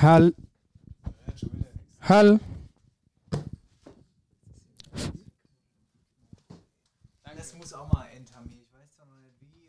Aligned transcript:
Hall. 0.00 0.32
Hall. 2.00 2.40
Das 7.36 7.54
muss 7.54 7.72
auch 7.72 7.92
mal 7.92 8.06
enden, 8.14 8.52
ich 8.52 8.72
weiß 8.72 8.96
doch 8.96 9.06
noch 9.06 9.20
nicht 9.20 9.40
wie. 9.42 9.68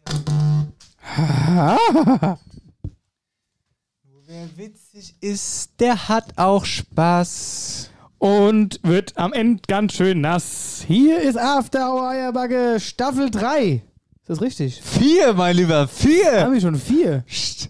Nur 4.11 4.23
wer 4.27 4.57
witzig 4.57 5.15
ist, 5.21 5.79
der 5.79 6.09
hat 6.09 6.37
auch 6.37 6.65
Spaß. 6.65 7.89
Und 8.17 8.79
wird 8.83 9.17
am 9.17 9.33
Ende 9.33 9.61
ganz 9.67 9.93
schön 9.93 10.21
nass. 10.21 10.83
Hier 10.85 11.21
ist 11.21 11.37
After 11.37 11.93
Hour 11.93 12.09
Eierbacke 12.09 12.79
Staffel 12.79 13.31
3. 13.31 13.81
Ist 14.21 14.29
das 14.29 14.41
richtig? 14.41 14.81
Vier, 14.81 15.33
mein 15.33 15.55
Lieber, 15.55 15.87
vier! 15.87 16.41
Haben 16.41 16.53
wir 16.53 16.61
schon 16.61 16.75
vier? 16.75 17.23
Psst. 17.27 17.69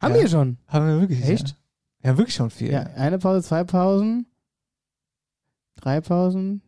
Haben 0.00 0.14
Ja. 0.14 0.20
wir 0.22 0.28
schon? 0.28 0.58
Haben 0.66 0.86
wir 0.88 1.00
wirklich? 1.00 1.22
Echt? 1.28 1.56
Ja, 2.02 2.10
ja 2.10 2.18
wirklich 2.18 2.34
schon 2.34 2.50
vier. 2.50 2.70
Ja, 2.72 2.80
eine 2.96 3.18
Pause, 3.18 3.46
zwei 3.46 3.64
Pausen. 3.64 4.26
Drei 5.76 6.00
Pausen. 6.00 6.62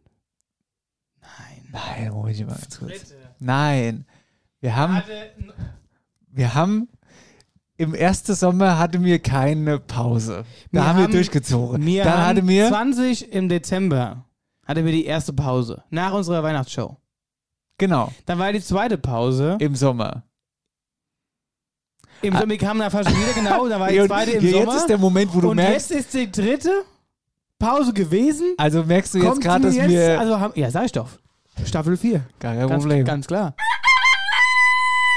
Nein, 1.71 2.13
Moment 2.13 2.39
mal 2.41 2.47
ganz 2.55 2.79
kurz. 2.79 3.15
Nein. 3.39 4.05
Wir 4.61 4.77
haben, 4.77 5.03
wir 6.29 6.55
haben 6.55 6.89
im 7.77 7.95
ersten 7.95 8.35
Sommer 8.35 8.79
hatten 8.79 9.05
wir 9.05 9.19
keine 9.19 9.79
Pause. 9.81 10.45
Da 10.71 10.73
Wir 10.81 10.87
haben 10.87 10.99
wir 11.01 11.09
durchgezogen. 11.09 11.85
Wir 11.85 12.05
Dann 12.05 12.13
haben 12.13 12.37
hatten 12.37 12.49
wir 12.49 12.69
20 12.69 13.33
im 13.33 13.49
Dezember 13.49 14.25
hatten 14.67 14.85
wir 14.85 14.93
die 14.93 15.07
erste 15.07 15.33
Pause. 15.33 15.83
Nach 15.91 16.13
unserer 16.13 16.43
Weihnachtsshow. 16.43 16.97
genau 17.79 18.13
Dann 18.27 18.39
war 18.39 18.53
die 18.53 18.61
zweite 18.61 18.99
Pause. 18.99 19.57
im 19.61 19.75
Sommer. 19.75 20.23
Im. 22.23 22.37
Sommer 22.37 22.57
kam 22.57 22.79
dann 22.79 22.91
fast 22.91 23.11
schon 23.11 23.19
wieder 23.21 23.33
genau. 23.35 23.69
Dann 23.69 23.81
war 23.81 23.89
die 23.91 24.07
zweite 24.07 24.31
im 24.33 24.45
jetzt 24.45 24.53
Sommer. 24.55 24.77
ist 24.77 24.87
der 24.87 24.99
Moment, 24.99 25.35
wo 25.35 25.41
du 25.41 25.51
und 25.51 25.57
merkst, 25.57 25.91
jetzt 25.91 26.15
ist 26.15 26.15
die 26.15 26.31
dritte 26.31 26.71
Pause 27.59 27.93
gewesen. 27.93 28.55
also 28.57 28.83
merkst 28.85 29.15
du 29.15 29.19
jetzt 29.19 29.41
gerade, 29.41 29.65
dass 29.67 29.75
jetzt, 29.77 29.89
wir 29.89 30.19
Also 30.19 30.41
haben, 30.41 30.53
ja, 30.57 30.71
sag 30.71 30.87
ich 30.87 30.93
doch. 30.93 31.09
Staffel 31.65 31.97
4. 31.97 32.23
gar 32.41 32.55
kein 32.57 32.69
Ganz, 32.69 32.83
Problem. 32.85 33.05
ganz 33.05 33.27
klar. 33.27 33.55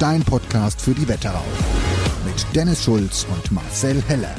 Dein 0.00 0.22
Podcast 0.22 0.80
für 0.80 0.92
die 0.92 1.06
Wetterau. 1.06 1.44
Mit 2.24 2.46
Dennis 2.56 2.82
Schulz 2.82 3.26
und 3.30 3.52
Marcel 3.52 4.02
Heller. 4.08 4.34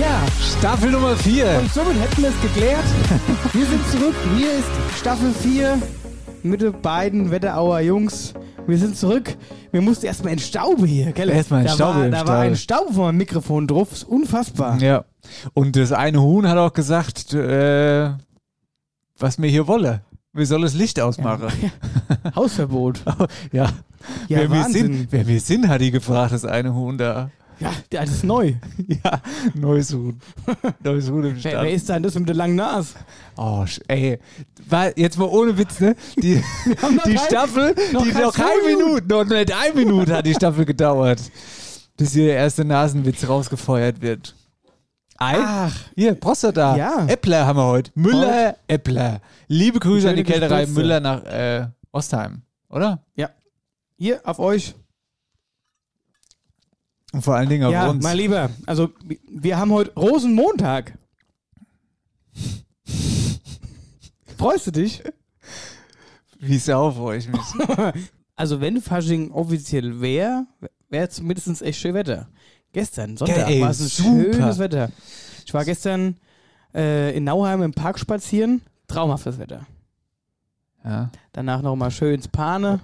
Ja, 0.00 0.22
Staffel 0.58 0.90
Nummer 0.90 1.14
vier. 1.14 1.58
und 1.60 1.70
somit 1.70 2.00
hätten 2.00 2.22
wir 2.22 2.30
es 2.30 2.40
geklärt. 2.40 2.84
Wir 3.52 3.66
sind 3.66 3.86
zurück. 3.88 4.14
Hier 4.34 4.50
ist 4.50 4.98
Staffel 4.98 5.34
4 5.34 5.78
mit 6.42 6.62
den 6.62 6.80
beiden 6.80 7.30
Wetterauer 7.30 7.80
Jungs. 7.80 8.32
Wir 8.66 8.78
sind 8.78 8.96
zurück. 8.96 9.36
Wir 9.72 9.82
mussten 9.82 10.06
erstmal 10.06 10.32
entstauben 10.32 10.86
hier, 10.86 11.12
gell? 11.12 11.28
Erstmal 11.28 11.64
da 11.64 11.78
war, 11.78 12.04
im 12.06 12.12
Da 12.12 12.26
war 12.26 12.38
ein 12.40 12.56
Staub 12.56 12.94
vor 12.94 13.12
dem 13.12 13.18
Mikrofon 13.18 13.66
drauf. 13.66 13.92
Ist 13.92 14.04
unfassbar. 14.04 14.80
Ja. 14.80 15.04
Und 15.52 15.76
das 15.76 15.92
eine 15.92 16.22
Huhn 16.22 16.48
hat 16.48 16.56
auch 16.56 16.72
gesagt, 16.72 17.34
äh, 17.34 18.10
was 19.18 19.36
mir 19.36 19.48
hier 19.48 19.68
wolle. 19.68 20.00
Wir 20.32 20.46
sollen 20.46 20.62
das 20.62 20.74
Licht 20.74 21.00
ausmachen. 21.00 21.48
Hausverbot. 22.34 23.02
Ja. 23.52 23.70
Ja, 24.28 24.38
wer, 24.38 24.50
wir 24.50 24.64
sind, 24.64 25.08
wer 25.10 25.26
wir 25.26 25.40
sind, 25.40 25.68
hat 25.68 25.82
die 25.82 25.90
gefragt, 25.90 26.32
das 26.32 26.46
eine 26.46 26.72
Huhn 26.74 26.96
da. 26.96 27.30
Ja, 27.58 27.70
das 27.90 28.10
ist 28.10 28.24
neu. 28.24 28.54
Ja, 29.04 29.20
neues 29.54 29.92
Huhn. 29.92 30.18
Neues 30.82 31.10
Huhn 31.10 31.22
im 31.24 31.34
Wer, 31.36 31.44
wer 31.44 31.50
Stall. 31.50 31.68
ist 31.68 31.88
denn 31.90 32.02
das 32.02 32.14
mit 32.14 32.26
der 32.28 32.36
langen 32.36 32.54
Nase? 32.54 32.94
Oh, 33.36 33.66
ey. 33.88 34.18
War, 34.68 34.96
jetzt 34.96 35.18
mal 35.18 35.26
ohne 35.26 35.58
Witz, 35.58 35.80
ne? 35.80 35.94
Die, 36.16 36.42
die 37.06 37.18
Staffel, 37.18 37.74
noch 37.92 38.04
die 38.04 38.12
noch 38.12 38.32
keine 38.32 38.74
Minute, 38.76 39.06
noch 39.06 39.24
nicht 39.26 39.52
eine 39.52 39.74
Minute 39.74 40.16
hat 40.16 40.26
die 40.26 40.34
Staffel 40.34 40.64
gedauert, 40.64 41.20
bis 41.98 42.12
hier 42.14 42.26
der 42.26 42.36
erste 42.36 42.64
Nasenwitz 42.64 43.28
rausgefeuert 43.28 44.00
wird. 44.00 44.34
Ei? 45.22 45.36
Ach, 45.38 45.76
Hier, 45.94 46.14
Prostata. 46.14 46.76
Ja. 46.76 47.06
Äppler 47.06 47.46
haben 47.46 47.58
wir 47.58 47.66
heute. 47.66 47.90
Müller, 47.94 48.56
Äppler. 48.66 49.20
Liebe 49.48 49.78
Grüße 49.78 50.08
an 50.08 50.16
die 50.16 50.24
Kälterei. 50.24 50.64
Müller 50.64 50.98
nach 50.98 51.22
äh, 51.24 51.66
Ostheim, 51.92 52.40
oder? 52.70 53.04
hier 53.98 54.20
auf 54.24 54.38
euch. 54.38 54.74
Und 57.12 57.22
vor 57.22 57.34
allen 57.34 57.50
Dingen 57.50 57.64
auf 57.64 57.72
ja, 57.72 57.90
uns. 57.90 58.02
mein 58.02 58.16
Lieber, 58.16 58.48
also 58.64 58.90
wir 59.28 59.58
haben 59.58 59.72
heute 59.72 59.92
Rosenmontag. 59.94 60.96
Freust 64.38 64.68
du 64.68 64.70
dich? 64.70 65.02
Wie 66.38 66.56
sau 66.56 66.90
freue 66.90 67.18
ich 67.18 67.28
mich. 67.28 67.40
Also 68.36 68.58
wenn 68.62 68.80
Fasching 68.80 69.32
offiziell 69.32 70.00
wäre, 70.00 70.46
wäre 70.88 71.10
zumindest 71.10 71.60
echt 71.60 71.78
schön 71.78 71.92
Wetter. 71.92 72.26
Gestern, 72.72 73.16
Sonntag, 73.16 73.36
Geil, 73.46 73.60
war 73.60 73.70
es 73.70 73.80
ein 73.80 73.88
super. 73.88 74.32
schönes 74.34 74.58
Wetter. 74.58 74.90
Ich 75.44 75.52
war 75.52 75.64
gestern 75.64 76.16
äh, 76.74 77.16
in 77.16 77.24
Nauheim 77.24 77.62
im 77.62 77.72
Park 77.72 77.98
spazieren. 77.98 78.62
Traumhaftes 78.86 79.38
Wetter. 79.38 79.66
ja. 80.84 81.10
Danach 81.32 81.62
nochmal 81.62 81.90
schön 81.90 82.14
ins 82.14 82.28
Pane. 82.28 82.80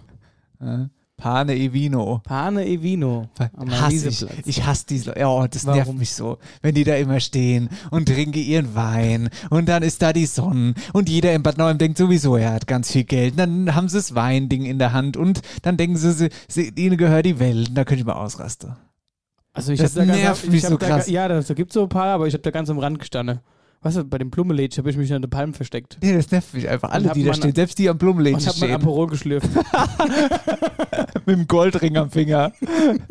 ja. 0.61 0.89
Pane 1.19 1.57
e 1.57 1.73
Vino. 1.73 2.21
Pane 2.25 2.67
e 2.67 2.83
Vino. 2.83 3.31
Am 3.57 3.71
Hasse 3.71 4.09
ich. 4.09 4.27
Ich 4.45 4.67
hasse 4.67 4.85
diese 4.87 5.11
Leute. 5.13 5.25
Oh, 5.25 5.47
das 5.51 5.65
nervt 5.65 5.87
Warum? 5.87 5.97
mich 5.97 6.13
so. 6.13 6.37
Wenn 6.61 6.75
die 6.75 6.85
da 6.85 6.95
immer 6.97 7.21
stehen 7.21 7.71
und 7.91 8.07
trinken 8.07 8.39
ihren 8.39 8.75
Wein 8.75 9.31
und 9.49 9.67
dann 9.67 9.83
ist 9.83 10.03
da 10.03 10.13
die 10.13 10.27
Sonne 10.27 10.75
und 10.93 11.09
jeder 11.09 11.33
im 11.33 11.43
Bad 11.43 11.57
Nauheim 11.57 11.79
denkt 11.79 11.97
sowieso, 11.97 12.37
er 12.37 12.53
hat 12.53 12.67
ganz 12.67 12.93
viel 12.93 13.05
Geld. 13.05 13.33
Und 13.33 13.39
dann 13.39 13.75
haben 13.75 13.89
sie 13.89 13.97
das 13.97 14.15
Weinding 14.15 14.67
in 14.67 14.79
der 14.79 14.93
Hand 14.93 15.17
und 15.17 15.41
dann 15.63 15.79
denken 15.79 15.97
sie, 15.97 16.13
sie, 16.13 16.29
sie 16.49 16.69
ihnen 16.77 16.99
gehört 16.99 17.25
die 17.25 17.39
Welt. 17.39 17.71
Und 17.71 17.77
da 17.77 17.85
könnte 17.87 18.01
ich 18.01 18.07
mal 18.07 18.13
ausrasten. 18.13 18.77
Also 19.57 19.73
ich 19.73 19.81
Das 19.81 19.93
hab 19.97 20.01
da 20.03 20.05
ganz- 20.05 20.19
nervt 20.23 20.45
ich 20.45 20.51
mich 20.51 20.63
so 20.63 20.77
da, 20.77 20.87
krass. 20.87 21.09
Ja, 21.09 21.27
da 21.29 21.41
gibt 21.55 21.73
so 21.73 21.83
ein 21.85 21.89
paar, 21.89 22.09
aber 22.09 22.27
ich 22.27 22.35
habe 22.35 22.43
da 22.43 22.51
ganz 22.51 22.69
am 22.69 22.79
Rand 22.79 22.99
gestanden. 22.99 23.41
Weißt 23.83 23.97
du, 23.97 24.05
bei 24.05 24.19
dem 24.19 24.31
Blumenlädchen 24.31 24.83
habe 24.83 24.91
ich 24.91 24.97
mich 24.97 25.13
an 25.15 25.23
der 25.23 25.29
Palm 25.29 25.55
versteckt. 25.55 25.97
Nee, 26.03 26.13
das 26.15 26.31
nervt 26.31 26.53
mich 26.55 26.69
einfach. 26.69 26.91
Alle, 26.91 27.11
die 27.15 27.25
da 27.25 27.33
stehen, 27.33 27.55
selbst 27.55 27.79
die 27.79 27.89
am 27.89 27.97
Blumenlädchen 27.97 28.41
habe 28.47 28.59
mein 28.61 28.69
stehen, 28.69 28.75
Aperol 28.75 29.07
geschlürft. 29.07 29.49
mit 31.27 31.37
dem 31.39 31.47
Goldring 31.47 31.97
am 31.97 32.11
Finger. 32.11 32.53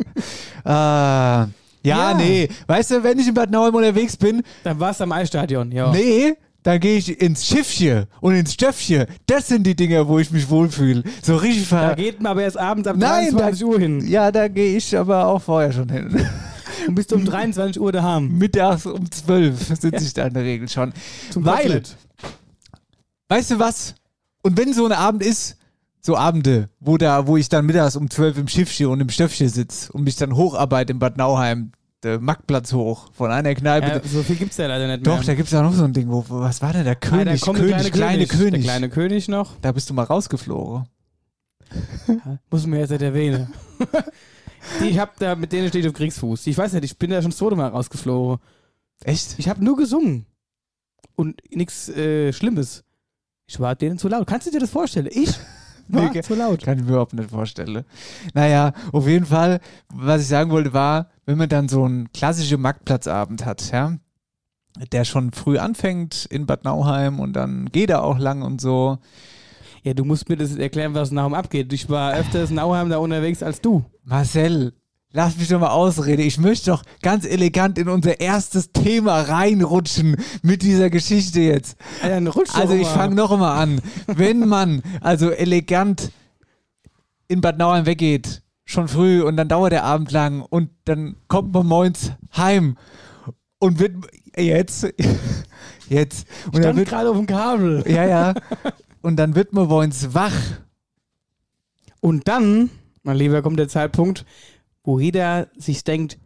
ah, 0.64 1.48
ja, 1.84 2.12
Ja. 2.12 2.14
nee. 2.18 2.48
Weißt 2.68 2.92
du, 2.92 3.04
wenn 3.04 3.18
ich 3.20 3.28
in 3.28 3.34
Bad 3.34 3.50
Nauheim 3.52 3.74
unterwegs 3.76 4.18
bin, 4.18 4.44
Dann 4.64 4.80
war 4.80 4.92
es 4.92 5.02
am 5.02 5.12
Eisstadion, 5.12 5.72
ja. 5.72 5.92
Nee, 5.92 6.34
dann 6.66 6.80
gehe 6.80 6.98
ich 6.98 7.22
ins 7.22 7.46
Schiffchen 7.46 8.08
und 8.22 8.34
ins 8.34 8.54
Stöffchen. 8.54 9.06
Das 9.28 9.48
sind 9.48 9.68
die 9.68 9.76
Dinger, 9.76 10.08
wo 10.08 10.18
ich 10.18 10.32
mich 10.32 10.50
wohlfühle. 10.50 11.04
So 11.22 11.36
richtig 11.36 11.70
Da 11.70 11.90
ver... 11.90 11.96
geht 11.96 12.20
man 12.20 12.32
aber 12.32 12.42
erst 12.42 12.58
abends 12.58 12.88
ab 12.88 12.98
Nein, 12.98 13.30
23 13.30 13.66
Uhr 13.66 13.80
hin. 13.80 14.08
Ja, 14.08 14.32
da 14.32 14.48
gehe 14.48 14.76
ich 14.76 14.98
aber 14.98 15.28
auch 15.28 15.44
vorher 15.44 15.72
schon 15.72 15.90
hin. 15.90 16.28
Und 16.88 16.96
bist 16.96 17.14
um 17.14 17.24
23 17.24 17.80
Uhr 17.80 17.92
daheim. 17.92 18.30
Mittags 18.40 18.88
um 18.88 19.12
12 19.12 19.80
sitze 19.80 20.04
ich 20.04 20.14
da 20.16 20.26
in 20.26 20.34
der 20.34 20.42
Regel 20.44 20.68
schon. 20.68 20.92
Zum 21.30 21.46
Weil, 21.46 21.58
Kotelett. 21.58 21.98
weißt 23.30 23.52
du 23.52 23.60
was? 23.60 23.94
Und 24.42 24.58
wenn 24.58 24.74
so 24.74 24.88
ein 24.88 24.92
Abend 24.92 25.22
ist, 25.22 25.58
so 26.02 26.18
Abende, 26.18 26.70
wo 26.80 26.98
da, 26.98 27.28
wo 27.28 27.38
ich 27.38 27.48
dann 27.48 27.68
mittags 27.68 27.96
um 27.96 28.10
12 28.10 28.40
im 28.40 28.48
Schiffchen 28.48 28.88
und 28.88 29.02
im 29.02 29.10
Stöffchen 29.10 29.50
sitze 29.50 29.94
und 29.94 30.04
mich 30.04 30.16
dann 30.16 30.36
hocharbeite 30.36 30.94
in 30.94 31.00
Bad 31.00 31.18
Nauheim, 31.18 31.74
der 32.04 32.20
Marktplatz 32.20 32.74
hoch, 32.74 33.12
von 33.14 33.32
einer 33.32 33.56
Kneipe. 33.56 33.88
Ja, 33.88 34.02
so 34.04 34.22
viel 34.24 34.36
gibt's 34.36 34.58
ja 34.58 34.68
leider 34.68 34.88
nicht 34.88 35.06
mehr. 35.06 35.16
Doch, 35.18 35.24
da 35.24 35.34
gibt 35.34 35.48
es 35.48 35.54
auch 35.56 35.64
noch 35.64 35.74
so 35.74 35.84
ein 35.84 35.94
Ding, 35.94 36.10
wo, 36.10 36.24
was 36.28 36.62
war 36.62 36.74
denn 36.74 36.84
der 36.84 36.94
Ah, 36.94 36.96
König? 37.00 37.40
da 37.40 37.46
kommt 37.46 37.60
König, 37.60 37.82
der 37.82 37.92
kleine 37.92 38.28
König. 38.28 38.52
Der 38.52 38.62
kleine 38.62 38.90
König 38.90 39.28
noch. 39.28 39.58
Da 39.62 39.72
bist 39.72 39.90
du 39.90 39.94
mal 39.94 40.04
rausgeflogen. 40.04 40.86
Muss 42.52 42.66
mir 42.68 42.80
jetzt 42.80 42.92
nicht 42.92 43.02
erwähnen. 43.02 43.52
Die, 44.80 44.86
ich 44.90 45.00
hab 45.00 45.18
da, 45.18 45.36
mit 45.36 45.52
denen 45.52 45.68
stehe 45.70 45.84
ich 45.84 45.90
auf 45.90 45.96
Kriegsfuß. 45.96 46.46
Ich 46.48 46.58
weiß 46.58 46.74
nicht, 46.74 46.86
ich 46.86 46.98
bin 46.98 47.10
da 47.10 47.22
schon 47.22 47.32
das 47.32 47.38
zweite 47.40 47.56
Mal 47.56 47.70
rausgeflogen. 47.70 48.38
Echt? 49.04 49.36
Ich 49.38 49.50
habe 49.50 49.64
nur 49.64 49.76
gesungen. 49.76 50.26
Und 51.16 51.42
nichts 51.54 51.90
äh, 51.90 52.32
Schlimmes. 52.34 52.84
Ich 53.48 53.60
war 53.60 53.76
denen 53.76 53.98
zu 53.98 54.08
laut. 54.08 54.28
Kannst 54.28 54.48
du 54.48 54.52
dir 54.52 54.60
das 54.60 54.70
vorstellen? 54.70 55.08
Ich 55.12 55.34
war 55.88 56.12
Nee, 56.12 56.22
zu 56.22 56.36
laut. 56.36 56.64
Kann 56.64 56.78
ich 56.78 56.84
mir 56.84 56.92
überhaupt 56.92 57.14
nicht 57.14 57.30
vorstellen. 57.30 57.86
Naja, 58.34 58.74
auf 58.92 59.08
jeden 59.08 59.26
Fall, 59.26 59.60
was 59.94 60.22
ich 60.22 60.28
sagen 60.28 60.52
wollte, 60.52 60.74
war, 60.74 61.10
wenn 61.26 61.38
man 61.38 61.50
dann 61.50 61.68
so 61.70 61.84
einen 61.84 62.12
klassischen 62.12 62.62
Marktplatzabend 62.62 63.46
hat, 63.46 63.72
ja, 63.72 63.98
der 64.92 65.06
schon 65.06 65.32
früh 65.32 65.58
anfängt 65.58 66.26
in 66.30 66.46
Bad 66.46 66.64
Nauheim 66.64 67.20
und 67.20 67.34
dann 67.34 67.68
geht 67.72 67.90
er 67.90 68.04
auch 68.04 68.18
lang 68.18 68.42
und 68.42 68.62
so. 68.62 68.98
Ja, 69.84 69.94
du 69.94 70.04
musst 70.04 70.28
mir 70.30 70.36
das 70.36 70.56
erklären, 70.56 70.96
was 70.96 71.10
in 71.10 71.16
Nauheim 71.16 71.36
abgeht. 71.36 71.72
Ich 71.72 71.90
war 71.90 72.14
öfters 72.16 72.50
in 72.50 72.56
Nauheim 72.56 72.90
da 72.90 72.98
unterwegs 72.98 73.44
als 73.44 73.62
du. 73.62 73.86
Marcel, 74.04 74.74
lass 75.12 75.38
mich 75.38 75.48
doch 75.48 75.60
mal 75.60 75.70
ausreden. 75.70 76.22
Ich 76.22 76.38
möchte 76.40 76.72
doch 76.72 76.84
ganz 77.02 77.26
elegant 77.26 77.78
in 77.78 77.88
unser 77.90 78.20
erstes 78.20 78.72
Thema 78.72 79.22
reinrutschen 79.22 80.18
mit 80.42 80.62
dieser 80.62 80.90
Geschichte 80.90 81.40
jetzt. 81.42 81.78
Ja, 82.04 82.10
dann 82.10 82.28
rutsch 82.28 82.50
doch 82.50 82.60
Also 82.60 82.74
ich 82.74 82.84
mal. 82.84 82.94
fange 82.94 83.16
noch 83.16 83.32
einmal 83.32 83.58
an. 83.62 83.82
Wenn 84.08 84.48
man 84.48 84.82
also 85.02 85.30
elegant 85.32 86.12
in 87.28 87.42
Bad 87.42 87.58
Nauheim 87.58 87.86
weggeht, 87.86 88.42
schon 88.66 88.88
früh 88.88 89.22
und 89.22 89.38
dann 89.38 89.48
dauert 89.48 89.72
der 89.72 89.84
Abend 89.84 90.12
lang 90.12 90.42
und 90.42 90.70
dann 90.86 91.16
kommt 91.28 91.54
man 91.54 91.66
morgens 91.68 92.12
heim 92.36 92.78
und 93.60 93.80
wird 93.80 93.94
jetzt 94.38 94.88
jetzt 95.90 96.28
und 96.48 96.56
dann 96.56 96.64
Stand 96.64 96.78
wird 96.78 96.90
gerade 96.90 97.10
auf 97.10 97.16
dem 97.18 97.28
Kabel. 97.28 97.84
ja 97.88 98.06
ja 98.06 98.34
und 99.02 99.18
dann 99.18 99.36
wird 99.36 99.54
man 99.54 99.68
morgens 99.68 100.14
wach. 100.14 100.34
Und 102.02 102.28
dann, 102.28 102.70
mein 103.04 103.18
Lieber, 103.18 103.42
kommt 103.42 103.58
der 103.60 103.68
Zeitpunkt, 103.68 104.26
wo 104.86 105.00
jeder 105.00 105.50
sich 105.58 105.84
denkt, 105.84 106.18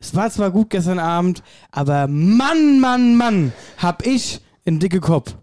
es 0.00 0.14
war 0.14 0.30
zwar 0.30 0.50
gut 0.50 0.70
gestern 0.70 0.98
Abend, 0.98 1.42
aber 1.70 2.06
Mann, 2.06 2.80
Mann, 2.80 3.16
Mann, 3.16 3.52
hab 3.78 4.06
ich 4.06 4.40
einen 4.64 4.78
dicke 4.78 5.00
Kopf. 5.00 5.36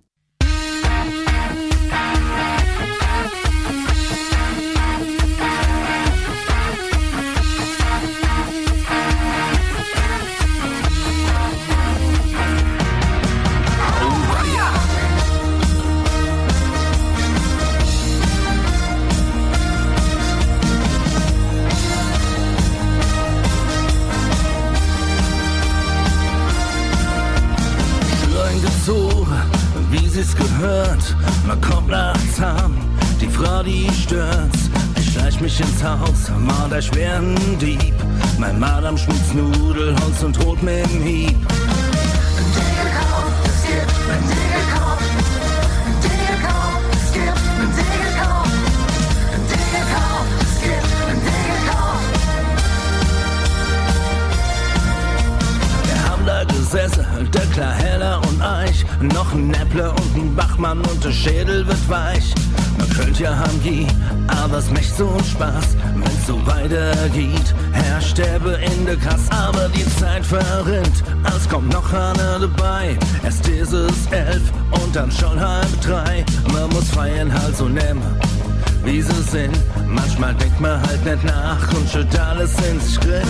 Nicht 81.06 81.24
nach 81.24 81.74
und 81.74 81.88
schüttet 81.88 82.20
alles 82.20 82.52
in 82.68 82.80
sich 82.80 82.98
drin. 82.98 83.22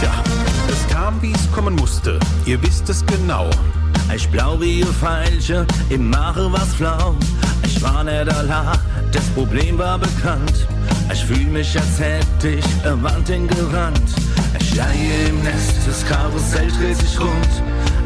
Tja, 0.00 0.10
es 0.68 0.94
kam, 0.94 1.20
wie 1.20 1.32
es 1.32 1.52
kommen 1.52 1.74
musste. 1.74 2.18
Ihr 2.46 2.62
wisst 2.62 2.88
es 2.88 3.04
genau. 3.04 3.50
Ich 4.14 4.28
blau 4.30 4.58
wie 4.60 4.80
ihr 4.80 4.86
Feilche, 4.86 5.66
im 5.90 6.08
Mache 6.08 6.50
was 6.52 6.74
flau. 6.74 7.16
Ich 7.64 7.82
war 7.82 8.02
nicht 8.02 8.32
allein, 8.32 8.78
das 9.12 9.24
Problem 9.34 9.76
war 9.78 9.98
bekannt. 9.98 10.66
Fühl 11.26 11.46
mich, 11.46 11.76
als 11.76 11.98
hätte 11.98 12.48
ich 12.50 12.64
eine 12.84 13.02
Wand 13.02 13.28
hingerannt. 13.28 14.14
Ich 14.60 14.76
leihe 14.76 15.28
im 15.28 15.42
Nest, 15.42 15.74
das 15.84 16.06
Karussell 16.06 16.68
dreht 16.70 16.96
sich 16.96 17.18
rund. 17.18 17.62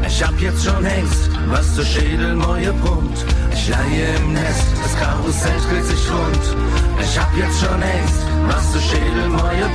Ich 0.07 0.23
hab 0.23 0.39
jetzt 0.39 0.65
schon 0.65 0.83
Angst, 0.83 1.29
was 1.45 1.75
der 1.75 1.85
Schädel 1.85 2.33
neue 2.33 2.73
Punkt. 2.73 3.23
Ich 3.53 3.69
leihe 3.69 4.15
im 4.17 4.33
Nest, 4.33 4.65
das 4.81 4.97
Karussell 4.99 5.59
dreht 5.69 5.85
sich 5.85 6.09
rund. 6.09 6.57
Ich 6.99 7.19
hab 7.19 7.29
jetzt 7.37 7.59
schon 7.59 7.83
Angst, 7.83 8.25
was 8.47 8.73
der 8.73 8.79
Schädel 8.79 9.29
neue 9.29 9.69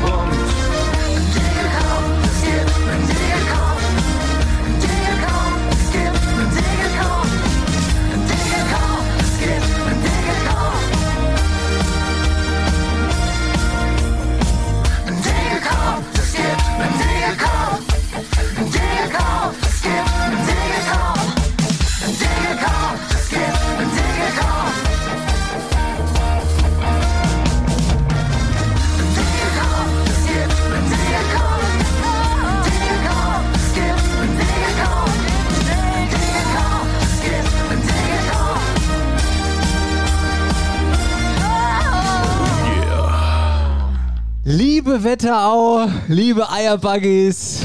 Wetterau, 45.27 45.89
liebe 46.07 46.49
Eierbuggies, 46.49 47.63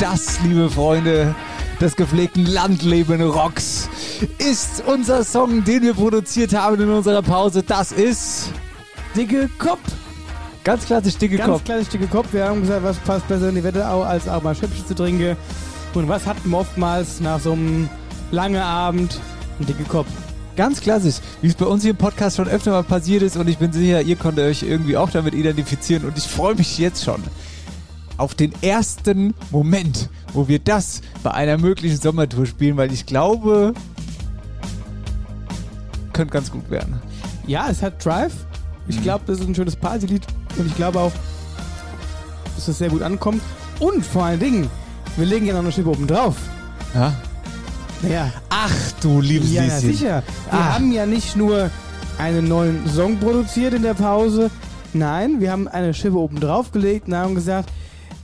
das, 0.00 0.40
liebe 0.42 0.68
Freunde 0.68 1.36
des 1.80 1.94
gepflegten 1.94 2.44
Landleben 2.46 3.22
Rocks, 3.22 3.88
ist 4.38 4.82
unser 4.84 5.22
Song, 5.22 5.62
den 5.62 5.82
wir 5.82 5.94
produziert 5.94 6.52
haben 6.52 6.82
in 6.82 6.90
unserer 6.90 7.22
Pause. 7.22 7.62
Das 7.62 7.92
ist 7.92 8.50
Dicke 9.14 9.48
Kopf. 9.56 9.78
ganz 10.64 10.84
klassisch 10.84 11.16
dicke 11.16 11.36
Ganz 11.36 11.48
Kopf. 11.48 11.64
kleines 11.64 11.88
dicke 11.90 12.08
Kopf. 12.08 12.32
Wir 12.32 12.48
haben 12.48 12.62
gesagt, 12.62 12.82
was 12.82 12.96
passt 12.98 13.28
besser 13.28 13.50
in 13.50 13.54
die 13.54 13.62
Wetterau, 13.62 14.02
als 14.02 14.26
auch 14.26 14.42
mal 14.42 14.56
Schöpfchen 14.56 14.84
zu 14.84 14.96
trinken. 14.96 15.36
Und 15.94 16.08
was 16.08 16.26
hat 16.26 16.44
man 16.44 16.62
oftmals 16.62 17.20
nach 17.20 17.38
so 17.38 17.52
einem 17.52 17.88
langen 18.32 18.60
Abend? 18.60 19.20
Ein 19.60 19.66
dicke 19.66 19.84
Kopf. 19.84 20.08
Ganz 20.56 20.80
klassisch, 20.80 21.16
wie 21.42 21.48
es 21.48 21.54
bei 21.54 21.66
uns 21.66 21.82
hier 21.82 21.90
im 21.90 21.98
Podcast 21.98 22.36
schon 22.36 22.48
öfter 22.48 22.70
mal 22.70 22.82
passiert 22.82 23.22
ist 23.22 23.36
und 23.36 23.46
ich 23.46 23.58
bin 23.58 23.72
sicher, 23.72 24.00
ihr 24.00 24.16
konntet 24.16 24.46
euch 24.46 24.62
irgendwie 24.62 24.96
auch 24.96 25.10
damit 25.10 25.34
identifizieren 25.34 26.06
und 26.06 26.16
ich 26.16 26.24
freue 26.24 26.54
mich 26.54 26.78
jetzt 26.78 27.04
schon 27.04 27.22
auf 28.16 28.34
den 28.34 28.52
ersten 28.62 29.34
Moment, 29.50 30.08
wo 30.32 30.48
wir 30.48 30.58
das 30.58 31.02
bei 31.22 31.32
einer 31.32 31.58
möglichen 31.58 32.00
Sommertour 32.00 32.46
spielen, 32.46 32.78
weil 32.78 32.90
ich 32.90 33.04
glaube, 33.04 33.74
könnte 36.14 36.32
ganz 36.32 36.50
gut 36.50 36.70
werden. 36.70 37.02
Ja, 37.46 37.68
es 37.70 37.82
hat 37.82 38.02
Drive. 38.02 38.32
Ich 38.88 39.02
glaube, 39.02 39.24
das 39.26 39.40
ist 39.40 39.46
ein 39.46 39.54
schönes 39.54 39.76
Partylied 39.76 40.22
und 40.56 40.66
ich 40.66 40.76
glaube 40.76 41.00
auch, 41.00 41.12
dass 42.54 42.68
es 42.68 42.78
sehr 42.78 42.88
gut 42.88 43.02
ankommt. 43.02 43.42
Und 43.78 44.06
vor 44.06 44.24
allen 44.24 44.40
Dingen, 44.40 44.70
wir 45.16 45.26
legen 45.26 45.44
ja 45.44 45.52
noch 45.52 45.60
eine 45.60 45.72
Schippe 45.72 45.90
oben 45.90 46.06
drauf. 46.06 46.36
Ja? 46.94 47.12
Naja, 48.02 48.30
Ach 48.50 48.92
du 49.00 49.20
liebes 49.20 49.52
ja, 49.52 49.62
ja, 49.64 49.74
Lieschen. 49.76 49.92
sicher. 49.92 50.22
Wir 50.50 50.58
Ah. 50.58 50.74
haben 50.74 50.92
ja 50.92 51.06
nicht 51.06 51.36
nur 51.36 51.70
einen 52.18 52.46
neuen 52.48 52.86
Song 52.88 53.16
produziert 53.18 53.74
in 53.74 53.82
der 53.82 53.94
Pause. 53.94 54.50
Nein, 54.92 55.40
wir 55.40 55.50
haben 55.50 55.66
eine 55.68 55.92
Schippe 55.92 56.16
oben 56.18 56.38
drauf 56.40 56.72
gelegt 56.72 57.08
und 57.08 57.14
haben 57.16 57.34
gesagt, 57.34 57.70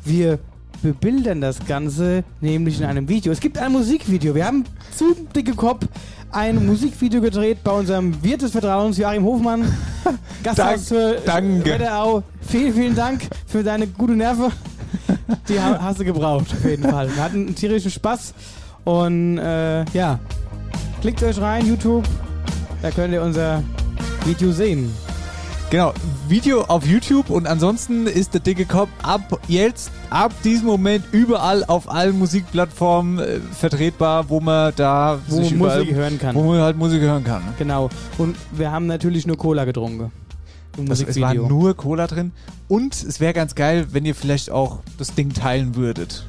wir 0.05 0.39
bebildern 0.83 1.41
das 1.41 1.65
Ganze 1.67 2.25
nämlich 2.41 2.81
in 2.81 2.87
einem 2.87 3.09
Video. 3.09 3.33
Es 3.33 3.41
gibt 3.41 3.59
ein 3.59 3.73
Musikvideo. 3.73 4.35
Wir 4.35 4.47
haben 4.47 4.65
zu 4.97 5.15
dicke 5.35 5.55
Kopf 5.55 5.87
ein 6.33 6.65
Musikvideo 6.67 7.21
gedreht 7.21 7.59
bei 7.63 7.71
unserem 7.73 8.23
Wirt 8.23 8.41
des 8.43 8.53
Vertrauens, 8.53 8.97
Joachim 8.97 9.25
Hofmann. 9.25 9.65
Gasthaus 10.43 10.89
für 10.89 11.19
danke. 11.27 11.71
Wetterau. 11.73 12.23
Vielen, 12.41 12.75
vielen 12.75 12.95
Dank 12.95 13.23
für 13.47 13.63
deine 13.63 13.87
gute 13.87 14.15
Nerven. 14.15 14.51
Die 15.49 15.61
ha- 15.61 15.79
hast 15.81 16.01
du 16.01 16.05
gebraucht, 16.05 16.47
auf 16.53 16.65
jeden 16.69 16.89
Fall. 16.89 17.15
Wir 17.15 17.23
hatten 17.23 17.47
einen 17.47 17.55
tierischen 17.55 17.91
Spaß. 17.91 18.33
Und 18.85 19.39
äh, 19.39 19.85
ja, 19.93 20.19
klickt 21.01 21.23
euch 21.23 21.41
rein, 21.41 21.67
YouTube. 21.67 22.05
Da 22.81 22.91
könnt 22.91 23.15
ihr 23.15 23.23
unser 23.23 23.63
Video 24.25 24.51
sehen. 24.51 24.93
Genau, 25.73 25.95
Video 26.29 26.63
auf 26.65 26.87
YouTube 26.87 27.31
und 27.31 27.47
ansonsten 27.47 28.07
ist 28.07 28.35
der 28.35 28.43
dicke 28.43 28.67
Kopf 28.67 28.91
ab 29.03 29.41
jetzt, 29.49 29.91
ab 30.11 30.31
diesem 30.45 30.67
Moment 30.67 31.03
überall 31.13 31.65
auf 31.65 31.91
allen 31.91 32.19
Musikplattformen 32.19 33.19
äh, 33.19 33.41
vertretbar, 33.59 34.29
wo 34.29 34.39
man 34.41 34.75
da 34.77 35.19
Wo 35.29 35.37
sich 35.37 35.53
man 35.53 35.61
überall, 35.61 35.79
Musik 35.79 35.95
hören 35.95 36.19
kann. 36.19 36.35
Wo 36.35 36.43
man 36.43 36.61
halt 36.61 36.77
Musik 36.77 37.01
hören 37.01 37.25
kann. 37.25 37.43
Genau. 37.59 37.89
Und 38.19 38.37
wir 38.51 38.71
haben 38.71 38.87
natürlich 38.87 39.27
nur 39.27 39.39
Cola 39.39 39.65
getrunken. 39.65 40.13
Das, 40.77 41.03
es 41.03 41.19
war 41.21 41.33
nur 41.33 41.75
Cola 41.75 42.07
drin 42.07 42.33
und 42.69 42.95
es 42.95 43.19
wäre 43.21 43.33
ganz 43.33 43.55
geil, 43.55 43.87
wenn 43.93 44.05
ihr 44.05 44.15
vielleicht 44.15 44.51
auch 44.51 44.81
das 44.99 45.15
Ding 45.15 45.33
teilen 45.33 45.75
würdet. 45.75 46.27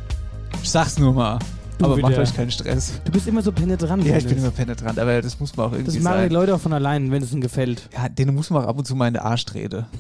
Ich 0.62 0.70
sag's 0.70 1.00
nur 1.00 1.14
mal. 1.14 1.40
Du 1.80 1.86
aber 1.86 1.98
macht 1.98 2.18
euch 2.18 2.34
keinen 2.36 2.52
Stress. 2.52 2.94
Du 3.04 3.12
bist 3.12 3.28
immer 3.28 3.42
so 3.42 3.52
penetrant. 3.52 4.04
Ja, 4.06 4.18
ich 4.18 4.26
bin 4.28 4.38
immer 4.38 4.52
penetrant, 4.52 5.00
aber 5.00 5.22
das 5.22 5.40
muss 5.40 5.56
man 5.58 5.68
auch 5.68 5.72
irgendwie 5.74 5.92
Das 5.96 6.04
machen 6.04 6.18
sein. 6.20 6.30
die 6.30 6.34
Leute 6.36 6.56
auch 6.56 6.60
von 6.60 6.72
allein, 6.74 7.12
wenn 7.12 7.22
es 7.24 7.32
ihnen 7.32 7.42
gefällt. 7.42 7.90
Ja, 7.94 8.08
denen 8.10 8.36
muss 8.36 8.50
man 8.50 8.64
auch 8.64 8.68
ab 8.68 8.78
und 8.78 8.86
zu 8.86 8.96
mal 8.96 9.08
in 9.08 9.16
den 9.16 9.24
Arsch 9.24 9.46
treten. 9.46 9.86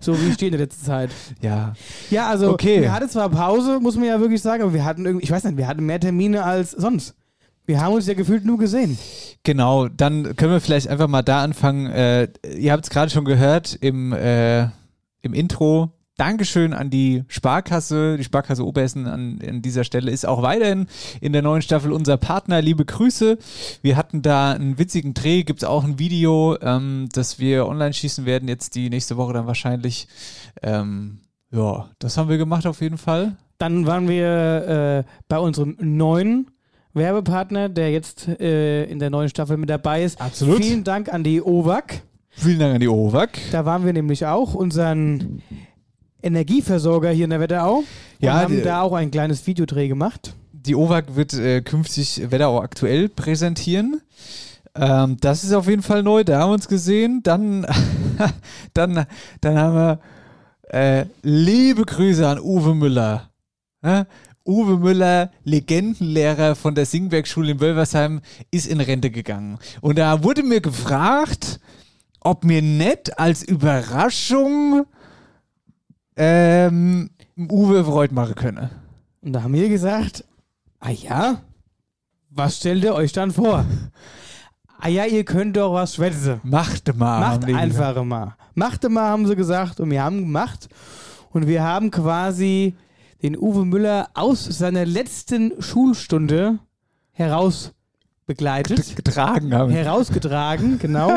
So 0.00 0.20
wie 0.20 0.28
ich 0.28 0.34
stehe 0.34 0.48
in 0.50 0.56
der 0.58 0.66
letzten 0.66 0.84
Zeit. 0.84 1.10
Ja. 1.42 1.74
Ja, 2.10 2.28
also 2.28 2.50
Okay. 2.50 2.80
wir 2.80 2.92
hatten 2.92 3.08
zwar 3.08 3.28
Pause, 3.28 3.78
muss 3.80 3.94
man 3.94 4.04
ja 4.06 4.18
wirklich 4.18 4.42
sagen, 4.42 4.62
aber 4.64 4.74
wir 4.74 4.84
hatten 4.84 5.06
irgendwie, 5.06 5.24
ich 5.24 5.30
weiß 5.30 5.44
nicht, 5.44 5.56
wir 5.56 5.68
hatten 5.68 5.86
mehr 5.86 6.00
Termine 6.00 6.42
als 6.42 6.72
sonst. 6.72 7.14
Wir 7.66 7.80
haben 7.80 7.94
uns 7.94 8.08
ja 8.08 8.14
gefühlt 8.14 8.44
nur 8.44 8.58
gesehen. 8.58 8.98
Genau, 9.44 9.86
dann 9.86 10.34
können 10.34 10.50
wir 10.50 10.60
vielleicht 10.60 10.88
einfach 10.88 11.06
mal 11.06 11.22
da 11.22 11.44
anfangen. 11.44 11.86
Äh, 11.86 12.28
ihr 12.58 12.72
habt 12.72 12.82
es 12.84 12.90
gerade 12.90 13.12
schon 13.12 13.24
gehört 13.24 13.78
im, 13.80 14.12
äh, 14.12 14.62
im 15.20 15.32
Intro. 15.34 15.92
Dankeschön 16.16 16.74
an 16.74 16.90
die 16.90 17.24
Sparkasse, 17.28 18.18
die 18.18 18.24
Sparkasse 18.24 18.66
Oberhessen 18.66 19.06
an, 19.06 19.38
an 19.46 19.62
dieser 19.62 19.82
Stelle 19.82 20.10
ist 20.10 20.26
auch 20.26 20.42
weiterhin 20.42 20.86
in 21.22 21.32
der 21.32 21.40
neuen 21.40 21.62
Staffel 21.62 21.90
unser 21.90 22.18
Partner. 22.18 22.60
Liebe 22.60 22.84
Grüße. 22.84 23.38
Wir 23.80 23.96
hatten 23.96 24.20
da 24.20 24.52
einen 24.52 24.78
witzigen 24.78 25.14
Dreh, 25.14 25.42
gibt 25.42 25.62
es 25.62 25.68
auch 25.68 25.84
ein 25.84 25.98
Video, 25.98 26.58
ähm, 26.60 27.08
das 27.12 27.38
wir 27.38 27.66
online 27.66 27.94
schießen 27.94 28.26
werden, 28.26 28.46
jetzt 28.46 28.74
die 28.74 28.90
nächste 28.90 29.16
Woche 29.16 29.32
dann 29.32 29.46
wahrscheinlich. 29.46 30.06
Ähm, 30.62 31.20
ja, 31.50 31.88
das 31.98 32.18
haben 32.18 32.28
wir 32.28 32.38
gemacht 32.38 32.66
auf 32.66 32.82
jeden 32.82 32.98
Fall. 32.98 33.36
Dann 33.56 33.86
waren 33.86 34.06
wir 34.06 35.04
äh, 35.06 35.10
bei 35.28 35.38
unserem 35.38 35.76
neuen 35.80 36.50
Werbepartner, 36.94 37.70
der 37.70 37.90
jetzt 37.90 38.28
äh, 38.28 38.84
in 38.84 38.98
der 38.98 39.08
neuen 39.08 39.30
Staffel 39.30 39.56
mit 39.56 39.70
dabei 39.70 40.02
ist. 40.02 40.20
Absolut. 40.20 40.62
Vielen 40.62 40.84
Dank 40.84 41.12
an 41.12 41.24
die 41.24 41.40
OWAC. 41.40 42.02
Vielen 42.30 42.58
Dank 42.58 42.74
an 42.74 42.80
die 42.80 42.88
OWAC. 42.88 43.38
Da 43.50 43.64
waren 43.64 43.84
wir 43.84 43.92
nämlich 43.92 44.26
auch, 44.26 44.54
unseren 44.54 45.42
Energieversorger 46.22 47.10
hier 47.10 47.24
in 47.24 47.30
der 47.30 47.40
Wetterau. 47.40 47.78
Und 47.78 47.86
Ja, 48.20 48.40
haben 48.42 48.56
die- 48.56 48.62
da 48.62 48.82
auch 48.82 48.92
ein 48.92 49.10
kleines 49.10 49.46
Videodreh 49.46 49.88
gemacht. 49.88 50.34
Die 50.52 50.74
OWAC 50.76 51.16
wird 51.16 51.32
äh, 51.34 51.60
künftig 51.62 52.22
Wetterau 52.30 52.60
aktuell 52.60 53.08
präsentieren. 53.08 54.00
Ähm, 54.74 55.16
das 55.20 55.44
ist 55.44 55.52
auf 55.52 55.66
jeden 55.68 55.82
Fall 55.82 56.02
neu, 56.02 56.24
da 56.24 56.40
haben 56.40 56.50
wir 56.50 56.54
uns 56.54 56.68
gesehen. 56.68 57.20
Dann, 57.22 57.66
dann, 58.74 59.04
dann 59.40 59.58
haben 59.58 59.74
wir 59.74 59.98
äh, 60.70 61.04
liebe 61.22 61.84
Grüße 61.84 62.26
an 62.26 62.38
Uwe 62.38 62.74
Müller. 62.74 63.30
Ja? 63.84 64.06
Uwe 64.46 64.78
Müller, 64.78 65.30
Legendenlehrer 65.44 66.54
von 66.54 66.74
der 66.74 66.86
Singberg-Schule 66.86 67.52
in 67.52 67.60
Wölversheim, 67.60 68.20
ist 68.50 68.66
in 68.66 68.80
Rente 68.80 69.10
gegangen. 69.10 69.58
Und 69.80 69.98
da 69.98 70.22
wurde 70.24 70.42
mir 70.42 70.60
gefragt, 70.60 71.60
ob 72.20 72.44
mir 72.44 72.62
nicht 72.62 73.18
als 73.18 73.42
Überraschung 73.42 74.86
ähm, 76.16 77.10
Uwe 77.36 77.84
Freud 77.84 78.14
machen 78.14 78.34
könne. 78.34 78.70
Und 79.20 79.32
da 79.32 79.42
haben 79.42 79.54
wir 79.54 79.68
gesagt, 79.68 80.24
ah 80.80 80.90
ja, 80.90 81.40
was 82.30 82.56
stellt 82.58 82.84
ihr 82.84 82.94
euch 82.94 83.12
dann 83.12 83.30
vor? 83.30 83.64
Ah 84.80 84.88
ja, 84.88 85.04
ihr 85.04 85.24
könnt 85.24 85.56
doch 85.56 85.72
was 85.74 85.94
schwätzen. 85.94 86.40
Machte 86.42 86.92
mal. 86.92 87.20
Macht 87.20 87.42
die 87.42 87.46
gesagt. 87.52 87.62
einfach 87.62 88.04
mal. 88.04 88.36
Machte 88.54 88.88
mal, 88.88 89.08
haben 89.08 89.26
sie 89.26 89.36
gesagt. 89.36 89.78
Und 89.80 89.90
wir 89.90 90.02
haben 90.02 90.18
gemacht. 90.22 90.68
Und 91.30 91.46
wir 91.46 91.62
haben 91.62 91.90
quasi 91.90 92.74
den 93.22 93.36
Uwe 93.38 93.64
Müller 93.64 94.08
aus 94.14 94.44
seiner 94.44 94.84
letzten 94.84 95.52
Schulstunde 95.62 96.58
heraus 97.12 97.72
begleitet. 98.26 98.96
getragen 98.96 99.54
haben. 99.54 99.70
herausgetragen, 99.70 100.78
genau. 100.82 101.16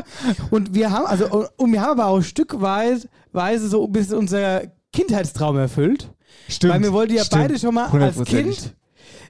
Und 0.52 0.74
wir 0.76 0.92
haben, 0.92 1.06
also, 1.08 1.48
und- 1.58 1.72
wir 1.72 1.82
haben 1.82 2.00
aber 2.00 2.06
auch 2.08 2.22
stückweise 2.22 3.10
Weise 3.32 3.68
so 3.68 3.86
ein 3.86 3.92
bisschen 3.92 4.18
unser 4.18 4.62
Kindheitstraum 4.96 5.58
erfüllt. 5.58 6.12
Stimmt. 6.48 6.74
Weil 6.74 6.82
wir 6.82 6.94
wollten 6.94 7.14
ja 7.14 7.24
stimmt. 7.24 7.44
beide 7.44 7.60
schon 7.60 7.76
mal 7.76 7.88
als. 7.88 8.24
Kind 8.24 8.76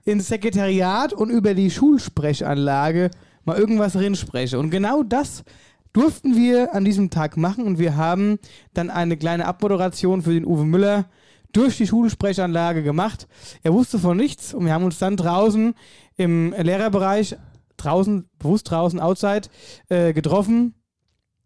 ins 0.05 0.27
Sekretariat 0.27 1.13
und 1.13 1.29
über 1.29 1.53
die 1.53 1.71
Schulsprechanlage 1.71 3.09
mal 3.43 3.57
irgendwas 3.57 3.93
drin 3.93 4.15
sprechen. 4.15 4.59
Und 4.59 4.69
genau 4.69 5.03
das 5.03 5.43
durften 5.93 6.35
wir 6.35 6.75
an 6.75 6.85
diesem 6.85 7.09
Tag 7.09 7.37
machen 7.37 7.65
und 7.65 7.79
wir 7.79 7.95
haben 7.95 8.37
dann 8.73 8.89
eine 8.89 9.17
kleine 9.17 9.45
Abmoderation 9.45 10.21
für 10.21 10.33
den 10.33 10.45
Uwe 10.45 10.65
Müller 10.65 11.05
durch 11.51 11.77
die 11.77 11.87
Schulsprechanlage 11.87 12.83
gemacht. 12.83 13.27
Er 13.63 13.73
wusste 13.73 13.97
von 13.97 14.17
nichts 14.17 14.53
und 14.53 14.65
wir 14.65 14.73
haben 14.73 14.83
uns 14.83 14.99
dann 14.99 15.17
draußen 15.17 15.73
im 16.17 16.51
Lehrerbereich, 16.51 17.37
draußen, 17.77 18.29
bewusst 18.37 18.69
draußen, 18.69 18.99
outside, 18.99 19.47
äh, 19.89 20.13
getroffen 20.13 20.75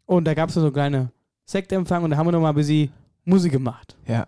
und 0.06 0.26
da 0.26 0.34
gab 0.34 0.50
es 0.50 0.56
so 0.56 0.62
eine 0.62 0.72
kleine 0.72 1.12
Sektempfang 1.46 2.04
und 2.04 2.10
da 2.10 2.18
haben 2.18 2.28
wir 2.28 2.32
nochmal 2.32 2.52
ein 2.52 2.56
bisschen 2.56 2.92
Musik 3.26 3.52
gemacht. 3.52 3.96
Ja. 4.08 4.28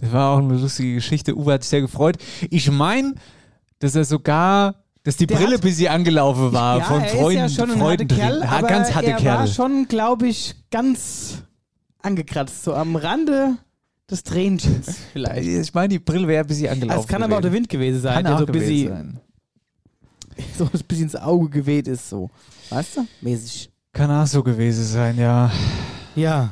Das 0.00 0.12
war 0.12 0.30
auch 0.34 0.38
eine 0.38 0.54
lustige 0.56 0.94
Geschichte. 0.94 1.36
Uwe 1.36 1.54
hat 1.54 1.62
sich 1.62 1.70
sehr 1.70 1.80
gefreut. 1.82 2.16
Ich 2.50 2.70
meine, 2.70 3.14
dass 3.78 3.94
er 3.94 4.04
sogar, 4.04 4.76
dass 5.02 5.16
die 5.16 5.26
Der 5.26 5.36
Brille 5.36 5.54
hat- 5.56 5.60
bis 5.62 5.76
sie 5.76 5.88
angelaufen 5.88 6.52
war 6.52 6.78
ja, 6.78 6.84
von 6.84 7.00
er 7.02 7.08
Freunden. 7.08 7.44
ist 7.44 7.56
ja 7.56 7.66
schon 7.66 7.74
ein 7.74 7.82
harter 7.82 8.04
Kerl, 8.06 8.42
aber 8.42 8.68
ganz 8.68 8.94
harte 8.94 9.10
er 9.10 9.16
Kerl. 9.16 9.38
war 9.40 9.46
schon, 9.46 9.86
glaube 9.88 10.28
ich, 10.28 10.54
ganz 10.70 11.42
angekratzt, 12.02 12.64
so 12.64 12.74
am 12.74 12.96
Rande 12.96 13.56
des 14.10 14.22
Tränchens 14.22 14.96
vielleicht. 15.12 15.46
ich 15.46 15.74
meine, 15.74 15.88
die 15.88 15.98
Brille 15.98 16.26
wäre 16.28 16.44
bis 16.44 16.56
sie 16.58 16.68
angelaufen. 16.70 17.00
Es 17.00 17.06
kann 17.08 17.22
aber 17.22 17.36
auch 17.36 17.40
der 17.42 17.52
Wind 17.52 17.68
gewesen 17.68 18.00
sein, 18.00 18.14
Kann 18.14 18.24
der 18.24 18.34
auch 18.36 18.38
so 18.40 18.46
gewesen 18.46 18.88
sein. 18.88 19.20
so 20.56 20.64
ein 20.64 20.80
bisschen 20.88 21.04
ins 21.04 21.16
Auge 21.16 21.48
geweht 21.50 21.88
ist, 21.88 22.08
so. 22.08 22.30
Weißt 22.70 22.96
du? 22.96 23.06
Mäßig. 23.20 23.70
Kann 23.92 24.10
auch 24.10 24.26
so 24.26 24.42
gewesen 24.42 24.84
sein, 24.84 25.18
ja. 25.18 25.50
Ja. 26.14 26.50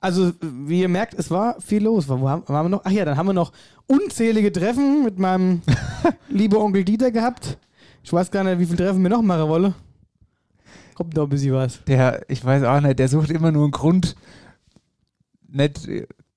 Also, 0.00 0.32
wie 0.40 0.80
ihr 0.80 0.88
merkt, 0.88 1.14
es 1.14 1.30
war 1.30 1.60
viel 1.60 1.82
los. 1.82 2.08
Wo 2.08 2.28
haben, 2.28 2.42
waren 2.46 2.66
wir 2.66 2.68
noch? 2.68 2.82
Ach 2.84 2.90
ja, 2.90 3.04
dann 3.04 3.16
haben 3.16 3.26
wir 3.26 3.32
noch 3.32 3.52
unzählige 3.86 4.52
Treffen 4.52 5.04
mit 5.04 5.18
meinem 5.18 5.62
lieben 6.28 6.56
Onkel 6.56 6.84
Dieter 6.84 7.10
gehabt. 7.10 7.58
Ich 8.02 8.12
weiß 8.12 8.30
gar 8.30 8.44
nicht, 8.44 8.58
wie 8.58 8.66
viele 8.66 8.78
Treffen 8.78 9.02
wir 9.02 9.10
noch 9.10 9.22
machen 9.22 9.48
wollen. 9.48 9.74
Kommt 10.94 11.14
noch 11.16 11.24
ein 11.24 11.28
bisschen 11.28 11.54
was. 11.54 11.82
Der, 11.84 12.24
ich 12.28 12.44
weiß 12.44 12.62
auch 12.64 12.80
nicht, 12.80 12.98
der 12.98 13.08
sucht 13.08 13.30
immer 13.30 13.52
nur 13.52 13.64
einen 13.64 13.72
Grund, 13.72 14.16
nicht 15.48 15.80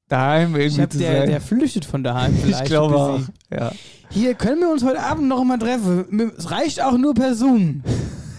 daheim 0.08 0.56
irgendwie 0.56 0.82
hab, 0.82 0.92
zu 0.92 0.98
der, 0.98 1.20
sein. 1.20 1.30
der 1.30 1.42
flüchtet 1.42 1.86
von 1.86 2.04
daheim 2.04 2.34
vielleicht. 2.44 2.64
ich 2.64 2.68
glaube 2.68 2.96
auch. 2.98 3.20
Ja. 3.52 3.72
Hier 4.10 4.34
können 4.34 4.62
wir 4.62 4.70
uns 4.70 4.84
heute 4.84 5.02
Abend 5.02 5.28
noch 5.28 5.44
mal 5.44 5.60
treffen. 5.60 6.34
Es 6.38 6.50
reicht 6.52 6.82
auch 6.82 6.98
nur 6.98 7.14
per 7.14 7.36
Zoom. 7.36 7.84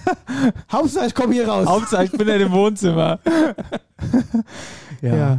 Hauptsache, 0.72 1.06
ich 1.06 1.14
komme 1.14 1.34
hier 1.34 1.48
raus. 1.48 1.66
Hauptsache, 1.66 2.04
ich 2.04 2.12
bin 2.12 2.26
ja 2.26 2.34
im 2.34 2.50
Wohnzimmer. 2.50 3.20
Ja. 5.02 5.16
Ja. 5.16 5.38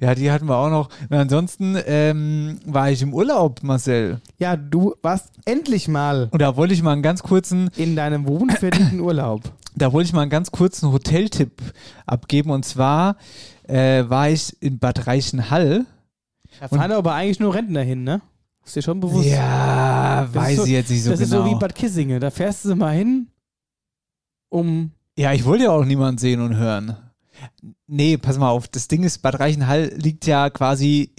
ja. 0.00 0.14
die 0.14 0.30
hatten 0.30 0.46
wir 0.46 0.56
auch 0.56 0.70
noch. 0.70 0.88
Und 1.08 1.16
ansonsten 1.16 1.76
ähm, 1.86 2.58
war 2.66 2.90
ich 2.90 3.02
im 3.02 3.14
Urlaub, 3.14 3.62
Marcel. 3.62 4.20
Ja, 4.38 4.56
du 4.56 4.94
warst 5.02 5.30
endlich 5.44 5.88
mal 5.88 6.28
Und 6.30 6.40
da 6.42 6.56
wollte 6.56 6.74
ich 6.74 6.82
mal 6.82 6.92
einen 6.92 7.02
ganz 7.02 7.22
kurzen, 7.22 7.70
in 7.76 7.96
deinem 7.96 8.26
wohnverdienten 8.26 9.00
Urlaub. 9.08 9.42
da 9.76 9.92
wollte 9.92 10.08
ich 10.08 10.12
mal 10.12 10.22
einen 10.22 10.30
ganz 10.30 10.50
kurzen 10.50 10.92
Hoteltipp 10.92 11.60
abgeben. 12.06 12.50
Und 12.50 12.64
zwar 12.64 13.16
äh, 13.64 14.04
war 14.08 14.28
ich 14.30 14.56
in 14.62 14.78
Bad 14.78 15.06
Reichenhall. 15.06 15.86
Da 16.60 16.68
fahren 16.68 16.92
aber 16.92 17.14
eigentlich 17.14 17.40
nur 17.40 17.54
Rentner 17.54 17.82
hin, 17.82 18.02
ne? 18.04 18.20
Ist 18.64 18.76
dir 18.76 18.82
schon 18.82 19.00
bewusst? 19.00 19.26
Ja, 19.28 20.22
Das 20.26 20.34
weiß 20.34 20.56
so, 20.56 20.64
ich 20.64 20.70
jetzt 20.70 20.90
nicht 20.90 21.02
so 21.04 21.10
das 21.10 21.20
genau. 21.20 21.38
ist 21.42 21.44
so 21.44 21.50
wie 21.50 21.58
Bad 21.58 21.74
Kissingen. 21.74 22.20
Da 22.20 22.30
fährst 22.30 22.64
du 22.66 22.74
mal 22.74 22.94
hin, 22.94 23.28
um. 24.50 24.90
Ja, 25.16 25.32
ich 25.32 25.44
wollte 25.44 25.64
ja 25.64 25.70
auch 25.70 25.84
niemanden 25.84 26.18
sehen 26.18 26.40
und 26.40 26.56
hören. 26.56 26.96
Nee, 27.86 28.16
pass 28.16 28.38
mal 28.38 28.50
auf. 28.50 28.68
Das 28.68 28.88
Ding 28.88 29.02
ist, 29.04 29.18
Bad 29.18 29.40
Reichenhall 29.40 29.92
liegt 29.96 30.26
ja 30.26 30.50
quasi, 30.50 31.12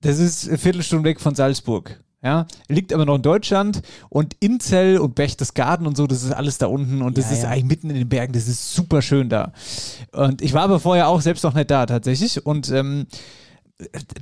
das 0.00 0.18
ist 0.18 0.48
eine 0.48 0.58
Viertelstunde 0.58 1.08
weg 1.08 1.20
von 1.20 1.34
Salzburg. 1.34 2.02
Ja, 2.24 2.46
liegt 2.68 2.92
aber 2.92 3.04
noch 3.04 3.16
in 3.16 3.22
Deutschland 3.22 3.82
und 4.08 4.36
Inzell 4.38 4.98
und 4.98 5.16
Berchtesgaden 5.16 5.88
und 5.88 5.96
so, 5.96 6.06
das 6.06 6.22
ist 6.22 6.30
alles 6.30 6.56
da 6.56 6.66
unten 6.66 7.02
und 7.02 7.18
das 7.18 7.30
Ja, 7.30 7.36
ist 7.36 7.42
ja. 7.42 7.48
eigentlich 7.48 7.64
mitten 7.64 7.90
in 7.90 7.96
den 7.96 8.08
Bergen, 8.08 8.32
das 8.32 8.46
ist 8.46 8.74
super 8.74 9.02
schön 9.02 9.28
da. 9.28 9.52
Und 10.12 10.40
ich 10.40 10.52
war 10.52 10.62
aber 10.62 10.78
vorher 10.78 11.08
auch 11.08 11.20
selbst 11.20 11.42
noch 11.42 11.54
nicht 11.54 11.68
da 11.68 11.84
tatsächlich 11.84 12.46
und 12.46 12.70
ähm, 12.70 13.06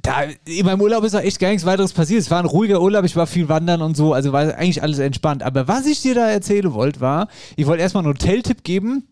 da 0.00 0.22
in 0.46 0.64
meinem 0.64 0.80
Urlaub 0.80 1.04
ist 1.04 1.14
auch 1.14 1.20
echt 1.20 1.38
gar 1.38 1.50
nichts 1.50 1.66
weiteres 1.66 1.92
passiert. 1.92 2.20
Es 2.20 2.30
war 2.30 2.38
ein 2.38 2.46
ruhiger 2.46 2.80
Urlaub, 2.80 3.04
ich 3.04 3.16
war 3.16 3.26
viel 3.26 3.50
wandern 3.50 3.82
und 3.82 3.96
so, 3.98 4.14
also 4.14 4.32
war 4.32 4.54
eigentlich 4.54 4.82
alles 4.82 4.98
entspannt. 4.98 5.42
Aber 5.42 5.68
was 5.68 5.84
ich 5.84 6.00
dir 6.00 6.14
da 6.14 6.26
erzählen 6.26 6.72
wollte, 6.72 7.00
war, 7.00 7.28
ich 7.56 7.66
wollte 7.66 7.82
erstmal 7.82 8.02
einen 8.04 8.14
Hoteltipp 8.14 8.64
geben. 8.64 9.08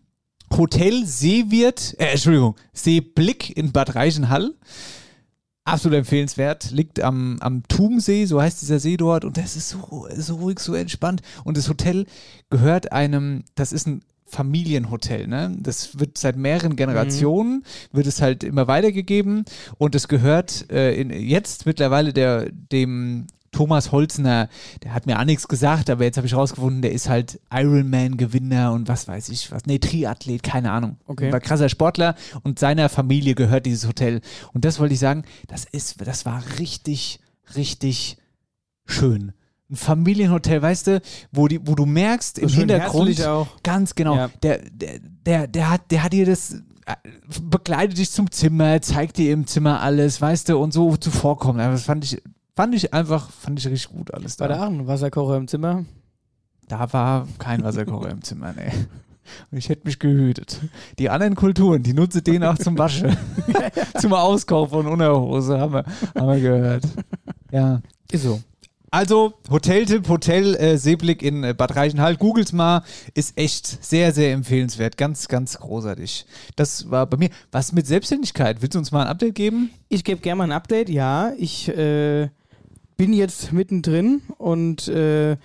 Hotel 0.59 1.05
Seewirt, 1.05 1.95
äh, 1.99 2.11
Entschuldigung, 2.11 2.55
Seeblick 2.73 3.55
in 3.55 3.71
Bad 3.71 3.95
Reichenhall. 3.95 4.53
Absolut 5.63 5.99
empfehlenswert. 5.99 6.71
Liegt 6.71 6.99
am, 6.99 7.37
am 7.39 7.63
Tumsee, 7.69 8.25
so 8.25 8.41
heißt 8.41 8.61
dieser 8.61 8.79
See 8.79 8.97
dort. 8.97 9.23
Und 9.23 9.37
das 9.37 9.55
ist 9.55 9.69
so, 9.69 10.07
so 10.17 10.35
ruhig, 10.35 10.59
so 10.59 10.73
entspannt. 10.73 11.21
Und 11.45 11.55
das 11.55 11.69
Hotel 11.69 12.05
gehört 12.49 12.91
einem, 12.91 13.45
das 13.55 13.71
ist 13.71 13.87
ein 13.87 14.01
Familienhotel, 14.25 15.27
ne? 15.27 15.55
Das 15.59 15.97
wird 15.97 16.17
seit 16.17 16.35
mehreren 16.35 16.75
Generationen, 16.75 17.63
wird 17.91 18.05
es 18.05 18.21
halt 18.21 18.43
immer 18.43 18.67
weitergegeben. 18.67 19.45
Und 19.77 19.95
es 19.95 20.07
gehört 20.07 20.69
äh, 20.71 20.93
in, 20.93 21.09
jetzt 21.09 21.65
mittlerweile 21.65 22.13
der, 22.13 22.51
dem 22.51 23.27
Thomas 23.51 23.91
Holzner, 23.91 24.47
der 24.83 24.93
hat 24.93 25.05
mir 25.05 25.19
auch 25.19 25.25
nichts 25.25 25.47
gesagt, 25.47 25.89
aber 25.89 26.03
jetzt 26.03 26.17
habe 26.17 26.27
ich 26.27 26.35
rausgefunden, 26.35 26.81
der 26.81 26.91
ist 26.91 27.09
halt 27.09 27.39
Ironman-Gewinner 27.51 28.71
und 28.73 28.87
was 28.87 29.07
weiß 29.07 29.29
ich 29.29 29.51
was. 29.51 29.65
Nee, 29.65 29.79
Triathlet, 29.79 30.43
keine 30.43 30.71
Ahnung. 30.71 30.97
Okay. 31.07 31.31
War 31.31 31.39
krasser 31.39 31.69
Sportler 31.69 32.15
und 32.43 32.59
seiner 32.59 32.89
Familie 32.89 33.35
gehört 33.35 33.65
dieses 33.65 33.87
Hotel. 33.87 34.21
Und 34.53 34.65
das 34.65 34.79
wollte 34.79 34.93
ich 34.93 34.99
sagen, 34.99 35.23
das 35.47 35.65
ist, 35.65 35.95
das 36.05 36.25
war 36.25 36.43
richtig, 36.59 37.19
richtig 37.55 38.17
schön. 38.85 39.33
Ein 39.71 39.75
Familienhotel, 39.75 40.61
weißt 40.61 40.87
du, 40.87 41.01
wo, 41.31 41.47
die, 41.47 41.59
wo 41.67 41.75
du 41.75 41.85
merkst 41.85 42.39
im 42.39 42.49
schön 42.49 42.59
Hintergrund, 42.69 43.23
auch. 43.25 43.47
ganz 43.61 43.93
genau, 43.93 44.15
Ja. 44.15 44.29
der, 44.41 44.59
der, 44.71 44.99
der, 44.99 45.47
der, 45.47 45.69
hat, 45.69 45.91
der 45.91 46.03
hat 46.03 46.13
dir 46.13 46.25
das, 46.25 46.53
äh, 46.53 46.95
begleitet 47.41 47.97
dich 47.99 48.09
zum 48.11 48.31
Zimmer, 48.31 48.81
zeigt 48.81 49.17
dir 49.17 49.31
im 49.31 49.45
Zimmer 49.45 49.81
alles, 49.81 50.19
weißt 50.21 50.49
du, 50.49 50.57
und 50.57 50.73
so 50.73 50.97
zuvorkommen. 50.97 51.61
Aber 51.61 51.73
Das 51.73 51.83
fand 51.83 52.03
ich, 52.03 52.19
fand 52.59 52.75
ich 52.75 52.93
einfach, 52.93 53.29
fand 53.31 53.57
ich 53.57 53.67
richtig 53.67 53.87
gut 53.87 54.13
alles 54.13 54.35
da. 54.35 54.49
War 54.49 54.49
da 54.49 54.65
auch 54.65 54.69
ein 54.69 54.85
Wasserkocher 54.85 55.37
im 55.37 55.47
Zimmer? 55.47 55.85
Da 56.67 56.91
war 56.91 57.25
kein 57.37 57.63
Wasserkocher 57.63 58.09
im 58.09 58.21
Zimmer, 58.21 58.53
nee. 58.53 58.69
Und 59.49 59.57
ich 59.57 59.69
hätte 59.69 59.87
mich 59.87 59.97
gehütet. 59.97 60.59
Die 60.97 61.09
anderen 61.09 61.35
Kulturen, 61.35 61.83
die 61.83 61.93
nutze 61.93 62.21
den 62.21 62.43
auch 62.43 62.57
zum 62.57 62.77
Waschen. 62.77 63.15
zum 64.01 64.11
Auskauf 64.11 64.71
von 64.71 64.87
Unterhose, 64.87 65.57
haben 65.57 65.71
wir, 65.71 65.85
haben 66.17 66.27
wir 66.27 66.41
gehört. 66.41 66.83
Ja. 67.49 67.81
Ist 68.11 68.23
so. 68.23 68.41
Also, 68.91 69.35
Hoteltipp, 69.49 70.09
Hotel 70.09 70.55
äh, 70.55 70.77
Seeblick 70.77 71.23
in 71.23 71.45
äh, 71.45 71.53
Bad 71.53 71.77
Reichenhall. 71.77 72.17
Googles 72.17 72.51
mal, 72.51 72.83
ist 73.13 73.37
echt 73.37 73.85
sehr, 73.85 74.11
sehr 74.11 74.33
empfehlenswert. 74.33 74.97
Ganz, 74.97 75.29
ganz 75.29 75.57
großartig. 75.59 76.25
Das 76.57 76.91
war 76.91 77.05
bei 77.05 77.15
mir. 77.15 77.29
Was 77.53 77.71
mit 77.71 77.87
Selbstständigkeit? 77.87 78.61
Willst 78.61 78.75
du 78.75 78.79
uns 78.79 78.91
mal 78.91 79.03
ein 79.03 79.07
Update 79.07 79.35
geben? 79.35 79.69
Ich 79.87 80.03
gebe 80.03 80.19
gerne 80.19 80.39
mal 80.39 80.43
ein 80.43 80.51
Update. 80.51 80.89
Ja, 80.89 81.31
ich 81.37 81.69
äh, 81.69 82.29
bin 82.99 83.13
jetzt 83.13 83.53
mittendrin 83.53 84.23
und 84.37 84.89
äh, 84.89 85.37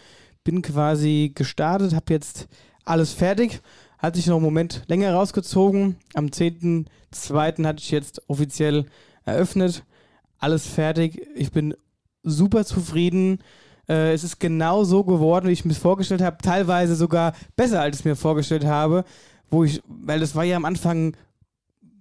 bin 0.43 0.61
quasi 0.61 1.31
gestartet, 1.37 1.95
habe 1.95 2.13
jetzt 2.13 2.49
alles 2.85 3.13
fertig. 3.13 3.61
Hat 3.99 4.17
sich 4.17 4.27
noch 4.27 4.39
einen 4.39 4.45
Moment 4.45 4.83
länger 4.89 5.15
rausgezogen. 5.15 5.95
Am 6.15 6.27
10.2. 6.27 7.65
hatte 7.65 7.79
ich 7.79 7.93
jetzt 7.93 8.29
offiziell 8.29 8.87
eröffnet. 9.25 9.85
Alles 10.41 10.67
fertig. 10.67 11.29
Ich 11.37 11.53
bin 11.53 11.77
super 12.25 12.65
zufrieden. 12.65 13.39
Äh, 13.89 14.13
es 14.13 14.25
ist 14.25 14.41
genau 14.41 14.83
so 14.83 15.05
geworden, 15.05 15.47
wie 15.47 15.53
ich 15.53 15.65
mir 15.65 15.71
es 15.71 15.79
vorgestellt 15.79 16.23
habe. 16.23 16.39
Teilweise 16.43 16.97
sogar 16.97 17.35
besser, 17.55 17.81
als 17.83 17.95
ich 17.95 18.01
es 18.01 18.05
mir 18.05 18.17
vorgestellt 18.17 18.65
habe. 18.65 19.05
Wo 19.49 19.63
ich, 19.63 19.81
weil 19.87 20.19
das 20.19 20.35
war 20.35 20.43
ja 20.43 20.57
am 20.57 20.65
Anfang 20.65 21.17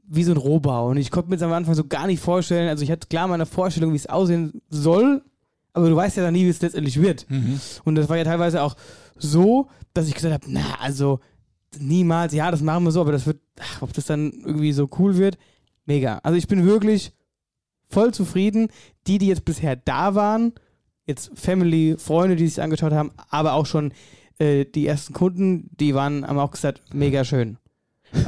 wie 0.08 0.24
so 0.24 0.32
ein 0.32 0.38
Rohbau. 0.38 0.90
Und 0.90 0.98
ich 0.98 1.12
konnte 1.12 1.30
mir 1.30 1.36
jetzt 1.36 1.44
am 1.44 1.54
Anfang 1.54 1.76
so 1.76 1.84
gar 1.84 2.08
nicht 2.08 2.22
vorstellen. 2.22 2.70
Also 2.70 2.84
ich 2.84 2.90
hatte 2.90 3.08
klar 3.08 3.28
meine 3.28 3.46
Vorstellung, 3.46 3.94
wie 3.94 3.98
es 3.98 4.08
aussehen 4.08 4.64
soll, 4.72 5.22
aber 5.74 5.90
du 5.90 5.96
weißt 5.96 6.18
ja 6.18 6.24
dann 6.24 6.34
nie, 6.34 6.46
wie 6.46 6.50
es 6.50 6.62
letztendlich 6.62 7.02
wird. 7.02 7.26
Und 7.84 7.96
das 7.96 8.10
war 8.10 8.18
ja 8.18 8.24
teilweise 8.24 8.62
auch 8.62 8.76
so, 9.16 9.68
dass 9.94 10.08
ich 10.08 10.16
gesagt 10.16 10.34
habe, 10.34 10.46
na, 10.48 10.78
also 10.80 11.20
niemals, 11.80 12.34
ja, 12.34 12.52
das 12.52 12.62
machen 12.62 12.84
wir 12.84 12.92
so, 12.92 13.02
aber 13.02 13.12
das 13.12 13.26
wird, 13.26 13.40
ach, 13.60 13.82
ob 13.82 13.94
das 13.94 14.06
dann 14.06 14.32
irgendwie 14.46 14.74
so 14.74 14.90
cool 15.00 15.18
wird, 15.18 15.38
mega. 15.86 16.20
Also 16.24 16.38
ich 16.38 16.48
bin 16.48 16.66
wirklich 16.66 17.14
voll 17.90 18.14
zufrieden. 18.14 18.70
Die, 19.08 19.18
die 19.18 19.28
jetzt 19.28 19.46
bisher 19.46 19.76
da 19.76 20.16
waren, 20.16 20.54
jetzt 21.06 21.32
Family, 21.36 21.96
Freunde, 21.98 22.36
die 22.36 22.48
sich 22.48 22.62
angeschaut 22.62 22.94
haben, 22.94 23.12
aber 23.30 23.54
auch 23.54 23.66
schon 23.66 23.94
äh, 24.40 24.66
die 24.66 24.88
ersten 24.88 25.14
Kunden, 25.14 25.70
die 25.80 25.94
waren, 25.94 26.26
haben 26.26 26.40
auch 26.40 26.52
gesagt, 26.52 26.82
mega 26.94 27.24
schön. 27.24 27.58
Lass 28.14 28.26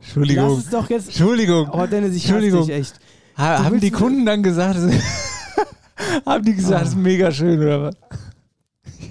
Entschuldigung. 0.00 0.58
es 0.58 0.70
doch 0.70 0.88
jetzt. 0.88 1.08
Entschuldigung. 1.08 1.68
Oh, 1.72 1.86
Dennis, 1.86 2.14
ich 2.14 2.24
Entschuldigung. 2.24 2.66
dich 2.66 2.76
echt. 2.76 3.00
Ha, 3.36 3.64
haben 3.64 3.80
die 3.80 3.90
Kunden 3.90 4.24
dann 4.24 4.42
gesagt, 4.42 4.78
haben 6.24 6.44
die 6.44 6.54
gesagt, 6.54 6.82
das 6.82 6.88
ist 6.90 6.96
mega 6.96 7.30
schön, 7.30 7.58
oder 7.60 7.82
was? 7.82 7.96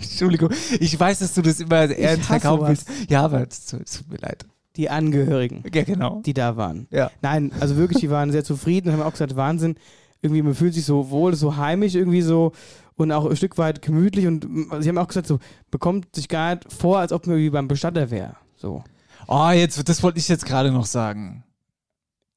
Entschuldigung, 0.02 0.50
ich 0.80 1.00
weiß, 1.00 1.20
dass 1.20 1.34
du 1.34 1.42
das 1.42 1.60
immer 1.60 1.76
ernst 1.76 2.26
verkaufen 2.28 2.68
willst. 2.68 2.90
Ja, 3.10 3.24
aber 3.26 3.46
es 3.48 3.66
tut, 3.66 3.82
mir 4.10 4.18
leid. 4.18 4.46
Die 4.76 4.90
Angehörigen, 4.90 5.64
Ja, 5.74 5.84
genau. 5.84 6.22
die 6.26 6.34
da 6.34 6.58
waren. 6.58 6.88
Ja. 6.92 7.12
Nein, 7.22 7.52
also 7.60 7.78
wirklich, 7.78 8.00
die 8.02 8.10
waren 8.10 8.32
sehr 8.32 8.44
zufrieden 8.44 8.90
und 8.90 8.96
haben 8.96 9.04
auch 9.04 9.12
gesagt, 9.12 9.36
Wahnsinn. 9.36 9.76
Irgendwie, 10.22 10.42
man 10.42 10.56
fühlt 10.56 10.74
sich 10.74 10.86
so 10.86 11.10
wohl, 11.12 11.36
so 11.36 11.56
heimisch 11.56 11.96
irgendwie 11.96 12.22
so 12.22 12.52
und 12.96 13.12
auch 13.12 13.30
ein 13.30 13.36
Stück 13.36 13.58
weit 13.58 13.82
gemütlich 13.82 14.26
und 14.26 14.44
mm, 14.50 14.82
sie 14.82 14.90
haben 14.90 14.98
auch 14.98 15.08
gesagt, 15.08 15.28
so 15.28 15.40
bekommt 15.70 16.16
sich 16.16 16.28
gar 16.28 16.56
nicht 16.56 16.72
vor, 16.74 17.00
als 17.00 17.12
ob 17.12 17.28
man 17.28 17.36
irgendwie 17.36 17.52
beim 17.52 17.68
Bestatter 17.68 18.10
wäre. 18.10 18.36
So. 18.56 18.84
Oh, 19.28 19.50
jetzt, 19.50 19.88
das 19.88 20.02
wollte 20.02 20.18
ich 20.20 20.28
jetzt 20.28 20.46
gerade 20.46 20.72
noch 20.72 20.86
sagen. 20.86 21.44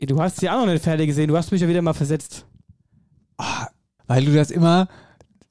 Du 0.01 0.21
hast 0.21 0.39
sie 0.39 0.51
auch 0.51 0.65
noch 0.65 0.73
nicht 0.73 0.85
fertig 0.85 1.07
gesehen, 1.07 1.29
du 1.29 1.37
hast 1.37 1.51
mich 1.51 1.61
ja 1.61 1.69
wieder 1.69 1.83
mal 1.83 1.95
versetzt. 1.95 2.45
Weil 4.09 4.25
du 4.25 4.35
das 4.35 4.51
immer 4.51 4.89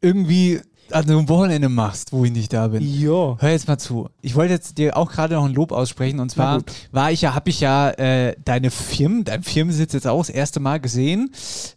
irgendwie 0.01 0.59
an 0.91 1.07
so 1.07 1.17
einem 1.17 1.29
Wochenende 1.29 1.69
machst, 1.69 2.11
wo 2.11 2.25
ich 2.25 2.31
nicht 2.31 2.53
da 2.53 2.67
bin. 2.67 2.81
Jo. 2.81 3.37
Hör 3.39 3.49
jetzt 3.49 3.67
mal 3.67 3.77
zu. 3.77 4.09
Ich 4.21 4.35
wollte 4.35 4.53
jetzt 4.53 4.77
dir 4.77 4.95
auch 4.97 5.11
gerade 5.11 5.35
noch 5.35 5.45
ein 5.45 5.53
Lob 5.53 5.71
aussprechen 5.71 6.19
und 6.19 6.29
zwar 6.29 6.61
war 6.91 7.11
ich 7.11 7.21
ja, 7.21 7.33
habe 7.33 7.49
ich 7.49 7.59
ja 7.59 7.89
äh, 7.91 8.35
deine 8.43 8.71
Firmen, 8.71 9.23
dein 9.23 9.43
Firmensitz 9.43 9.93
jetzt 9.93 10.07
auch 10.07 10.19
das 10.19 10.29
erste 10.29 10.59
Mal 10.59 10.79
gesehen 10.79 11.31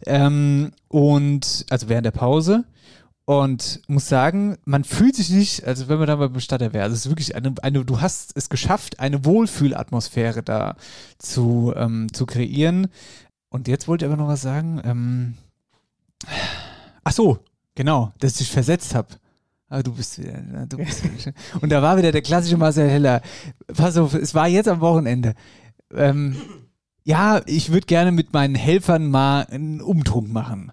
ähm, 0.05 0.71
und 0.87 1.65
also 1.69 1.89
während 1.89 2.05
der 2.05 2.11
Pause 2.11 2.65
und 3.25 3.81
muss 3.87 4.09
sagen, 4.09 4.57
man 4.65 4.83
fühlt 4.83 5.15
sich 5.15 5.29
nicht, 5.29 5.65
also 5.65 5.87
wenn 5.87 5.99
man 5.99 6.07
da 6.07 6.15
beim 6.15 6.33
Bestatter 6.33 6.73
wäre, 6.73 6.83
also 6.83 6.95
es 6.95 7.05
ist 7.05 7.11
wirklich 7.11 7.35
eine, 7.35 7.53
eine, 7.61 7.85
du 7.85 8.01
hast 8.01 8.31
es 8.35 8.49
geschafft, 8.49 8.99
eine 8.99 9.23
Wohlfühlatmosphäre 9.25 10.43
da 10.43 10.75
zu, 11.17 11.73
ähm, 11.75 12.07
zu 12.13 12.25
kreieren. 12.25 12.87
Und 13.49 13.67
jetzt 13.67 13.87
wollte 13.87 14.05
ich 14.05 14.11
aber 14.11 14.21
noch 14.21 14.29
was 14.29 14.41
sagen. 14.41 14.81
Ähm, 14.83 15.33
ach 17.03 17.11
so, 17.11 17.39
genau, 17.75 18.13
dass 18.19 18.39
ich 18.41 18.51
versetzt 18.51 18.95
habe. 18.95 19.09
Aber 19.69 19.83
du 19.83 19.93
bist 19.93 20.19
wieder, 20.19 20.65
du 20.67 20.77
bist 20.77 21.03
wieder. 21.03 21.33
Und 21.61 21.71
da 21.71 21.81
war 21.81 21.97
wieder 21.97 22.11
der 22.11 22.21
klassische 22.21 22.57
Marcel 22.57 22.89
Heller. 22.89 23.21
Pass 23.73 23.97
auf, 23.97 24.13
es 24.13 24.35
war 24.35 24.47
jetzt 24.47 24.67
am 24.67 24.81
Wochenende. 24.81 25.33
Ähm, 25.93 26.35
ja, 27.03 27.41
ich 27.47 27.71
würde 27.71 27.87
gerne 27.87 28.11
mit 28.11 28.31
meinen 28.31 28.53
Helfern 28.53 29.09
mal 29.09 29.47
einen 29.49 29.81
Umtrunk 29.81 30.31
machen. 30.31 30.71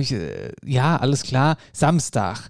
Ich, 0.00 0.12
äh, 0.12 0.52
ja, 0.64 0.96
alles 0.96 1.22
klar, 1.22 1.56
Samstag, 1.72 2.48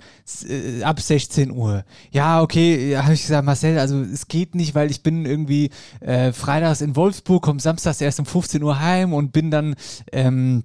äh, 0.48 0.82
ab 0.82 0.98
16 0.98 1.52
Uhr. 1.52 1.84
Ja, 2.10 2.42
okay, 2.42 2.96
habe 2.96 3.14
ich 3.14 3.22
gesagt, 3.22 3.46
Marcel, 3.46 3.78
also 3.78 4.00
es 4.00 4.26
geht 4.26 4.56
nicht, 4.56 4.74
weil 4.74 4.90
ich 4.90 5.04
bin 5.04 5.24
irgendwie 5.24 5.70
äh, 6.00 6.32
freitags 6.32 6.80
in 6.80 6.96
Wolfsburg, 6.96 7.42
komme 7.42 7.60
samstags 7.60 8.00
erst 8.00 8.18
um 8.18 8.26
15 8.26 8.62
Uhr 8.62 8.80
heim 8.80 9.12
und 9.12 9.32
bin 9.32 9.52
dann 9.52 9.76
ähm, 10.10 10.64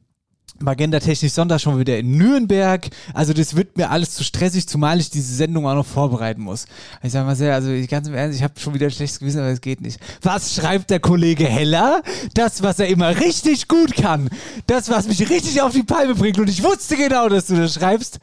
Magenta 0.60 1.00
Technisch 1.00 1.34
Sonntag 1.34 1.62
schon 1.62 1.80
wieder 1.80 1.98
in 1.98 2.18
Nürnberg. 2.18 2.88
Also 3.14 3.34
das 3.34 3.56
wird 3.56 3.78
mir 3.78 3.90
alles 3.90 4.14
zu 4.14 4.24
stressig, 4.24 4.68
zumal 4.68 5.00
ich 5.00 5.10
diese 5.10 5.34
Sendung 5.34 5.68
auch 5.68 5.76
noch 5.76 5.86
vorbereiten 5.86 6.42
muss. 6.42 6.66
Ich 7.04 7.12
sage 7.12 7.26
mal 7.26 7.36
sehr, 7.36 7.54
also 7.54 7.70
ich 7.70 7.88
ganz 7.88 8.08
im 8.08 8.14
Ernst, 8.14 8.38
ich 8.38 8.44
habe 8.44 8.60
schon 8.60 8.74
wieder 8.74 8.88
ein 8.88 8.92
schlechtes 8.92 9.20
Gewissen, 9.20 9.40
aber 9.40 9.50
es 9.50 9.62
geht 9.62 9.82
nicht. 9.82 10.00
Was 10.22 10.56
schreibt 10.56 10.90
der 10.90 11.00
Kollege 11.00 11.46
Heller? 11.46 12.02
Das, 12.34 12.64
was 12.64 12.80
er 12.80 12.88
immer 12.88 13.20
richtig 13.20 13.68
gut 13.68 13.96
kann. 13.96 14.30
Das, 14.66 14.90
was 14.90 15.08
mich 15.08 15.30
richtig 15.30 15.62
auf 15.62 15.74
die 15.74 15.84
Palme 15.84 16.16
bringt. 16.16 16.40
Und 16.40 16.50
ich 16.50 16.64
wusste 16.64 16.96
genau, 16.96 17.30
dass 17.30 17.48
du 17.48 17.56
das 17.56 17.74
schreibst. 17.74 18.20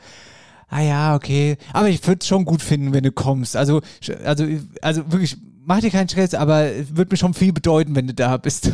Ah 0.68 0.80
ja, 0.80 1.14
okay. 1.14 1.56
Aber 1.72 1.88
ich 1.88 2.04
würde 2.06 2.18
es 2.20 2.26
schon 2.26 2.44
gut 2.44 2.62
finden, 2.62 2.92
wenn 2.92 3.04
du 3.04 3.12
kommst. 3.12 3.56
Also, 3.56 3.80
also, 4.24 4.46
also 4.82 5.12
wirklich, 5.12 5.36
mach 5.64 5.80
dir 5.80 5.90
keinen 5.90 6.08
Stress, 6.08 6.34
aber 6.34 6.64
es 6.72 6.96
wird 6.96 7.10
mir 7.10 7.16
schon 7.16 7.34
viel 7.34 7.52
bedeuten, 7.52 7.94
wenn 7.94 8.06
du 8.06 8.14
da 8.14 8.36
bist. 8.36 8.72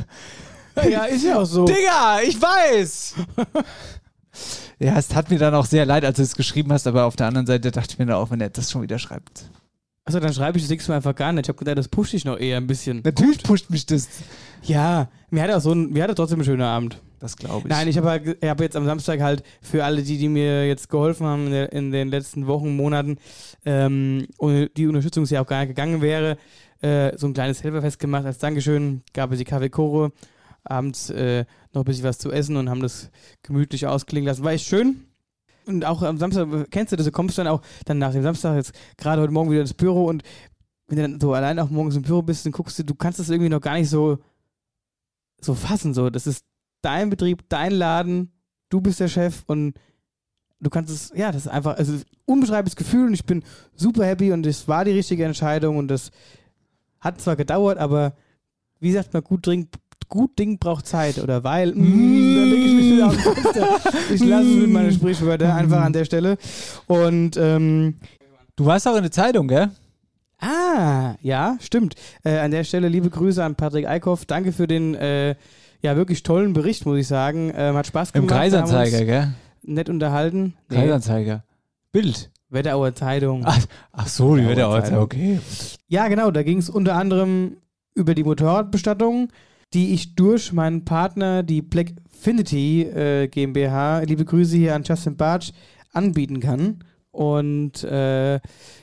Ja, 0.90 1.04
ist 1.04 1.24
ja 1.24 1.38
auch 1.38 1.44
so. 1.44 1.64
Digga, 1.64 2.20
ich 2.24 2.40
weiß. 2.40 3.14
Ja, 4.78 4.96
es 4.96 5.08
tat 5.08 5.28
mir 5.28 5.38
dann 5.38 5.54
auch 5.54 5.66
sehr 5.66 5.84
leid, 5.84 6.06
als 6.06 6.16
du 6.16 6.22
es 6.22 6.34
geschrieben 6.34 6.72
hast, 6.72 6.86
aber 6.86 7.04
auf 7.04 7.14
der 7.14 7.26
anderen 7.26 7.46
Seite 7.46 7.70
dachte 7.70 7.90
ich 7.92 7.98
mir 7.98 8.06
dann 8.06 8.16
auch, 8.16 8.30
wenn 8.30 8.40
er 8.40 8.48
das 8.48 8.70
schon 8.70 8.80
wieder 8.80 8.98
schreibt. 8.98 9.50
Also 10.06 10.20
dann 10.20 10.32
schreibe 10.32 10.56
ich 10.56 10.64
das 10.64 10.70
nächste 10.70 10.90
Mal 10.90 10.96
einfach 10.96 11.14
gar 11.14 11.32
nicht. 11.32 11.44
Ich 11.44 11.48
habe 11.50 11.58
gedacht, 11.58 11.76
das 11.76 11.88
pusht 11.88 12.14
dich 12.14 12.24
noch 12.24 12.38
eher 12.38 12.56
ein 12.56 12.66
bisschen. 12.66 13.02
Natürlich 13.04 13.42
pusht 13.42 13.68
mich 13.68 13.84
das. 13.84 14.08
Ja, 14.62 15.08
mir 15.28 15.42
hat 15.42 15.50
er 15.50 15.60
so 15.60 15.72
ein, 15.72 15.90
mir 15.90 16.02
hat 16.02 16.10
er 16.10 16.16
trotzdem 16.16 16.38
einen 16.38 16.46
schönen 16.46 16.62
Abend. 16.62 16.98
Das 17.18 17.36
glaube 17.36 17.68
ich. 17.68 17.70
Nein, 17.70 17.86
ich 17.86 17.98
habe 17.98 18.08
halt, 18.08 18.38
ich 18.42 18.48
hab 18.48 18.60
jetzt 18.60 18.74
am 18.74 18.86
Samstag 18.86 19.20
halt 19.20 19.42
für 19.60 19.84
alle, 19.84 20.02
die, 20.02 20.16
die 20.16 20.28
mir 20.30 20.66
jetzt 20.66 20.88
geholfen 20.88 21.26
haben 21.26 21.46
in, 21.46 21.52
der, 21.52 21.72
in 21.72 21.92
den 21.92 22.08
letzten 22.08 22.46
Wochen, 22.46 22.74
Monaten, 22.74 23.18
ähm, 23.66 24.26
ohne 24.38 24.70
die 24.70 24.86
Unterstützung 24.86 25.26
ja 25.26 25.42
auch 25.42 25.46
gar 25.46 25.60
nicht 25.60 25.68
gegangen 25.68 26.00
wäre, 26.00 26.38
äh, 26.80 27.16
so 27.18 27.26
ein 27.26 27.34
kleines 27.34 27.62
Helferfest 27.62 27.98
gemacht. 27.98 28.24
Als 28.24 28.38
Dankeschön 28.38 29.02
gab 29.12 29.32
es 29.32 29.38
die 29.38 29.44
Kaffee 29.44 29.68
Koro, 29.68 30.12
abends 30.70 31.10
äh, 31.10 31.44
noch 31.72 31.82
ein 31.82 31.84
bisschen 31.84 32.04
was 32.04 32.18
zu 32.18 32.30
essen 32.30 32.56
und 32.56 32.70
haben 32.70 32.80
das 32.80 33.10
gemütlich 33.42 33.86
ausklingen 33.86 34.26
lassen. 34.26 34.44
War 34.44 34.52
echt 34.52 34.66
schön. 34.66 35.04
Und 35.66 35.84
auch 35.84 36.02
am 36.02 36.18
Samstag, 36.18 36.48
kennst 36.70 36.92
du 36.92 36.96
das, 36.96 37.06
du 37.06 37.12
kommst 37.12 37.38
dann 37.38 37.46
auch 37.46 37.62
dann 37.84 37.98
nach 37.98 38.12
dem 38.12 38.22
Samstag 38.22 38.56
jetzt 38.56 38.72
gerade 38.96 39.22
heute 39.22 39.32
Morgen 39.32 39.50
wieder 39.50 39.60
ins 39.60 39.74
Büro 39.74 40.06
und 40.06 40.22
wenn 40.88 40.96
du 40.96 41.02
dann 41.02 41.20
so 41.20 41.34
allein 41.34 41.58
auch 41.60 41.70
morgens 41.70 41.94
im 41.94 42.02
Büro 42.02 42.22
bist, 42.22 42.44
dann 42.44 42.52
guckst 42.52 42.78
du, 42.78 42.82
du 42.82 42.94
kannst 42.94 43.20
das 43.20 43.30
irgendwie 43.30 43.48
noch 43.48 43.60
gar 43.60 43.74
nicht 43.74 43.88
so, 43.88 44.18
so 45.40 45.54
fassen. 45.54 45.94
So, 45.94 46.10
das 46.10 46.26
ist 46.26 46.44
dein 46.82 47.10
Betrieb, 47.10 47.48
dein 47.48 47.72
Laden, 47.72 48.32
du 48.70 48.80
bist 48.80 48.98
der 48.98 49.08
Chef 49.08 49.44
und 49.46 49.74
du 50.58 50.68
kannst 50.68 50.92
es, 50.92 51.12
ja, 51.14 51.30
das 51.30 51.46
ist 51.46 51.52
einfach, 51.52 51.76
also 51.76 51.94
unbeschreibliches 52.26 52.76
Gefühl 52.76 53.06
und 53.06 53.14
ich 53.14 53.24
bin 53.24 53.44
super 53.74 54.04
happy 54.04 54.32
und 54.32 54.46
es 54.46 54.66
war 54.66 54.84
die 54.84 54.92
richtige 54.92 55.24
Entscheidung 55.24 55.76
und 55.76 55.88
das 55.88 56.10
hat 57.00 57.20
zwar 57.20 57.36
gedauert, 57.36 57.78
aber 57.78 58.14
wie 58.80 58.92
sagt 58.92 59.12
man, 59.12 59.22
gut 59.22 59.46
Ding, 59.46 59.68
gut 60.10 60.38
Ding 60.38 60.58
braucht 60.58 60.86
Zeit 60.86 61.18
oder 61.18 61.42
weil, 61.44 61.72
mm, 61.74 62.36
da 62.36 62.42
lege 62.42 62.64
ich 62.66 62.74
mich 62.74 62.92
wieder 62.92 63.06
auf 63.06 63.14
den 63.14 63.22
Fenster. 63.22 63.68
Ich 64.12 64.22
lasse 64.22 64.48
es 64.50 64.56
mit 64.56 64.70
meinen 64.70 64.92
Sprichwörtern 64.92 65.52
einfach 65.52 65.80
an 65.80 65.94
der 65.94 66.04
Stelle 66.04 66.36
und 66.86 67.38
ähm, 67.38 67.94
Du 68.60 68.66
warst 68.66 68.86
auch 68.86 68.96
in 68.96 69.02
der 69.02 69.10
Zeitung, 69.10 69.48
gell? 69.48 69.70
Ah, 70.38 71.14
ja, 71.22 71.56
stimmt. 71.62 71.94
Äh, 72.24 72.40
an 72.40 72.50
der 72.50 72.62
Stelle 72.64 72.88
liebe 72.88 73.08
Grüße 73.08 73.42
an 73.42 73.54
Patrick 73.54 73.88
Eickhoff. 73.88 74.26
Danke 74.26 74.52
für 74.52 74.66
den 74.66 74.94
äh, 74.94 75.34
ja 75.80 75.96
wirklich 75.96 76.22
tollen 76.22 76.52
Bericht, 76.52 76.84
muss 76.84 76.98
ich 76.98 77.06
sagen. 77.06 77.54
Ähm, 77.56 77.74
hat 77.74 77.86
Spaß 77.86 78.10
Im 78.10 78.26
gemacht. 78.26 78.38
Kreisanzeiger, 78.38 78.98
haben 78.98 79.06
gell? 79.06 79.34
Nett 79.62 79.88
unterhalten. 79.88 80.56
Nee, 80.68 80.76
Kreisanzeiger. 80.76 81.42
Bild. 81.90 82.30
Wetterauer 82.50 82.94
Zeitung. 82.94 83.44
Ach, 83.46 83.58
ach 83.92 84.08
so, 84.08 84.36
die 84.36 84.42
ja 84.42 84.70
Zeitung. 84.82 84.98
okay. 84.98 85.40
Ja, 85.88 86.08
genau. 86.08 86.30
Da 86.30 86.42
ging 86.42 86.58
es 86.58 86.68
unter 86.68 86.96
anderem 86.96 87.56
über 87.94 88.14
die 88.14 88.24
Motorradbestattung, 88.24 89.28
die 89.72 89.92
ich 89.94 90.14
durch 90.14 90.52
meinen 90.52 90.84
Partner, 90.84 91.42
die 91.42 91.62
Blackfinity 91.62 92.82
äh, 92.82 93.28
GmbH, 93.28 94.00
liebe 94.00 94.24
Grüße 94.24 94.56
hier 94.56 94.74
an 94.74 94.82
Justin 94.84 95.16
Bartsch, 95.16 95.52
anbieten 95.92 96.40
kann. 96.40 96.84
Und 97.12 97.82
äh, 97.84 98.40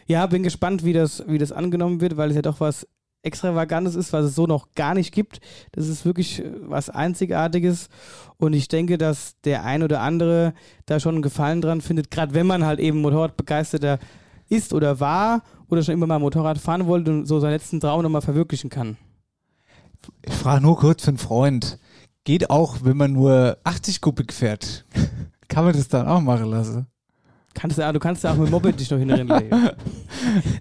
ja, 0.07 0.25
bin 0.27 0.43
gespannt, 0.43 0.83
wie 0.83 0.93
das, 0.93 1.23
wie 1.27 1.37
das 1.37 1.51
angenommen 1.51 2.01
wird, 2.01 2.17
weil 2.17 2.29
es 2.29 2.35
ja 2.35 2.41
doch 2.41 2.59
was 2.59 2.87
Extravagantes 3.23 3.95
ist, 3.95 4.13
was 4.13 4.25
es 4.25 4.35
so 4.35 4.47
noch 4.47 4.73
gar 4.75 4.93
nicht 4.93 5.13
gibt. 5.13 5.41
Das 5.71 5.87
ist 5.87 6.05
wirklich 6.05 6.39
äh, 6.39 6.51
was 6.61 6.89
Einzigartiges. 6.89 7.89
Und 8.37 8.53
ich 8.53 8.67
denke, 8.67 8.97
dass 8.97 9.39
der 9.41 9.63
ein 9.63 9.83
oder 9.83 10.01
andere 10.01 10.53
da 10.85 10.99
schon 10.99 11.15
einen 11.15 11.21
Gefallen 11.21 11.61
dran 11.61 11.81
findet, 11.81 12.11
gerade 12.11 12.33
wenn 12.33 12.47
man 12.47 12.65
halt 12.65 12.79
eben 12.79 13.01
Motorradbegeisterter 13.01 13.99
ist 14.49 14.73
oder 14.73 14.99
war 14.99 15.43
oder 15.69 15.83
schon 15.83 15.93
immer 15.93 16.07
mal 16.07 16.19
Motorrad 16.19 16.57
fahren 16.57 16.87
wollte 16.87 17.11
und 17.11 17.25
so 17.25 17.39
seinen 17.39 17.51
letzten 17.51 17.79
Traum 17.79 18.03
nochmal 18.03 18.21
verwirklichen 18.21 18.69
kann. 18.69 18.97
Ich 20.23 20.33
frage 20.33 20.61
nur 20.61 20.77
kurz 20.77 21.03
für 21.03 21.09
einen 21.09 21.17
Freund. 21.17 21.79
Geht 22.23 22.49
auch, 22.49 22.77
wenn 22.83 22.97
man 22.97 23.13
nur 23.13 23.57
80 23.63 24.01
Kubik 24.01 24.33
fährt? 24.33 24.85
Kann 25.47 25.65
man 25.65 25.73
das 25.73 25.87
dann 25.87 26.07
auch 26.07 26.21
machen 26.21 26.49
lassen? 26.49 26.87
Kannst 27.53 27.77
du, 27.77 27.93
du 27.93 27.99
kannst 27.99 28.23
ja 28.23 28.31
auch 28.33 28.37
mit 28.37 28.51
Moped 28.51 28.79
dich 28.79 28.91
noch 28.91 28.99
hinrennen. 28.99 29.31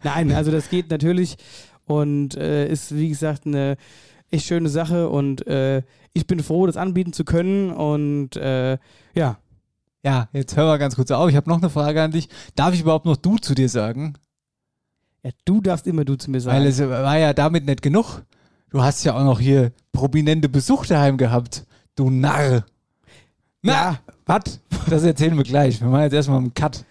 Nein, 0.02 0.32
also 0.32 0.50
das 0.50 0.70
geht 0.70 0.90
natürlich 0.90 1.36
und 1.84 2.36
äh, 2.36 2.68
ist, 2.68 2.94
wie 2.94 3.08
gesagt, 3.08 3.44
eine 3.44 3.76
echt 4.30 4.46
schöne 4.46 4.68
Sache 4.68 5.08
und 5.10 5.46
äh, 5.46 5.82
ich 6.14 6.26
bin 6.26 6.40
froh, 6.42 6.66
das 6.66 6.76
anbieten 6.76 7.12
zu 7.12 7.24
können 7.24 7.70
und 7.70 8.36
äh, 8.36 8.78
ja, 9.14 9.38
Ja, 10.02 10.28
jetzt 10.32 10.56
hör 10.56 10.66
mal 10.66 10.78
ganz 10.78 10.96
kurz 10.96 11.10
auf. 11.10 11.28
Ich 11.28 11.36
habe 11.36 11.50
noch 11.50 11.58
eine 11.58 11.68
Frage 11.68 12.00
an 12.00 12.12
dich. 12.12 12.28
Darf 12.54 12.72
ich 12.72 12.80
überhaupt 12.80 13.06
noch 13.06 13.16
du 13.16 13.36
zu 13.38 13.54
dir 13.54 13.68
sagen? 13.68 14.14
ja, 15.26 15.32
du 15.44 15.60
darfst 15.60 15.86
immer 15.86 16.04
du 16.04 16.14
zu 16.14 16.30
mir 16.30 16.40
sagen. 16.40 16.56
Weil 16.56 16.66
es 16.66 16.78
war 16.80 17.18
ja 17.18 17.32
damit 17.32 17.66
nicht 17.66 17.82
genug. 17.82 18.22
Du 18.76 18.82
hast 18.82 19.02
ja 19.04 19.14
auch 19.16 19.24
noch 19.24 19.40
hier 19.40 19.72
prominente 19.90 20.50
Besuch 20.50 20.84
daheim 20.84 21.16
gehabt. 21.16 21.64
Du 21.94 22.10
Narr. 22.10 22.66
Na, 23.62 23.72
Ja. 23.72 23.98
was? 24.26 24.60
Das 24.90 25.02
erzählen 25.02 25.34
wir 25.34 25.44
gleich. 25.44 25.80
Wir 25.80 25.88
machen 25.88 26.02
jetzt 26.02 26.12
erstmal 26.12 26.36
einen 26.40 26.52
Cut. 26.52 26.84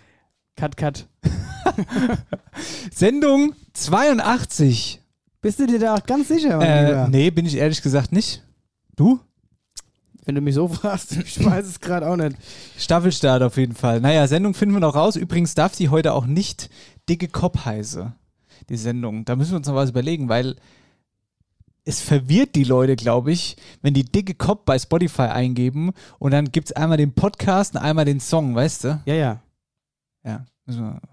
cut, 0.56 0.76
cut. 0.78 1.08
Sendung 2.92 3.54
82. 3.74 5.00
Bist 5.42 5.60
du 5.60 5.68
dir 5.68 5.78
da 5.78 5.94
auch 5.94 6.04
ganz 6.08 6.30
sicher, 6.30 6.60
Äh, 6.60 7.08
nee, 7.10 7.30
bin 7.30 7.46
ich 7.46 7.56
ehrlich 7.56 7.84
gesagt 7.84 8.12
nicht. 8.12 8.42
Du? 8.96 9.20
Wenn 10.26 10.34
du 10.34 10.42
mich 10.42 10.56
so 10.56 10.68
fragst, 10.68 11.12
ich 11.24 11.46
weiß 11.46 11.68
es 11.68 11.80
gerade 11.80 12.10
auch 12.10 12.16
nicht. 12.16 12.36
Staffelstart 12.80 13.44
auf 13.44 13.58
jeden 13.58 13.76
Fall. 13.76 14.02
Naja, 14.02 14.26
Sendung 14.26 14.56
finden 14.56 14.74
wir 14.74 14.80
noch 14.82 14.96
raus. 14.96 15.18
Übrigens 15.18 15.54
darf 15.54 15.76
die 15.76 15.90
heute 15.90 16.14
auch 16.14 16.26
nicht 16.26 16.72
dicke 17.08 17.28
Kopf 17.28 17.64
heiße, 17.64 18.12
die 18.70 18.78
Sendung. 18.78 19.24
Da 19.26 19.36
müssen 19.36 19.52
wir 19.52 19.58
uns 19.58 19.68
noch 19.68 19.76
was 19.76 19.92
überlegen, 19.92 20.30
weil 20.30 20.56
es 21.88 22.02
verwirrt 22.02 22.56
die 22.56 22.64
Leute, 22.64 22.96
glaube 22.96 23.32
ich, 23.32 23.56
wenn 23.84 23.94
die 23.94 24.04
dicke 24.04 24.34
Kopf 24.34 24.62
bei 24.66 24.78
Spotify 24.80 25.24
eingeben 25.24 25.92
und 26.18 26.32
dann 26.32 26.52
gibt 26.52 26.70
es 26.70 26.76
einmal 26.76 26.98
den 26.98 27.14
Podcast 27.14 27.76
und 27.76 27.82
einmal 27.82 28.06
den 28.06 28.20
Song, 28.20 28.56
weißt 28.56 28.84
du? 28.86 29.02
Ja, 29.06 29.14
ja. 29.14 29.42
Ja, 30.26 30.46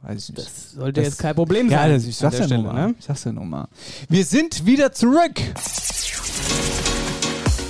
weiß 0.02 0.30
ich 0.30 0.34
nicht. 0.34 0.46
Das 0.48 0.72
sollte 0.72 1.02
Das- 1.02 1.10
jetzt 1.10 1.18
kein 1.18 1.34
Problem 1.34 1.68
ja, 1.70 1.80
sein. 1.80 1.90
das, 1.92 2.06
ich 2.06 2.16
sag's 2.16 2.36
ja 2.36 2.40
nur 2.40 2.46
Stelle, 2.48 2.62
mal. 2.62 2.86
ne? 2.88 2.94
Ich 2.98 3.04
sag's 3.04 3.24
ja 3.24 3.32
nur 3.32 3.44
mal. 3.44 3.68
Wir 4.08 4.24
sind 4.24 4.64
wieder 4.64 4.92
zurück. 4.92 5.34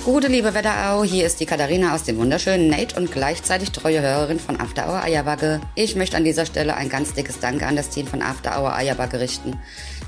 Gute 0.05 0.27
liebe 0.27 0.53
Wetterau, 0.53 1.03
hier 1.05 1.25
ist 1.25 1.39
die 1.39 1.45
Katharina 1.45 1.95
aus 1.95 2.03
dem 2.03 2.17
wunderschönen 2.17 2.69
Nate 2.69 2.97
und 2.99 3.11
gleichzeitig 3.11 3.71
treue 3.71 4.01
Hörerin 4.01 4.37
von 4.39 4.59
After 4.59 4.87
Hour 4.87 5.01
Eierbacke. 5.01 5.61
Ich 5.75 5.95
möchte 5.95 6.17
an 6.17 6.25
dieser 6.25 6.45
Stelle 6.45 6.75
ein 6.75 6.89
ganz 6.89 7.13
dickes 7.13 7.39
Danke 7.39 7.65
an 7.67 7.77
das 7.77 7.89
Team 7.89 8.07
von 8.07 8.21
After 8.21 8.57
Hour 8.61 8.73
Eierbacke 8.75 9.19
richten. 9.21 9.57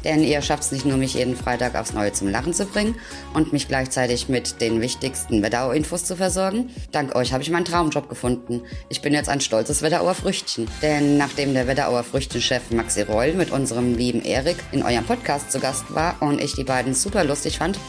Denn 0.05 0.23
ihr 0.23 0.41
schafft 0.41 0.63
es 0.63 0.71
nicht 0.71 0.85
nur, 0.85 0.97
mich 0.97 1.15
jeden 1.15 1.35
Freitag 1.35 1.75
aufs 1.75 1.93
Neue 1.93 2.13
zum 2.13 2.29
Lachen 2.29 2.53
zu 2.53 2.65
bringen 2.65 2.95
und 3.33 3.51
mich 3.51 3.67
gleichzeitig 3.67 4.29
mit 4.29 4.61
den 4.61 4.79
wichtigsten 4.79 5.41
Wetterau-Infos 5.41 6.05
zu 6.05 6.15
versorgen. 6.15 6.69
Dank 6.91 7.15
euch 7.15 7.33
habe 7.33 7.43
ich 7.43 7.49
meinen 7.49 7.65
Traumjob 7.65 8.07
gefunden. 8.07 8.61
Ich 8.87 9.01
bin 9.01 9.13
jetzt 9.13 9.29
ein 9.29 9.41
stolzes 9.41 9.81
Wetterauer 9.81 10.13
Früchtchen. 10.13 10.67
Denn 10.81 11.17
nachdem 11.17 11.53
der 11.53 11.67
Wetterauer 11.67 12.03
Früchtchenchef 12.03 12.71
Maxi 12.71 13.01
Reul 13.01 13.33
mit 13.33 13.51
unserem 13.51 13.95
lieben 13.95 14.23
Erik 14.23 14.57
in 14.71 14.83
eurem 14.83 15.03
Podcast 15.03 15.51
zu 15.51 15.59
Gast 15.59 15.93
war 15.93 16.21
und 16.21 16.39
ich 16.39 16.53
die 16.53 16.63
beiden 16.63 16.93
super 16.93 17.23
lustig 17.23 17.57
fand, 17.57 17.79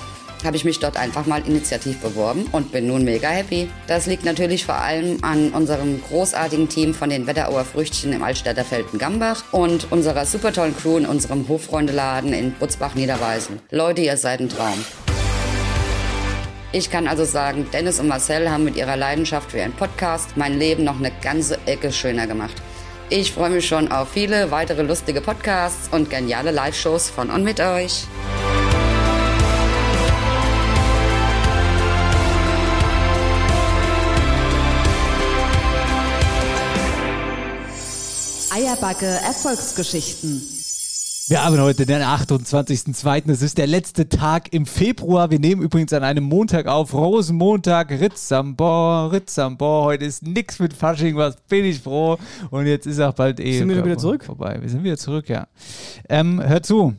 habe 0.44 0.56
ich 0.56 0.64
mich 0.64 0.78
dort 0.78 0.96
einfach 0.96 1.26
mal 1.26 1.42
initiativ 1.46 1.98
beworben 1.98 2.46
und 2.52 2.72
bin 2.72 2.86
nun 2.86 3.04
mega 3.04 3.28
happy. 3.28 3.68
Das 3.86 4.06
liegt 4.06 4.24
natürlich 4.24 4.64
vor 4.64 4.76
allem 4.76 5.18
an 5.22 5.50
unserem 5.50 6.02
großartigen 6.02 6.68
Team 6.68 6.94
von 6.94 7.10
den 7.10 7.26
Wetterauer 7.26 7.64
Früchtchen 7.64 8.12
im 8.12 8.22
Altstädter 8.22 8.64
Felden-Gambach 8.64 9.44
und 9.52 9.90
unserer 9.90 10.26
super 10.26 10.52
tollen 10.52 10.76
Crew 10.76 10.98
in 10.98 11.06
unserem 11.06 11.48
Hofreundeladen 11.48 12.32
in 12.32 12.52
Butzbach-Niederweisen. 12.52 13.60
Leute, 13.70 14.02
ihr 14.02 14.16
seid 14.16 14.40
ein 14.40 14.48
Traum. 14.48 14.84
Ich 16.72 16.90
kann 16.90 17.06
also 17.06 17.24
sagen, 17.24 17.66
Dennis 17.72 18.00
und 18.00 18.08
Marcel 18.08 18.50
haben 18.50 18.64
mit 18.64 18.76
ihrer 18.76 18.96
Leidenschaft 18.96 19.50
für 19.50 19.58
ihren 19.58 19.72
Podcast 19.72 20.36
mein 20.36 20.58
Leben 20.58 20.84
noch 20.84 20.98
eine 20.98 21.12
ganze 21.22 21.58
Ecke 21.66 21.90
schöner 21.90 22.26
gemacht. 22.26 22.54
Ich 23.08 23.32
freue 23.32 23.50
mich 23.50 23.66
schon 23.66 23.92
auf 23.92 24.10
viele 24.10 24.50
weitere 24.50 24.82
lustige 24.82 25.20
Podcasts 25.20 25.88
und 25.92 26.10
geniale 26.10 26.50
Live-Shows 26.50 27.08
von 27.08 27.30
und 27.30 27.44
mit 27.44 27.60
euch. 27.60 28.04
Eierbacke 38.76 39.06
Erfolgsgeschichten. 39.06 40.42
Wir 41.28 41.42
haben 41.42 41.58
heute 41.58 41.86
den 41.86 42.02
28.02. 42.02 43.30
Es 43.30 43.40
ist 43.40 43.56
der 43.56 43.66
letzte 43.66 44.06
Tag 44.06 44.52
im 44.52 44.66
Februar. 44.66 45.30
Wir 45.30 45.38
nehmen 45.38 45.62
übrigens 45.62 45.94
an 45.94 46.04
einem 46.04 46.24
Montag 46.24 46.66
auf. 46.66 46.92
Rosenmontag, 46.92 47.90
Ritzambor, 47.90 49.12
Ritzambor. 49.12 49.84
Heute 49.84 50.04
ist 50.04 50.24
nix 50.24 50.58
mit 50.58 50.74
Fasching, 50.74 51.16
was 51.16 51.36
bin 51.48 51.64
ich 51.64 51.80
froh. 51.80 52.18
Und 52.50 52.66
jetzt 52.66 52.86
ist 52.86 53.00
auch 53.00 53.14
bald 53.14 53.40
eh 53.40 53.58
Sind 53.58 53.70
wir 53.70 53.82
wieder 53.82 53.96
zurück? 53.96 54.24
vorbei. 54.24 54.58
Wir 54.60 54.68
sind 54.68 54.84
wieder 54.84 54.98
zurück, 54.98 55.30
ja. 55.30 55.46
Ähm, 56.10 56.42
hör 56.46 56.62
zu. 56.62 56.94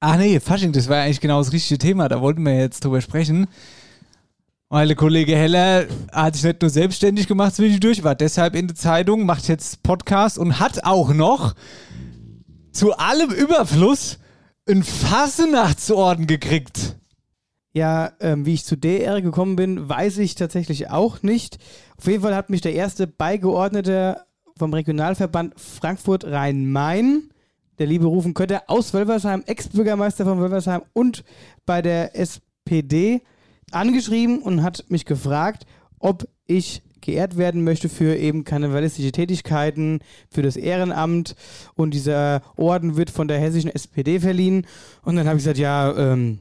Ach 0.00 0.18
nee, 0.18 0.40
Fasching, 0.40 0.72
das 0.72 0.88
war 0.88 0.98
ja 0.98 1.04
eigentlich 1.04 1.20
genau 1.20 1.38
das 1.38 1.52
richtige 1.54 1.78
Thema. 1.78 2.08
Da 2.08 2.20
wollten 2.20 2.44
wir 2.44 2.54
jetzt 2.58 2.84
drüber 2.84 3.00
sprechen. 3.00 3.46
Der 4.72 4.94
Kollege 4.94 5.34
Heller 5.34 5.86
hat 6.12 6.36
sich 6.36 6.44
nicht 6.44 6.62
nur 6.62 6.70
selbstständig 6.70 7.26
gemacht 7.26 7.56
zwischendurch, 7.56 8.04
war 8.04 8.14
deshalb 8.14 8.54
in 8.54 8.68
der 8.68 8.76
Zeitung, 8.76 9.26
macht 9.26 9.48
jetzt 9.48 9.82
Podcast 9.82 10.38
und 10.38 10.60
hat 10.60 10.84
auch 10.84 11.12
noch 11.12 11.56
zu 12.70 12.96
allem 12.96 13.32
Überfluss 13.32 14.20
einen 14.68 14.84
Fassenachtsorden 14.84 16.28
gekriegt. 16.28 16.96
Ja, 17.72 18.12
ähm, 18.20 18.46
wie 18.46 18.54
ich 18.54 18.64
zu 18.64 18.76
der 18.76 19.00
Ehre 19.00 19.22
gekommen 19.22 19.56
bin, 19.56 19.88
weiß 19.88 20.18
ich 20.18 20.36
tatsächlich 20.36 20.88
auch 20.88 21.24
nicht. 21.24 21.58
Auf 21.98 22.06
jeden 22.06 22.22
Fall 22.22 22.36
hat 22.36 22.48
mich 22.48 22.60
der 22.60 22.74
erste 22.74 23.08
Beigeordnete 23.08 24.24
vom 24.56 24.72
Regionalverband 24.72 25.58
Frankfurt 25.58 26.24
Rhein-Main, 26.24 27.30
der 27.80 27.88
liebe 27.88 28.06
Rufen 28.06 28.34
Kötter 28.34 28.62
aus 28.68 28.94
Wölversheim, 28.94 29.42
Ex-Bürgermeister 29.46 30.24
von 30.24 30.38
Wölversheim 30.38 30.82
und 30.92 31.24
bei 31.66 31.82
der 31.82 32.16
SPD 32.16 33.22
angeschrieben 33.70 34.40
und 34.40 34.62
hat 34.62 34.84
mich 34.88 35.04
gefragt, 35.04 35.66
ob 35.98 36.28
ich 36.46 36.82
geehrt 37.00 37.36
werden 37.36 37.64
möchte 37.64 37.88
für 37.88 38.16
eben 38.16 38.44
karnevalistische 38.44 39.12
Tätigkeiten, 39.12 40.00
für 40.30 40.42
das 40.42 40.56
Ehrenamt 40.56 41.34
und 41.74 41.94
dieser 41.94 42.42
Orden 42.56 42.96
wird 42.96 43.10
von 43.10 43.28
der 43.28 43.38
hessischen 43.38 43.70
SPD 43.70 44.20
verliehen. 44.20 44.66
Und 45.02 45.16
dann 45.16 45.26
habe 45.26 45.38
ich 45.38 45.44
gesagt, 45.44 45.58
ja, 45.58 45.96
ähm, 45.96 46.40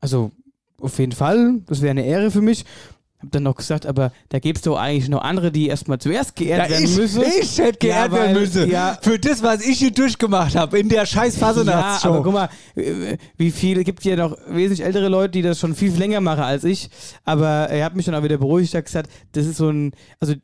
also 0.00 0.32
auf 0.80 0.98
jeden 0.98 1.12
Fall, 1.12 1.60
das 1.66 1.82
wäre 1.82 1.90
eine 1.90 2.04
Ehre 2.06 2.30
für 2.30 2.42
mich. 2.42 2.64
Hab 3.22 3.30
dann 3.32 3.42
noch 3.42 3.56
gesagt, 3.56 3.84
aber 3.84 4.12
da 4.30 4.38
gäbe 4.38 4.56
es 4.56 4.62
doch 4.62 4.78
eigentlich 4.78 5.08
noch 5.10 5.20
andere, 5.20 5.52
die 5.52 5.68
erstmal 5.68 5.98
zuerst 5.98 6.36
geehrt 6.36 6.70
werden 6.70 6.84
ich, 6.84 6.96
müssen. 6.96 7.22
ich 7.22 7.58
hätte 7.58 7.78
geehrt 7.78 8.12
Ja, 8.12 8.16
werden 8.16 8.34
weil- 8.34 8.40
müssen. 8.40 8.70
ja. 8.70 8.98
Für 9.02 9.18
das, 9.18 9.42
was 9.42 9.60
ich 9.64 9.78
hier 9.78 9.90
durchgemacht 9.90 10.56
habe 10.56 10.78
in 10.78 10.88
der 10.88 11.04
scheiß 11.04 11.38
Ja, 11.38 11.46
Fasernachtshow. 11.48 12.08
aber 12.08 12.22
guck 12.22 12.32
mal, 12.32 12.48
wie 13.36 13.50
viele, 13.50 13.84
gibt 13.84 14.02
ja 14.04 14.16
noch 14.16 14.36
wesentlich 14.48 14.82
ältere 14.86 15.08
Leute, 15.08 15.32
die 15.32 15.42
das 15.42 15.58
schon 15.60 15.74
viel 15.74 15.92
länger 15.92 16.20
machen 16.20 16.42
als 16.44 16.64
ich. 16.64 16.88
Aber 17.24 17.46
er 17.68 17.84
hat 17.84 17.94
mich 17.94 18.06
dann 18.06 18.14
auch 18.14 18.22
wieder 18.22 18.38
beruhigt, 18.38 18.74
hat 18.74 18.86
gesagt, 18.86 19.10
das 19.32 19.44
ist 19.46 19.58
so 19.58 19.68
ein, 19.68 19.92
also 20.18 20.34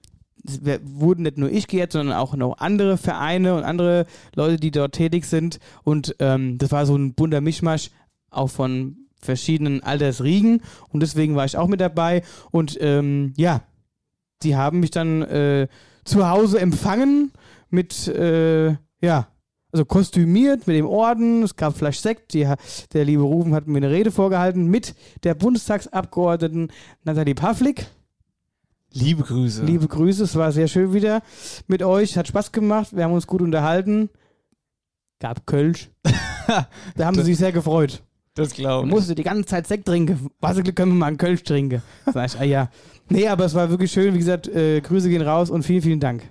wurden 0.84 1.22
nicht 1.22 1.38
nur 1.38 1.50
ich 1.50 1.66
geehrt, 1.66 1.92
sondern 1.92 2.16
auch 2.16 2.34
noch 2.36 2.58
andere 2.58 2.98
Vereine 2.98 3.54
und 3.54 3.64
andere 3.64 4.06
Leute, 4.34 4.56
die 4.58 4.70
dort 4.70 4.92
tätig 4.94 5.24
sind. 5.24 5.58
Und 5.82 6.14
ähm, 6.18 6.58
das 6.58 6.70
war 6.72 6.86
so 6.86 6.94
ein 6.96 7.14
bunter 7.14 7.40
Mischmasch, 7.40 7.90
auch 8.30 8.48
von 8.50 8.96
verschiedenen 9.20 9.82
Altersriegen. 9.82 10.62
Und 10.88 11.00
deswegen 11.00 11.36
war 11.36 11.44
ich 11.44 11.56
auch 11.56 11.68
mit 11.68 11.80
dabei. 11.80 12.22
Und 12.50 12.78
ähm, 12.80 13.32
ja, 13.36 13.62
die 14.42 14.56
haben 14.56 14.80
mich 14.80 14.90
dann 14.90 15.22
äh, 15.22 15.68
zu 16.04 16.28
Hause 16.28 16.60
empfangen 16.60 17.32
mit, 17.70 18.08
äh, 18.08 18.76
ja, 19.00 19.28
also 19.72 19.84
kostümiert 19.84 20.66
mit 20.66 20.76
dem 20.76 20.86
Orden. 20.86 21.42
Es 21.42 21.56
gab 21.56 21.76
Flasch 21.76 21.98
Sekt. 21.98 22.32
Die, 22.32 22.48
der 22.92 23.04
liebe 23.04 23.22
Rufen 23.22 23.54
hat 23.54 23.66
mir 23.66 23.78
eine 23.78 23.90
Rede 23.90 24.10
vorgehalten 24.10 24.66
mit 24.66 24.94
der 25.24 25.34
Bundestagsabgeordneten 25.34 26.72
Nathalie 27.04 27.34
Pavlik. 27.34 27.86
Liebe 28.92 29.22
Grüße. 29.24 29.64
Liebe 29.64 29.88
Grüße, 29.88 30.24
es 30.24 30.36
war 30.36 30.52
sehr 30.52 30.68
schön 30.68 30.94
wieder 30.94 31.20
mit 31.66 31.82
euch. 31.82 32.16
Hat 32.16 32.28
Spaß 32.28 32.52
gemacht. 32.52 32.96
Wir 32.96 33.04
haben 33.04 33.12
uns 33.12 33.26
gut 33.26 33.42
unterhalten. 33.42 34.08
Gab 35.18 35.46
Kölsch. 35.46 35.90
da 36.96 37.04
haben 37.04 37.16
sie 37.16 37.24
sich 37.24 37.36
sehr 37.36 37.52
gefreut. 37.52 38.02
Das 38.36 38.52
glaube 38.52 38.86
ich. 38.86 38.94
musste 38.94 39.14
die 39.14 39.24
ganze 39.24 39.46
Zeit 39.46 39.66
Sekt 39.66 39.86
trinken. 39.86 40.30
Was 40.40 40.56
können 40.62 40.92
wir 40.92 40.98
mal 40.98 41.06
einen 41.06 41.18
Kölsch 41.18 41.42
trinken? 41.42 41.82
Sag 42.12 42.26
ich, 42.26 42.38
ah 42.38 42.44
ja. 42.44 42.70
Nee, 43.08 43.26
aber 43.28 43.46
es 43.46 43.54
war 43.54 43.70
wirklich 43.70 43.90
schön. 43.90 44.14
Wie 44.14 44.18
gesagt, 44.18 44.46
äh, 44.46 44.80
Grüße 44.80 45.08
gehen 45.08 45.22
raus 45.22 45.50
und 45.50 45.64
vielen, 45.64 45.82
vielen 45.82 46.00
Dank. 46.00 46.22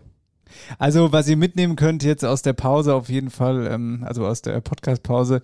Also, 0.78 1.12
was 1.12 1.28
ihr 1.28 1.38
mitnehmen 1.38 1.76
könnt 1.76 2.04
jetzt 2.04 2.24
aus 2.24 2.42
der 2.42 2.54
Pause 2.54 2.94
auf 2.94 3.10
jeden 3.10 3.30
Fall, 3.30 3.68
ähm, 3.68 4.04
also 4.06 4.26
aus 4.26 4.42
der 4.42 4.62
Podcast-Pause, 4.62 5.42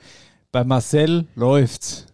bei 0.51 0.63
Marcel 0.63 1.27
läuft's. 1.35 2.07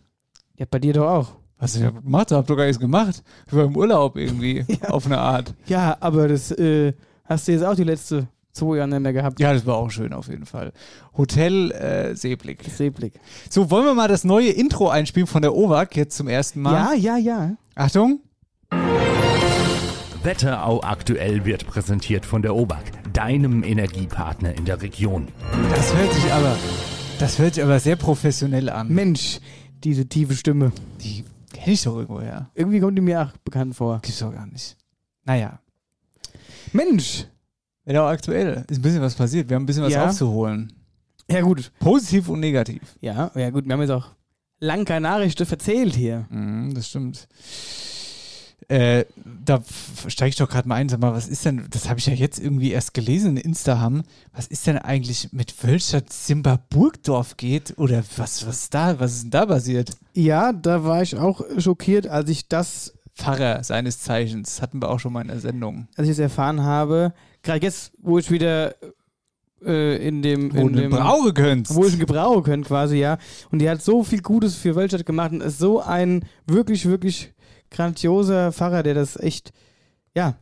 Ja, 0.57 0.65
bei 0.69 0.79
dir 0.79 0.93
doch 0.93 1.07
auch. 1.07 1.35
Was 1.59 1.75
ich 1.75 1.83
hab 1.83 2.03
gemacht? 2.03 2.31
Hab 2.31 2.47
doch 2.47 2.55
gar 2.55 2.65
nichts 2.65 2.79
gemacht. 2.79 3.23
Ich 3.47 3.53
war 3.53 3.65
im 3.65 3.75
Urlaub 3.75 4.15
irgendwie, 4.15 4.65
auf 4.87 5.05
eine 5.05 5.17
Art. 5.17 5.53
Ja, 5.65 5.97
aber 5.99 6.27
das 6.27 6.51
äh, 6.51 6.93
hast 7.25 7.47
du 7.47 7.51
jetzt 7.51 7.63
auch 7.63 7.75
die 7.75 7.83
letzte 7.83 8.27
zwei 8.57 8.77
Jahre 8.77 8.89
nicht 8.89 8.99
mehr 8.99 9.13
gehabt. 9.13 9.39
Ja, 9.39 9.53
das 9.53 9.65
war 9.65 9.77
auch 9.77 9.89
schön 9.89 10.13
auf 10.13 10.27
jeden 10.27 10.45
Fall. 10.45 10.73
Hotel 11.15 11.71
äh, 11.71 12.15
Seeblick. 12.15 12.63
Seeblick. 12.63 13.13
So, 13.49 13.71
wollen 13.71 13.85
wir 13.85 13.93
mal 13.93 14.07
das 14.07 14.23
neue 14.23 14.49
Intro 14.49 14.89
einspielen 14.89 15.27
von 15.27 15.41
der 15.41 15.55
OWAG 15.55 15.95
jetzt 15.95 16.17
zum 16.17 16.27
ersten 16.27 16.61
Mal? 16.61 16.73
Ja, 16.73 16.93
ja, 16.93 17.17
ja. 17.17 17.57
Achtung. 17.75 18.21
Wetterau 20.23 20.81
aktuell 20.83 21.45
wird 21.45 21.67
präsentiert 21.67 22.25
von 22.25 22.41
der 22.41 22.53
OBAK, 22.53 23.13
deinem 23.13 23.63
Energiepartner 23.63 24.57
in 24.57 24.65
der 24.65 24.81
Region. 24.81 25.29
Das 25.69 25.95
hört 25.95 26.13
sich 26.13 26.33
aber, 26.33 26.57
das 27.19 27.39
hört 27.39 27.53
sich 27.53 27.63
aber 27.63 27.79
sehr 27.79 27.95
professionell 27.95 28.69
an. 28.69 28.89
Mensch, 28.89 29.39
diese 29.85 30.07
tiefe 30.09 30.35
Stimme. 30.35 30.73
Die 31.01 31.23
kenne 31.53 31.73
ich 31.73 31.83
doch 31.83 31.95
irgendwoher. 31.95 32.49
Irgendwie 32.55 32.81
kommt 32.81 32.97
die 32.97 33.01
mir 33.01 33.21
auch 33.21 33.37
bekannt 33.45 33.75
vor. 33.75 33.99
Gibt's 34.01 34.19
doch 34.19 34.33
gar 34.33 34.47
nicht. 34.47 34.75
Naja. 35.23 35.59
Mensch. 36.73 37.25
Wenn 37.87 37.95
auch 37.95 38.07
aktuell 38.07 38.65
ist 38.69 38.79
ein 38.79 38.81
bisschen 38.81 39.01
was 39.01 39.15
passiert. 39.15 39.47
Wir 39.47 39.55
haben 39.55 39.63
ein 39.63 39.65
bisschen 39.65 39.83
was 39.83 39.93
Ja. 39.93 40.07
aufzuholen. 40.09 40.73
Ja, 41.31 41.39
gut. 41.39 41.71
Positiv 41.79 42.27
und 42.27 42.41
negativ. 42.41 42.81
Ja, 42.99 43.31
ja, 43.33 43.49
gut. 43.49 43.65
Wir 43.65 43.71
haben 43.73 43.79
jetzt 43.79 43.91
auch 43.91 44.07
lang 44.59 44.83
keine 44.83 45.07
Nachrichten 45.07 45.45
verzählt 45.45 45.95
hier. 45.95 46.25
Mhm, 46.29 46.73
das 46.73 46.89
stimmt. 46.89 47.29
Äh, 48.67 49.05
da 49.45 49.63
steige 50.07 50.29
ich 50.29 50.35
doch 50.35 50.49
gerade 50.49 50.67
mal 50.67 50.75
ein, 50.75 50.89
sag 50.89 50.99
mal, 50.99 51.13
was 51.13 51.29
ist 51.29 51.45
denn, 51.45 51.65
das 51.69 51.87
habe 51.87 51.99
ich 51.99 52.07
ja 52.07 52.13
jetzt 52.13 52.39
irgendwie 52.39 52.71
erst 52.71 52.93
gelesen 52.93 53.37
in 53.37 53.43
Insta 53.51 53.79
haben, 53.79 54.03
was 54.33 54.47
ist 54.47 54.67
denn 54.67 54.77
eigentlich 54.77 55.31
mit 55.31 55.63
Wölstadt 55.63 56.11
Simba 56.11 56.59
Burgdorf 56.69 57.37
geht 57.37 57.77
oder 57.77 58.03
was, 58.17 58.45
was 58.45 58.69
da, 58.69 58.99
was 58.99 59.13
ist 59.13 59.23
denn 59.23 59.31
da 59.31 59.45
passiert? 59.45 59.91
Ja, 60.13 60.51
da 60.51 60.83
war 60.83 61.01
ich 61.01 61.15
auch 61.15 61.41
schockiert, 61.57 62.07
als 62.07 62.29
ich 62.29 62.49
das, 62.49 62.93
Pfarrer 63.15 63.63
seines 63.63 64.01
Zeichens, 64.01 64.61
hatten 64.61 64.81
wir 64.81 64.89
auch 64.89 64.99
schon 64.99 65.13
mal 65.13 65.21
in 65.21 65.29
der 65.29 65.39
Sendung. 65.39 65.87
als 65.95 66.07
ich 66.07 66.11
es 66.11 66.19
erfahren 66.19 66.61
habe. 66.61 67.13
Gerade 67.47 67.65
jetzt, 67.65 67.93
wo 67.99 68.17
ich 68.19 68.29
wieder 68.29 68.75
äh, 69.65 70.05
in 70.05 70.21
dem, 70.21 70.53
Wo 70.53 70.67
in 70.67 70.73
du 70.73 70.81
dem 70.81 70.91
Brauche 70.91 71.33
könntest. 71.33 71.75
wo 71.77 71.85
ich 71.85 71.93
ihn 71.93 71.99
gebrauchen 71.99 72.43
können 72.43 72.63
quasi, 72.65 72.97
ja. 72.97 73.17
Und 73.51 73.59
die 73.59 73.69
hat 73.69 73.81
so 73.81 74.03
viel 74.03 74.21
Gutes 74.21 74.55
für 74.55 74.75
Wölstadt 74.75 75.05
gemacht 75.05 75.31
und 75.31 75.39
ist 75.41 75.57
so 75.57 75.79
ein 75.79 76.25
wirklich, 76.45 76.85
wirklich 76.85 77.33
grandioser 77.71 78.51
Pfarrer, 78.51 78.83
der 78.83 78.95
das 78.95 79.15
echt, 79.15 79.53
ja, 80.13 80.35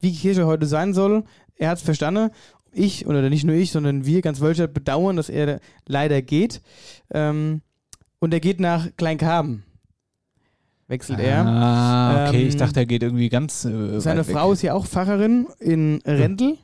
wie 0.00 0.14
Kirche 0.14 0.46
heute 0.46 0.64
sein 0.64 0.94
soll. 0.94 1.24
Er 1.56 1.68
hat 1.68 1.78
es 1.78 1.84
verstanden. 1.84 2.30
Ich, 2.72 3.06
oder 3.06 3.28
nicht 3.28 3.44
nur 3.44 3.54
ich, 3.54 3.70
sondern 3.70 4.06
wir, 4.06 4.22
ganz 4.22 4.40
Wölstadt, 4.40 4.72
bedauern, 4.72 5.16
dass 5.16 5.28
er 5.28 5.60
leider 5.86 6.22
geht. 6.22 6.62
Ähm, 7.10 7.60
und 8.20 8.32
er 8.32 8.40
geht 8.40 8.58
nach 8.58 8.88
Kleinkarben. 8.96 9.64
Wechselt 10.90 11.20
er. 11.20 11.46
Ah, 11.46 12.26
okay, 12.26 12.42
Ähm, 12.42 12.48
ich 12.48 12.56
dachte, 12.56 12.80
er 12.80 12.86
geht 12.86 13.04
irgendwie 13.04 13.28
ganz 13.28 13.64
äh, 13.64 14.00
Seine 14.00 14.20
weit 14.20 14.28
weg. 14.28 14.34
Frau 14.36 14.52
ist 14.52 14.62
ja 14.62 14.74
auch 14.74 14.86
Pfarrerin 14.86 15.46
in 15.60 16.00
Rendel 16.04 16.58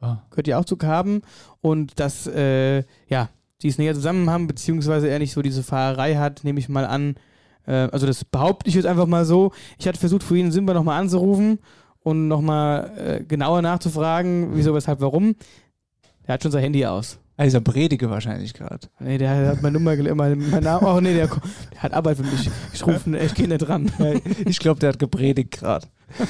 Ah. 0.00 0.18
gehört 0.30 0.48
ja 0.48 0.58
auch 0.58 0.64
zu 0.64 0.76
Karben 0.76 1.22
und 1.60 2.00
dass, 2.00 2.26
äh, 2.26 2.82
ja, 3.06 3.28
die 3.62 3.68
es 3.68 3.78
näher 3.78 3.94
zusammen 3.94 4.28
haben, 4.28 4.48
beziehungsweise 4.48 5.08
er 5.08 5.20
nicht 5.20 5.32
so 5.32 5.42
diese 5.42 5.62
Fahrerei 5.62 6.16
hat, 6.16 6.42
nehme 6.42 6.58
ich 6.58 6.68
mal 6.68 6.84
an. 6.84 7.14
Äh, 7.68 7.88
also 7.92 8.04
das 8.08 8.24
behaupte 8.24 8.68
ich 8.68 8.74
jetzt 8.74 8.86
einfach 8.86 9.06
mal 9.06 9.24
so. 9.24 9.52
Ich 9.78 9.86
hatte 9.86 10.00
versucht, 10.00 10.24
vorhin 10.24 10.50
Simba 10.50 10.74
nochmal 10.74 11.00
anzurufen 11.00 11.60
und 12.00 12.26
nochmal 12.26 12.90
äh, 12.98 13.22
genauer 13.22 13.62
nachzufragen, 13.62 14.56
wieso, 14.56 14.74
weshalb, 14.74 15.00
warum. 15.00 15.36
Der 16.26 16.34
hat 16.34 16.42
schon 16.42 16.50
sein 16.50 16.62
Handy 16.64 16.84
aus. 16.84 17.20
Also 17.36 17.60
Predige 17.60 18.10
wahrscheinlich 18.10 18.52
gerade. 18.54 18.88
Nee, 19.00 19.18
der 19.18 19.48
hat 19.48 19.62
meine 19.62 19.78
Nummer, 19.78 19.92
gele- 19.92 20.14
mein, 20.14 20.38
mein 20.50 20.62
Name, 20.62 20.86
oh 20.86 21.00
nee, 21.00 21.14
der, 21.14 21.28
der 21.28 21.82
hat 21.82 21.92
Arbeit 21.94 22.18
für 22.18 22.22
mich. 22.24 22.50
Ich 22.72 22.86
rufe, 22.86 23.16
ich 23.16 23.34
gehe 23.34 23.48
nicht 23.48 23.58
dran. 23.58 23.90
Ich 24.46 24.58
glaube, 24.58 24.80
der 24.80 24.90
hat 24.90 24.98
gepredigt 24.98 25.52
gerade. 25.52 25.86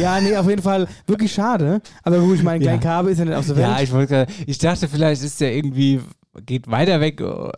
Ja, 0.00 0.20
nee, 0.20 0.36
auf 0.36 0.48
jeden 0.48 0.60
Fall 0.60 0.88
wirklich 1.06 1.32
schade. 1.32 1.80
Aber 2.02 2.18
gut, 2.18 2.34
ich 2.34 2.42
meine, 2.42 2.64
Ja. 2.64 2.72
Klein 2.72 2.80
Kabe 2.80 3.10
ist 3.12 3.18
ja 3.18 3.24
nicht 3.24 3.34
aus 3.34 3.46
der 3.46 3.54
Welt. 3.56 3.68
Ja, 3.68 3.80
ich 3.80 3.92
wollte 3.92 4.12
gerade, 4.12 4.32
ich 4.44 4.58
dachte, 4.58 4.88
vielleicht 4.88 5.22
ist 5.22 5.40
der 5.40 5.54
irgendwie, 5.54 6.00
geht 6.44 6.68
weiter 6.68 7.00
weg 7.00 7.20
äh, 7.20 7.50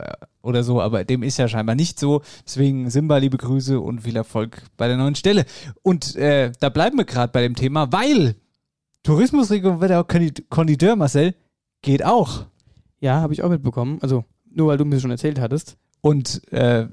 oder 0.43 0.63
so, 0.63 0.83
aber 0.83 1.03
dem 1.05 1.23
ist 1.23 1.39
ja 1.39 1.49
scheinbar 1.49 1.77
nicht 1.77 1.99
so. 1.99 2.21
Deswegen 2.47 2.91
Simba, 2.91 3.17
liebe 3.17 3.39
Grüße 3.39 3.81
und 3.81 4.03
viel 4.03 4.17
Erfolg 4.17 4.63
bei 4.77 4.87
der 4.87 4.99
neuen 4.99 5.15
Stelle. 5.15 5.47
Und 5.83 6.15
äh, 6.17 6.53
da 6.61 6.69
bleiben 6.69 6.99
wir 6.99 7.07
gerade 7.07 7.33
bei 7.33 7.41
dem 7.41 7.55
Thema, 7.55 7.91
weil 7.91 8.35
Tourismusregion 9.03 9.81
Wetterau 9.81 10.03
Kondi- 10.03 10.45
Konditeur, 10.51 10.97
Marcel, 10.97 11.35
geht 11.83 12.05
auch. 12.05 12.47
Ja, 12.99 13.21
habe 13.21 13.33
ich 13.33 13.43
auch 13.43 13.49
mitbekommen. 13.49 13.99
Also, 14.03 14.25
nur 14.51 14.69
weil 14.69 14.77
du 14.77 14.85
mir 14.85 15.01
schon 15.01 15.11
erzählt 15.11 15.41
hattest. 15.41 15.77
Und 16.01 16.43
äh, 16.53 16.87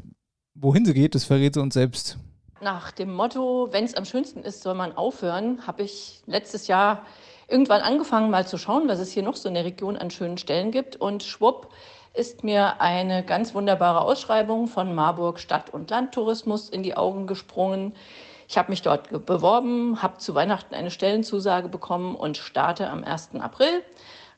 wohin 0.55 0.85
sie 0.85 0.93
geht, 0.93 1.15
das 1.15 1.25
verrät 1.25 1.53
sie 1.53 1.61
uns 1.61 1.73
selbst. 1.73 2.17
Nach 2.61 2.91
dem 2.91 3.13
Motto, 3.13 3.69
wenn 3.71 3.83
es 3.83 3.93
am 3.93 4.05
schönsten 4.05 4.41
ist, 4.41 4.63
soll 4.63 4.73
man 4.73 4.95
aufhören, 4.95 5.67
habe 5.67 5.83
ich 5.83 6.21
letztes 6.25 6.67
Jahr 6.67 7.05
irgendwann 7.47 7.81
angefangen, 7.81 8.31
mal 8.31 8.47
zu 8.47 8.57
schauen, 8.57 8.87
was 8.87 8.99
es 8.99 9.11
hier 9.11 9.23
noch 9.23 9.35
so 9.35 9.47
in 9.47 9.55
der 9.55 9.65
Region 9.65 9.95
an 9.95 10.09
schönen 10.09 10.37
Stellen 10.37 10.71
gibt. 10.71 10.95
Und 10.95 11.23
schwupp 11.23 11.71
ist 12.13 12.43
mir 12.43 12.81
eine 12.81 13.23
ganz 13.23 13.53
wunderbare 13.53 14.01
Ausschreibung 14.01 14.67
von 14.67 14.95
Marburg 14.95 15.39
Stadt- 15.39 15.69
und 15.69 15.89
Landtourismus 15.89 16.69
in 16.69 16.81
die 16.81 16.97
Augen 16.97 17.27
gesprungen. 17.27 17.93
Ich 18.49 18.57
habe 18.57 18.71
mich 18.71 18.81
dort 18.81 19.25
beworben, 19.25 20.01
habe 20.01 20.17
zu 20.17 20.33
Weihnachten 20.33 20.73
eine 20.73 20.89
Stellenzusage 20.89 21.69
bekommen 21.69 22.15
und 22.15 22.37
starte 22.37 22.89
am 22.89 23.03
1. 23.03 23.35
April. 23.39 23.83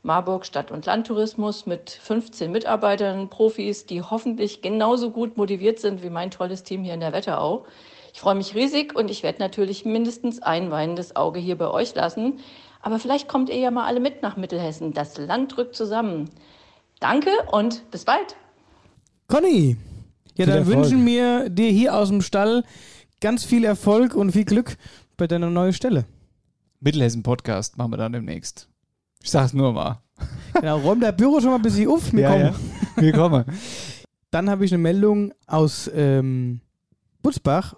Marburg 0.01 0.45
Stadt- 0.45 0.71
und 0.71 0.85
Landtourismus 0.85 1.65
mit 1.65 1.89
15 1.89 2.51
Mitarbeitern, 2.51 3.29
Profis, 3.29 3.85
die 3.85 4.01
hoffentlich 4.01 4.61
genauso 4.61 5.11
gut 5.11 5.35
motiviert 5.35 5.79
sind 5.79 6.03
wie 6.03 6.09
mein 6.09 6.31
tolles 6.31 6.63
Team 6.63 6.83
hier 6.83 6.93
in 6.93 7.01
der 7.01 7.11
Wetterau. 7.11 7.65
Ich 8.13 8.21
freue 8.21 8.35
mich 8.35 8.55
riesig 8.55 8.95
und 8.95 9.11
ich 9.11 9.23
werde 9.23 9.39
natürlich 9.39 9.85
mindestens 9.85 10.41
ein 10.41 10.71
weinendes 10.71 11.15
Auge 11.15 11.39
hier 11.39 11.57
bei 11.57 11.69
euch 11.69 11.93
lassen. 11.95 12.39
Aber 12.81 12.97
vielleicht 12.97 13.27
kommt 13.27 13.49
ihr 13.49 13.57
ja 13.57 13.71
mal 13.71 13.85
alle 13.85 13.99
mit 13.99 14.21
nach 14.21 14.37
Mittelhessen. 14.37 14.93
Das 14.93 15.17
Land 15.17 15.57
rückt 15.57 15.75
zusammen. 15.75 16.29
Danke 16.99 17.31
und 17.51 17.89
bis 17.91 18.05
bald. 18.05 18.35
Conny! 19.27 19.77
Ja, 20.37 20.45
dann 20.45 20.65
wünschen 20.67 21.05
wir 21.05 21.49
dir 21.49 21.69
hier 21.69 21.93
aus 21.93 22.07
dem 22.07 22.21
Stall 22.21 22.63
ganz 23.19 23.43
viel 23.43 23.65
Erfolg 23.65 24.15
und 24.15 24.31
viel 24.31 24.45
Glück 24.45 24.77
bei 25.17 25.27
deiner 25.27 25.49
neuen 25.49 25.73
Stelle. 25.73 26.05
Mittelhessen-Podcast 26.79 27.77
machen 27.77 27.91
wir 27.91 27.97
dann 27.97 28.13
demnächst. 28.13 28.69
Ich 29.21 29.31
sag's 29.31 29.53
nur 29.53 29.73
mal. 29.73 30.01
Genau, 30.53 30.79
räum 30.79 30.99
das 30.99 31.15
Büro 31.15 31.39
schon 31.39 31.51
mal 31.51 31.57
ein 31.57 31.61
bisschen 31.61 31.87
auf. 31.89 32.11
Wir 32.11 32.27
kommen. 32.27 32.55
Wir 32.97 33.11
kommen. 33.13 33.45
Dann 34.31 34.49
habe 34.49 34.65
ich 34.65 34.73
eine 34.73 34.81
Meldung 34.81 35.33
aus 35.47 35.89
ähm, 35.93 36.61
Butzbach. 37.21 37.75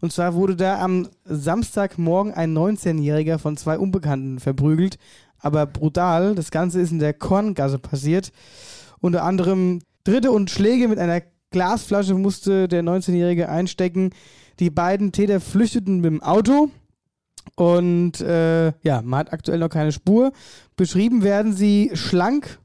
Und 0.00 0.12
zwar 0.12 0.34
wurde 0.34 0.56
da 0.56 0.80
am 0.80 1.08
Samstagmorgen 1.24 2.32
ein 2.32 2.56
19-Jähriger 2.56 3.38
von 3.38 3.56
zwei 3.56 3.78
Unbekannten 3.78 4.40
verprügelt. 4.40 4.98
Aber 5.38 5.66
brutal. 5.66 6.34
Das 6.34 6.50
Ganze 6.50 6.80
ist 6.80 6.92
in 6.92 6.98
der 6.98 7.14
Korngasse 7.14 7.78
passiert. 7.78 8.32
Unter 9.00 9.22
anderem 9.24 9.80
Dritte 10.04 10.30
und 10.30 10.50
Schläge 10.50 10.88
mit 10.88 10.98
einer 10.98 11.22
Glasflasche 11.50 12.14
musste 12.14 12.68
der 12.68 12.82
19-Jährige 12.82 13.48
einstecken. 13.48 14.10
Die 14.58 14.70
beiden 14.70 15.12
Täter 15.12 15.40
flüchteten 15.40 15.96
mit 15.96 16.06
dem 16.06 16.22
Auto. 16.22 16.70
Und 17.56 18.20
äh, 18.20 18.68
ja, 18.82 19.02
man 19.02 19.20
hat 19.20 19.32
aktuell 19.32 19.58
noch 19.58 19.70
keine 19.70 19.90
Spur. 19.90 20.32
Beschrieben 20.76 21.22
werden 21.22 21.54
sie 21.54 21.90
schlank, 21.94 22.60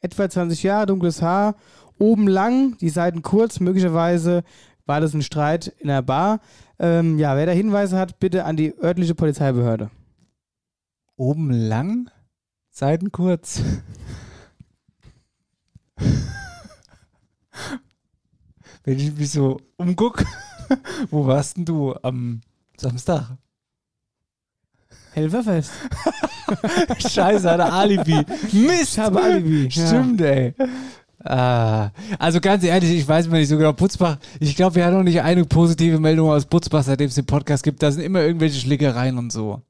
etwa 0.00 0.28
20 0.28 0.62
Jahre, 0.62 0.86
dunkles 0.86 1.22
Haar, 1.22 1.56
oben 1.98 2.28
lang, 2.28 2.76
die 2.78 2.90
Seiten 2.90 3.22
kurz. 3.22 3.58
Möglicherweise 3.58 4.44
war 4.84 5.00
das 5.00 5.14
ein 5.14 5.22
Streit 5.22 5.68
in 5.78 5.88
der 5.88 6.02
Bar. 6.02 6.40
Ähm, 6.78 7.18
ja, 7.18 7.36
wer 7.36 7.46
da 7.46 7.52
Hinweise 7.52 7.98
hat, 7.98 8.18
bitte 8.20 8.44
an 8.44 8.56
die 8.56 8.74
örtliche 8.78 9.14
Polizeibehörde. 9.14 9.90
Oben 11.16 11.50
lang, 11.50 12.10
Seiten 12.70 13.12
kurz. 13.12 13.62
Wenn 18.84 18.98
ich 18.98 19.16
mich 19.16 19.30
so 19.30 19.58
umguck, 19.76 20.22
wo 21.10 21.26
warst 21.26 21.56
denn 21.56 21.64
du 21.64 21.94
am 22.02 22.42
Samstag? 22.76 23.38
Helferfest. 25.14 25.70
Scheiße, 26.98 27.50
hat 27.50 27.58
er 27.60 27.72
Alibi. 27.72 28.24
Mist, 28.52 28.92
Ich 28.92 28.98
habe 28.98 29.22
Alibi. 29.22 29.70
Stimmt, 29.70 30.20
ey. 30.20 30.54
Ah, 31.26 31.90
also 32.18 32.38
ganz 32.40 32.64
ehrlich, 32.64 32.90
ich 32.90 33.08
weiß 33.08 33.28
mal 33.28 33.38
nicht 33.38 33.48
so 33.48 33.56
genau. 33.56 33.72
Putzbach, 33.72 34.18
ich 34.40 34.54
glaube, 34.56 34.74
wir 34.76 34.84
haben 34.84 34.94
noch 34.94 35.02
nicht 35.02 35.22
eine 35.22 35.44
positive 35.46 35.98
Meldung 35.98 36.28
aus 36.30 36.44
Putzbach, 36.44 36.82
seitdem 36.82 37.08
es 37.08 37.14
den 37.14 37.24
Podcast 37.24 37.62
gibt. 37.64 37.82
Da 37.82 37.90
sind 37.90 38.02
immer 38.02 38.20
irgendwelche 38.20 38.60
Schlägereien 38.60 39.16
und 39.16 39.32
so. 39.32 39.62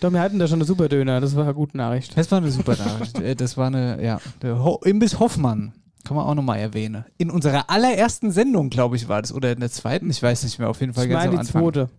Doch, 0.00 0.10
wir 0.12 0.20
hatten 0.20 0.38
da 0.38 0.48
schon 0.48 0.56
eine 0.58 0.64
Superdöner. 0.64 1.20
Das 1.20 1.36
war 1.36 1.44
eine 1.44 1.54
gute 1.54 1.76
Nachricht. 1.76 2.16
Das 2.16 2.30
war 2.32 2.38
eine 2.38 2.50
super 2.50 2.74
Nachricht. 2.76 3.18
Äh, 3.20 3.36
Das 3.36 3.56
war 3.56 3.68
eine, 3.68 4.02
ja, 4.02 4.18
der 4.42 4.64
Ho 4.64 4.80
Imbiss 4.84 5.20
Hoffmann. 5.20 5.74
Kann 6.04 6.16
man 6.16 6.24
auch 6.26 6.34
nochmal 6.34 6.58
erwähnen. 6.58 7.04
In 7.18 7.30
unserer 7.30 7.68
allerersten 7.68 8.30
Sendung, 8.32 8.70
glaube 8.70 8.96
ich, 8.96 9.08
war 9.08 9.20
das. 9.20 9.32
Oder 9.32 9.52
in 9.52 9.60
der 9.60 9.70
zweiten, 9.70 10.08
ich 10.10 10.20
weiß 10.22 10.42
nicht 10.44 10.58
mehr, 10.58 10.70
auf 10.70 10.80
jeden 10.80 10.94
Fall 10.94 11.04
Ich 11.04 11.10
ganz 11.10 11.20
meine 11.26 11.28
am 11.28 11.34
die 11.36 11.40
Anfang. 11.40 11.62
zweite. 11.62 11.90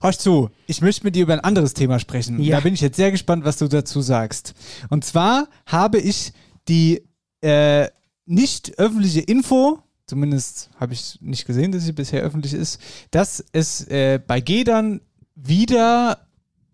Hörst 0.00 0.20
zu, 0.20 0.50
ich 0.66 0.80
möchte 0.80 1.04
mit 1.04 1.16
dir 1.16 1.22
über 1.22 1.32
ein 1.32 1.40
anderes 1.40 1.74
Thema 1.74 1.98
sprechen. 1.98 2.40
Ja. 2.40 2.56
Da 2.56 2.62
bin 2.62 2.74
ich 2.74 2.80
jetzt 2.80 2.96
sehr 2.96 3.10
gespannt, 3.10 3.44
was 3.44 3.58
du 3.58 3.68
dazu 3.68 4.00
sagst. 4.00 4.54
Und 4.90 5.04
zwar 5.04 5.48
habe 5.66 5.98
ich 5.98 6.32
die 6.68 7.02
äh, 7.40 7.88
nicht 8.26 8.78
öffentliche 8.78 9.20
Info, 9.20 9.80
zumindest 10.06 10.70
habe 10.78 10.92
ich 10.92 11.18
nicht 11.20 11.46
gesehen, 11.46 11.72
dass 11.72 11.84
sie 11.84 11.92
bisher 11.92 12.22
öffentlich 12.22 12.54
ist, 12.54 12.80
dass 13.10 13.44
es 13.52 13.86
äh, 13.88 14.20
bei 14.24 14.40
Gedern 14.40 15.00
wieder 15.34 16.18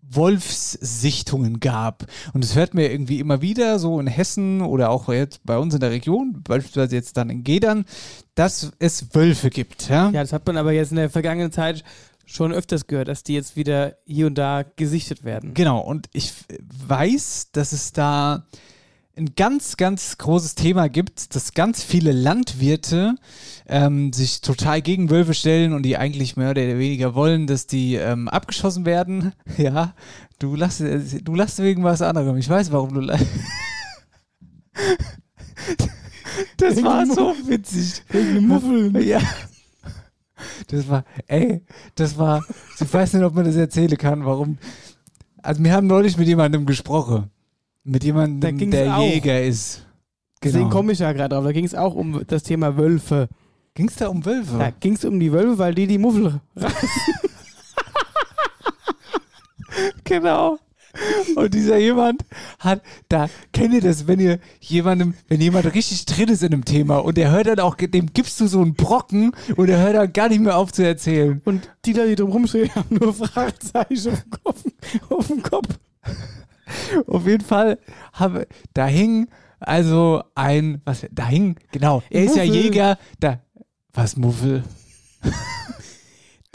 Wolfssichtungen 0.07 1.59
gab. 1.59 2.05
Und 2.33 2.43
es 2.43 2.55
hört 2.55 2.73
mir 2.73 2.91
irgendwie 2.91 3.19
immer 3.19 3.41
wieder 3.41 3.79
so 3.79 3.99
in 3.99 4.07
Hessen 4.07 4.61
oder 4.61 4.89
auch 4.89 5.09
jetzt 5.09 5.41
bei 5.43 5.57
uns 5.57 5.73
in 5.73 5.79
der 5.79 5.91
Region, 5.91 6.41
beispielsweise 6.43 6.95
jetzt 6.95 7.17
dann 7.17 7.29
in 7.29 7.43
Gedern, 7.43 7.85
dass 8.35 8.71
es 8.79 9.13
Wölfe 9.13 9.49
gibt. 9.49 9.89
Ja? 9.89 10.09
Ja, 10.11 10.21
das 10.21 10.33
hat 10.33 10.45
man 10.45 10.57
aber 10.57 10.73
jetzt 10.73 10.91
in 10.91 10.97
der 10.97 11.09
vergangenen 11.09 11.51
Zeit 11.51 11.83
schon 12.25 12.51
öfters 12.51 12.87
gehört, 12.87 13.07
dass 13.07 13.23
die 13.23 13.33
jetzt 13.33 13.55
wieder 13.55 13.95
hier 14.05 14.27
und 14.27 14.37
da 14.37 14.63
gesichtet 14.63 15.23
werden. 15.23 15.53
Genau, 15.53 15.79
und 15.79 16.07
ich 16.13 16.33
weiß, 16.87 17.49
dass 17.51 17.71
es 17.71 17.93
da 17.93 18.45
ein 19.17 19.33
ganz, 19.35 19.77
ganz 19.77 20.17
großes 20.17 20.55
Thema 20.55 20.89
gibt, 20.89 21.35
dass 21.35 21.53
ganz 21.53 21.83
viele 21.83 22.11
Landwirte 22.11 23.15
ähm, 23.67 24.11
sich 24.11 24.41
total 24.41 24.81
gegen 24.81 25.09
Wölfe 25.09 25.33
stellen 25.33 25.73
und 25.73 25.83
die 25.83 25.97
eigentlich 25.97 26.35
mehr 26.35 26.51
oder 26.51 26.61
weniger 26.61 27.15
wollen, 27.15 27.47
dass 27.47 27.65
die 27.67 27.95
ähm, 27.95 28.27
abgeschossen 28.27 28.85
werden. 28.85 29.33
Ja, 29.57 29.93
du 30.39 30.55
lachst, 30.55 30.81
du 30.81 31.35
lachst 31.35 31.59
wegen 31.59 31.83
was 31.83 32.01
anderem. 32.01 32.35
Ich 32.37 32.49
weiß, 32.49 32.71
warum 32.71 32.93
du 32.93 32.99
lachst. 33.01 33.25
Das 36.57 36.83
war 36.83 37.05
so 37.05 37.33
witzig. 37.47 38.03
Wegen 38.09 38.47
Muffel. 38.47 39.01
Ja. 39.05 39.21
Das 40.67 40.87
war, 40.89 41.05
ey, 41.27 41.61
das 41.95 42.17
war, 42.17 42.43
ich 42.79 42.93
weiß 42.93 43.13
nicht, 43.13 43.23
ob 43.23 43.33
man 43.35 43.45
das 43.45 43.55
erzählen 43.55 43.97
kann, 43.97 44.25
warum. 44.25 44.57
Also 45.41 45.63
wir 45.63 45.71
haben 45.73 45.87
neulich 45.87 46.17
mit 46.17 46.27
jemandem 46.27 46.65
gesprochen. 46.65 47.29
Mit 47.83 48.03
jemandem, 48.03 48.71
der 48.71 48.97
auch. 48.97 49.01
Jäger 49.07 49.41
ist. 49.43 49.85
Deswegen 50.43 50.65
Genau. 50.65 50.75
komme 50.75 50.91
ich 50.91 50.99
ja 50.99 51.11
gerade 51.13 51.35
drauf. 51.35 51.43
Da 51.45 51.51
ging 51.51 51.65
es 51.65 51.75
auch 51.75 51.95
um 51.95 52.23
das 52.27 52.43
Thema 52.43 52.77
Wölfe. 52.77 53.29
Ging 53.75 53.87
es 53.89 53.95
da 53.95 54.07
um 54.07 54.25
Wölfe? 54.25 54.57
Da 54.57 54.69
ging 54.71 54.93
es 54.93 55.05
um 55.05 55.19
die 55.19 55.31
Wölfe, 55.31 55.57
weil 55.57 55.73
die 55.75 55.87
die 55.87 55.97
Muffel 55.97 56.39
Genau. 60.03 60.57
Und 61.35 61.53
dieser 61.53 61.77
jemand 61.77 62.23
hat, 62.59 62.81
da 63.09 63.29
kennt 63.53 63.73
ihr 63.73 63.81
das, 63.81 64.07
wenn 64.07 64.19
ihr 64.19 64.39
jemandem, 64.59 65.13
wenn 65.27 65.41
jemand 65.41 65.73
richtig 65.73 66.05
drin 66.05 66.29
ist 66.29 66.43
in 66.43 66.53
einem 66.53 66.65
Thema 66.65 66.97
und 66.97 67.17
der 67.17 67.31
hört 67.31 67.47
dann 67.47 67.59
auch, 67.59 67.75
dem 67.75 68.13
gibst 68.13 68.39
du 68.39 68.47
so 68.47 68.61
einen 68.61 68.75
Brocken 68.75 69.31
und 69.55 69.67
der 69.67 69.79
hört 69.79 69.95
dann 69.95 70.13
gar 70.13 70.29
nicht 70.29 70.41
mehr 70.41 70.57
auf 70.57 70.71
zu 70.71 70.85
erzählen. 70.85 71.41
Und 71.45 71.69
die 71.85 71.93
Leute, 71.93 72.09
die 72.09 72.15
drum 72.15 72.31
rumstehen, 72.31 72.69
haben 72.75 72.97
nur 72.97 73.13
Fragezeichen 73.13 74.17
auf 74.17 74.17
dem 74.21 74.31
Kopf. 74.31 74.63
Auf 75.09 75.27
dem 75.27 75.43
Kopf. 75.43 75.69
Auf 77.07 77.27
jeden 77.27 77.43
Fall 77.43 77.77
habe, 78.13 78.47
da 78.73 78.87
hing 78.87 79.27
also 79.59 80.23
ein, 80.35 80.81
was, 80.85 81.05
da 81.11 81.27
hing, 81.27 81.57
genau, 81.71 82.03
er 82.09 82.25
ist 82.25 82.35
ja 82.35 82.45
Muffel. 82.45 82.61
Jäger, 82.61 82.97
da, 83.19 83.39
was 83.93 84.15
Muffel? 84.17 84.63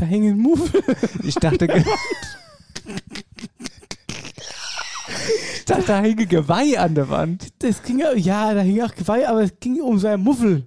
Da 0.00 0.06
hängen 0.06 0.38
Muffel. 0.38 0.82
Ich 1.24 1.34
dachte, 1.34 1.68
dachte, 5.66 5.84
da 5.86 6.00
hing 6.00 6.18
ein 6.18 6.28
Geweih 6.28 6.78
an 6.78 6.94
der 6.94 7.08
Wand. 7.08 7.48
Das 7.58 7.82
ging 7.82 7.98
ja, 7.98 8.12
ja, 8.12 8.54
da 8.54 8.60
hing 8.60 8.80
auch 8.82 8.94
Geweih, 8.94 9.28
aber 9.28 9.42
es 9.42 9.52
ging 9.60 9.80
um 9.80 9.98
seinen 9.98 10.22
Muffel. 10.22 10.66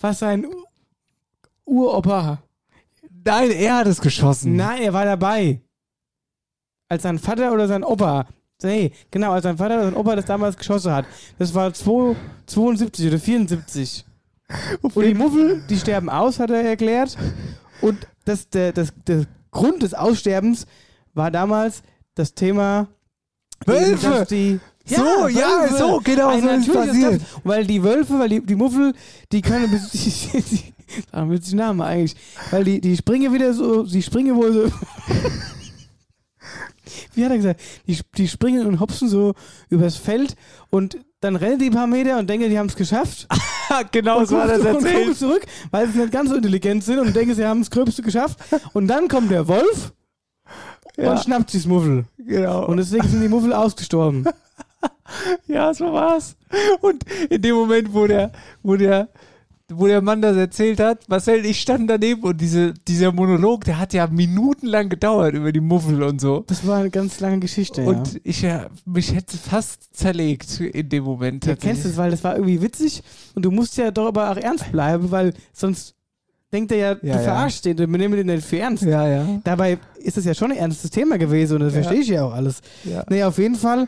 Was 0.00 0.18
sein 0.18 0.46
Uropa. 1.64 2.42
Nein, 3.24 3.50
er 3.50 3.76
hat 3.78 3.86
es 3.86 4.00
geschossen. 4.00 4.56
Nein, 4.56 4.82
er 4.82 4.92
war 4.92 5.04
dabei. 5.04 5.60
Als 6.88 7.02
sein 7.02 7.18
Vater 7.18 7.52
oder 7.52 7.66
sein 7.66 7.82
Opa. 7.82 8.26
Nee, 8.62 8.92
genau, 9.10 9.32
als 9.32 9.44
sein 9.44 9.56
Vater 9.56 9.76
oder 9.76 9.84
sein 9.84 9.96
Opa 9.96 10.16
das 10.16 10.26
damals 10.26 10.56
geschossen 10.56 10.92
hat. 10.92 11.06
Das 11.38 11.54
war 11.54 11.72
2 11.72 12.16
72 12.46 13.08
oder 13.08 13.18
74. 13.18 14.04
Und 14.82 14.94
die 14.96 15.14
Muffel, 15.14 15.62
die 15.68 15.78
sterben 15.78 16.10
aus, 16.10 16.38
hat 16.38 16.50
er 16.50 16.62
erklärt. 16.62 17.16
Und 17.80 18.06
das, 18.24 18.48
der, 18.50 18.72
das, 18.72 18.92
der 19.06 19.26
Grund 19.50 19.82
des 19.82 19.94
Aussterbens 19.94 20.66
war 21.14 21.30
damals 21.30 21.82
das 22.14 22.34
Thema 22.34 22.88
Wölfe! 23.66 24.08
dass 24.10 24.28
Die, 24.28 24.60
So, 24.86 25.28
ja, 25.28 25.68
so, 25.68 26.00
genau 26.04 26.28
Ein 26.28 26.42
so 26.42 26.48
ist 26.50 26.68
es 26.68 26.74
passiert. 26.74 27.10
Kampf, 27.10 27.40
Weil 27.44 27.66
die 27.66 27.82
Wölfe, 27.82 28.18
weil 28.18 28.28
die, 28.28 28.44
die 28.44 28.54
Muffel, 28.54 28.92
die 29.32 29.40
können 29.40 29.70
bis 29.70 29.90
die, 29.92 30.42
die, 30.42 30.72
sagen 31.10 31.30
wir 31.30 31.38
die 31.38 31.54
Namen 31.54 31.80
eigentlich, 31.80 32.16
weil 32.50 32.64
die, 32.64 32.80
die 32.80 32.96
springen 32.96 33.32
wieder 33.32 33.54
so, 33.54 33.84
die 33.84 34.02
springen 34.02 34.36
wohl 34.36 34.52
so. 34.52 34.68
Wie 37.14 37.24
hat 37.24 37.30
er 37.30 37.36
gesagt? 37.38 37.60
Die, 37.86 37.98
die 38.16 38.28
springen 38.28 38.66
und 38.66 38.80
hopsen 38.80 39.08
so 39.08 39.34
übers 39.70 39.96
Feld 39.96 40.34
und 40.70 40.98
dann 41.20 41.36
rennen 41.36 41.58
die 41.58 41.66
ein 41.66 41.72
paar 41.72 41.86
Meter 41.86 42.18
und 42.18 42.28
denken, 42.28 42.50
die 42.50 42.58
haben 42.58 42.66
es 42.66 42.76
geschafft. 42.76 43.26
genau 43.92 44.18
und 44.18 44.28
so 44.28 44.38
hat 44.38 44.50
er 44.50 44.56
es 44.56 44.62
gucken- 44.62 44.76
und 44.76 44.84
erzählt. 44.86 45.16
zurück, 45.16 45.46
weil 45.70 45.88
sie 45.88 45.98
nicht 46.00 46.12
ganz 46.12 46.28
so 46.28 46.36
intelligent 46.36 46.84
sind 46.84 46.98
und 46.98 47.16
denken, 47.16 47.34
sie 47.34 47.46
haben 47.46 47.60
das 47.60 47.70
Gröbste 47.70 48.02
geschafft. 48.02 48.38
Und 48.74 48.88
dann 48.88 49.08
kommt 49.08 49.30
der 49.30 49.48
Wolf 49.48 49.94
Ja. 50.96 51.12
und 51.12 51.20
schnappt 51.20 51.50
sich 51.50 51.62
das 51.62 51.68
Muffel. 51.68 52.04
Genau. 52.18 52.66
Und 52.66 52.76
deswegen 52.76 53.06
sind 53.08 53.20
die 53.22 53.28
Muffel 53.28 53.52
ausgestorben. 53.52 54.24
Ja, 55.46 55.72
so 55.72 55.92
war's. 55.92 56.36
Und 56.80 57.04
in 57.30 57.40
dem 57.40 57.54
Moment, 57.54 57.92
wo 57.92 58.06
der, 58.06 58.32
wo 58.62 58.76
der, 58.76 59.08
wo 59.68 59.86
der 59.86 60.02
Mann 60.02 60.20
das 60.20 60.36
erzählt 60.36 60.80
hat, 60.80 61.08
Marcel, 61.08 61.44
ich 61.46 61.60
stand 61.60 61.88
daneben 61.88 62.22
und 62.22 62.40
diese, 62.40 62.74
dieser 62.86 63.12
Monolog, 63.12 63.64
der 63.64 63.78
hat 63.78 63.92
ja 63.94 64.06
minutenlang 64.06 64.88
gedauert 64.88 65.34
über 65.34 65.52
die 65.52 65.60
Muffel 65.60 66.02
und 66.02 66.20
so. 66.20 66.44
Das 66.46 66.66
war 66.66 66.78
eine 66.78 66.90
ganz 66.90 67.20
lange 67.20 67.38
Geschichte. 67.40 67.82
ja. 67.82 67.88
Und 67.88 68.20
ich 68.24 68.42
ja, 68.42 68.66
mich 68.84 69.14
hätte 69.14 69.36
fast 69.38 69.94
zerlegt 69.96 70.60
in 70.60 70.88
dem 70.88 71.04
Moment. 71.04 71.46
Du 71.46 71.56
kennst 71.56 71.84
es, 71.84 71.96
weil 71.96 72.10
das 72.10 72.24
war 72.24 72.34
irgendwie 72.34 72.60
witzig 72.60 73.02
und 73.34 73.44
du 73.44 73.50
musst 73.50 73.76
ja 73.76 73.90
doch 73.90 74.08
aber 74.08 74.30
auch 74.30 74.36
ernst 74.36 74.70
bleiben, 74.72 75.10
weil 75.10 75.32
sonst 75.52 75.94
denkt 76.54 76.72
er 76.72 76.78
ja, 76.78 76.88
Ja, 76.90 76.94
du 76.94 77.06
ja. 77.08 77.18
verarschst 77.18 77.64
den, 77.66 77.76
du 77.76 77.86
nimmst 77.86 78.16
den 78.18 78.26
nicht 78.26 78.44
für 78.46 78.58
ernst. 78.60 78.82
Ja, 78.84 79.06
ja. 79.06 79.40
Dabei 79.44 79.78
ist 79.96 80.16
es 80.16 80.24
ja 80.24 80.32
schon 80.34 80.52
ein 80.52 80.56
ernstes 80.58 80.90
Thema 80.90 81.18
gewesen 81.18 81.54
und 81.56 81.60
das 81.60 81.74
Ja. 81.74 81.82
verstehe 81.82 82.00
ich 82.02 82.08
ja 82.08 82.24
auch 82.24 82.32
alles. 82.32 82.60
Ja. 82.84 83.04
Nee, 83.10 83.22
auf 83.24 83.36
jeden 83.38 83.56
Fall. 83.56 83.86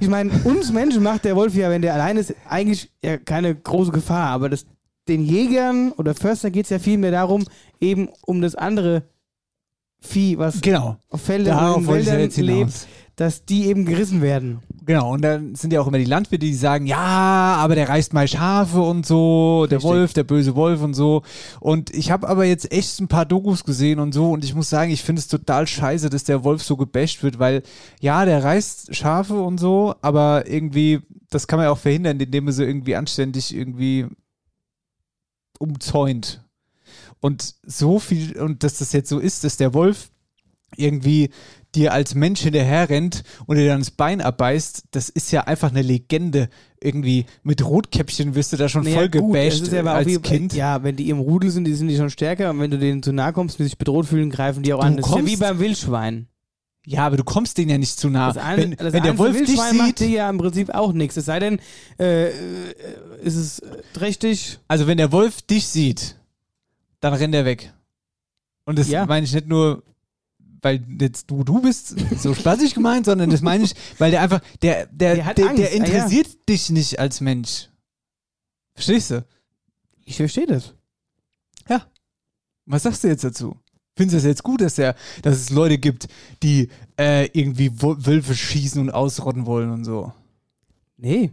Ich 0.00 0.08
meine, 0.08 0.30
uns 0.44 0.70
Menschen 0.72 1.02
macht 1.02 1.24
der 1.24 1.34
Wolf 1.34 1.54
ja, 1.56 1.70
wenn 1.70 1.82
der 1.82 1.94
allein 1.94 2.16
ist, 2.16 2.32
eigentlich 2.48 2.90
ja 3.02 3.16
keine 3.16 3.54
große 3.54 3.90
Gefahr. 3.90 4.28
Aber 4.30 4.48
das, 4.48 4.66
den 5.08 5.24
Jägern 5.24 5.90
oder 5.92 6.14
Förstern 6.14 6.52
geht 6.52 6.64
es 6.64 6.70
ja 6.70 6.78
viel 6.78 6.98
mehr 6.98 7.10
darum, 7.10 7.44
eben 7.80 8.08
um 8.26 8.40
das 8.40 8.54
andere 8.54 9.02
Vieh, 10.00 10.38
was 10.38 10.60
Genau. 10.60 10.96
auf 11.10 11.22
Feldern 11.22 11.74
und 11.74 11.88
Wäldern 11.88 12.30
lebt, 12.36 12.86
dass 13.16 13.44
die 13.44 13.66
eben 13.66 13.84
gerissen 13.84 14.22
werden. 14.22 14.60
Genau, 14.88 15.12
und 15.12 15.20
dann 15.20 15.54
sind 15.54 15.70
ja 15.70 15.82
auch 15.82 15.86
immer 15.86 15.98
die 15.98 16.06
Landwirte, 16.06 16.46
die 16.46 16.54
sagen, 16.54 16.86
ja, 16.86 16.96
aber 16.96 17.74
der 17.74 17.90
reißt 17.90 18.14
mal 18.14 18.26
Schafe 18.26 18.80
und 18.80 19.04
so, 19.04 19.66
der 19.68 19.76
Richtig. 19.76 19.90
Wolf, 19.90 20.12
der 20.14 20.24
böse 20.24 20.56
Wolf 20.56 20.80
und 20.80 20.94
so. 20.94 21.24
Und 21.60 21.94
ich 21.94 22.10
habe 22.10 22.26
aber 22.26 22.46
jetzt 22.46 22.72
echt 22.72 22.98
ein 22.98 23.06
paar 23.06 23.26
Dokus 23.26 23.64
gesehen 23.64 24.00
und 24.00 24.14
so 24.14 24.32
und 24.32 24.46
ich 24.46 24.54
muss 24.54 24.70
sagen, 24.70 24.90
ich 24.90 25.02
finde 25.02 25.20
es 25.20 25.28
total 25.28 25.66
scheiße, 25.66 26.08
dass 26.08 26.24
der 26.24 26.42
Wolf 26.42 26.62
so 26.62 26.78
gebasht 26.78 27.22
wird, 27.22 27.38
weil 27.38 27.64
ja, 28.00 28.24
der 28.24 28.42
reißt 28.42 28.96
Schafe 28.96 29.38
und 29.38 29.58
so, 29.60 29.94
aber 30.00 30.46
irgendwie, 30.46 31.00
das 31.28 31.46
kann 31.46 31.58
man 31.58 31.66
ja 31.66 31.70
auch 31.70 31.78
verhindern, 31.78 32.18
indem 32.18 32.44
man 32.44 32.54
sie 32.54 32.64
irgendwie 32.64 32.96
anständig 32.96 33.54
irgendwie 33.54 34.06
umzäunt. 35.58 36.42
Und 37.20 37.56
so 37.62 37.98
viel, 37.98 38.40
und 38.40 38.62
dass 38.62 38.78
das 38.78 38.94
jetzt 38.94 39.10
so 39.10 39.18
ist, 39.18 39.44
dass 39.44 39.58
der 39.58 39.74
Wolf 39.74 40.08
irgendwie 40.76 41.28
dir 41.78 41.92
als 41.92 42.14
Mensch 42.14 42.40
hinterher 42.40 42.88
rennt 42.90 43.22
und 43.46 43.56
dir 43.56 43.66
dann 43.68 43.80
das 43.80 43.90
Bein 43.90 44.20
abbeißt, 44.20 44.84
das 44.90 45.08
ist 45.08 45.30
ja 45.32 45.42
einfach 45.42 45.70
eine 45.70 45.82
Legende. 45.82 46.48
Irgendwie 46.80 47.26
mit 47.42 47.64
Rotkäppchen 47.64 48.34
wirst 48.34 48.52
du 48.52 48.56
da 48.56 48.68
schon 48.68 48.84
Naja, 48.84 48.96
voll 48.98 49.08
gebasht 49.08 49.72
ja 49.72 49.82
als 49.84 50.06
wie, 50.06 50.18
Kind. 50.18 50.52
Ja, 50.54 50.82
wenn 50.82 50.96
die 50.96 51.08
im 51.10 51.18
Rudel 51.18 51.50
sind, 51.50 51.64
die 51.64 51.74
sind 51.74 51.88
die 51.88 51.96
schon 51.96 52.10
stärker 52.10 52.50
und 52.50 52.60
wenn 52.60 52.70
du 52.70 52.78
denen 52.78 53.02
zu 53.02 53.12
nahe 53.12 53.32
kommst 53.32 53.56
und 53.58 53.64
die 53.64 53.68
sich 53.68 53.78
bedroht 53.78 54.06
fühlen, 54.06 54.30
greifen 54.30 54.62
die 54.62 54.72
auch 54.74 54.80
Du 54.80 54.86
an. 54.86 54.96
Das 54.96 55.08
ist 55.08 55.16
ja 55.16 55.26
wie 55.26 55.36
beim 55.36 55.58
Wildschwein. 55.58 56.28
Ja, 56.86 57.04
aber 57.06 57.16
du 57.18 57.24
kommst 57.24 57.58
denen 57.58 57.70
ja 57.70 57.78
nicht 57.78 57.98
zu 57.98 58.08
nah. 58.08 58.32
Das 58.32 58.42
eine, 58.42 58.62
wenn 58.78 58.92
wenn 58.92 59.02
der 59.02 59.18
Wolf 59.18 59.36
dich 59.36 59.48
Wildschwein 59.48 59.76
macht 59.76 59.98
dir 60.00 60.06
sieht, 60.06 60.16
ja 60.16 60.30
im 60.30 60.38
Prinzip 60.38 60.70
auch 60.74 60.92
nichts. 60.92 61.16
Es 61.16 61.26
sei 61.26 61.38
denn, 61.38 61.58
äh, 61.98 62.28
äh, 62.28 62.32
ist 63.22 63.36
es 63.36 63.62
trächtig. 63.92 64.58
also 64.68 64.86
wenn 64.86 64.96
der 64.96 65.12
Wolf 65.12 65.42
dich 65.42 65.66
sieht, 65.66 66.16
dann 67.00 67.12
rennt 67.14 67.34
er 67.34 67.44
weg. 67.44 67.72
Und 68.64 68.78
das 68.78 68.88
Ja. 68.88 69.04
meine 69.06 69.24
ich 69.26 69.32
nicht 69.34 69.48
nur, 69.48 69.82
weil 70.62 70.84
jetzt 71.00 71.30
du 71.30 71.44
du 71.44 71.60
bist, 71.60 71.94
so 72.18 72.34
spaßig 72.34 72.74
gemeint, 72.74 73.06
sondern 73.06 73.30
das 73.30 73.42
meine 73.42 73.64
ich, 73.64 73.74
weil 73.98 74.10
der 74.10 74.22
einfach, 74.22 74.40
der, 74.62 74.86
der, 74.86 75.16
Der 75.16 75.24
der, 75.24 75.34
der, 75.34 75.48
Angst, 75.48 75.62
ah, 75.62 75.66
ja. 75.66 75.70
interessiert 75.70 76.48
dich 76.48 76.70
nicht 76.70 76.98
als 76.98 77.20
Mensch. 77.20 77.68
Verstehst 78.74 79.10
du? 79.10 79.24
Ich 80.04 80.16
verstehe 80.16 80.46
das. 80.46 80.74
Was 82.68 82.82
sagst 82.82 83.02
du 83.02 83.08
jetzt 83.08 83.24
dazu? 83.24 83.56
Findest 83.96 84.14
du 84.14 84.18
es 84.18 84.24
jetzt 84.24 84.42
gut, 84.44 84.60
dass, 84.60 84.74
der, 84.74 84.94
dass 85.22 85.36
es 85.36 85.50
Leute 85.50 85.78
gibt, 85.78 86.06
die 86.42 86.68
äh, 87.00 87.26
irgendwie 87.32 87.72
Wölfe 87.80 88.34
schießen 88.34 88.80
und 88.80 88.90
ausrotten 88.90 89.46
wollen 89.46 89.70
und 89.70 89.84
so? 89.84 90.12
Nee. 90.98 91.30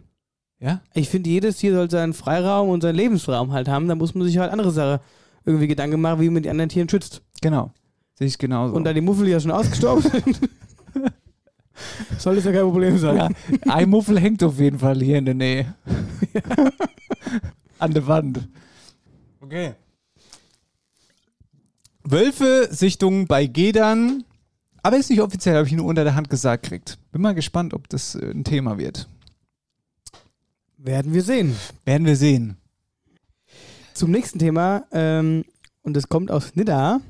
Ja? 0.59 0.81
Ich 0.93 1.09
finde, 1.09 1.29
jedes 1.29 1.57
Tier 1.57 1.73
soll 1.73 1.91
seinen 1.91 2.13
Freiraum 2.13 2.69
und 2.69 2.81
seinen 2.81 2.95
Lebensraum 2.95 3.51
halt 3.51 3.67
haben. 3.67 3.87
Da 3.89 3.95
muss 3.95 4.15
man 4.15 4.25
sich 4.25 4.37
halt 4.37 4.51
andere 4.51 4.71
Sachen 4.71 5.03
irgendwie 5.43 5.67
Gedanken 5.67 5.99
machen, 5.99 6.21
wie 6.21 6.29
man 6.29 6.41
die 6.41 6.49
anderen 6.49 6.69
Tieren 6.69 6.89
schützt. 6.89 7.21
Genau. 7.41 7.71
Sehe 8.17 8.27
ich 8.27 8.37
genauso. 8.37 8.75
Und 8.75 8.85
da 8.85 8.93
die 8.93 9.01
Muffel 9.01 9.27
ja 9.27 9.39
schon 9.39 9.51
ausgestorben 9.51 10.01
sind, 10.01 10.39
soll 12.17 12.35
das 12.35 12.45
ja 12.45 12.51
kein 12.51 12.63
Problem 12.63 12.97
sein. 12.97 13.17
ja, 13.17 13.29
ein 13.67 13.89
Muffel 13.89 14.19
hängt 14.19 14.41
auf 14.43 14.57
jeden 14.57 14.79
Fall 14.79 15.01
hier 15.01 15.17
in 15.17 15.25
der 15.25 15.33
Nähe. 15.33 15.75
An 17.79 17.93
der 17.93 18.07
Wand. 18.07 18.47
Okay. 19.41 19.73
Wölfe-Sichtung 22.03 23.27
bei 23.27 23.47
Gedern. 23.47 24.23
Aber 24.81 24.97
ist 24.97 25.09
nicht 25.09 25.21
offiziell, 25.21 25.55
habe 25.55 25.67
ich 25.67 25.73
nur 25.73 25.85
unter 25.85 26.03
der 26.03 26.15
Hand 26.15 26.29
gesagt 26.29 26.67
kriegt. 26.67 26.97
Bin 27.11 27.21
mal 27.21 27.33
gespannt, 27.33 27.73
ob 27.73 27.89
das 27.89 28.15
äh, 28.15 28.31
ein 28.31 28.43
Thema 28.43 28.77
wird. 28.77 29.09
Werden 30.77 31.13
wir 31.13 31.23
sehen. 31.23 31.55
Werden 31.83 32.05
wir 32.05 32.15
sehen. 32.15 32.57
Zum 33.93 34.11
nächsten 34.11 34.39
Thema, 34.39 34.85
ähm, 34.91 35.43
und 35.81 35.95
das 35.95 36.07
kommt 36.07 36.29
aus 36.29 36.55
Nidda. 36.55 37.01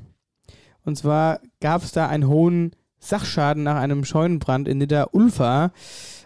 Und 0.86 0.96
zwar 0.96 1.40
gab 1.60 1.82
es 1.82 1.92
da 1.92 2.08
einen 2.08 2.28
hohen 2.28 2.70
Sachschaden 2.98 3.64
nach 3.64 3.76
einem 3.76 4.04
Scheunenbrand 4.04 4.68
in 4.68 4.78
Nidda-Ulfa. 4.78 5.72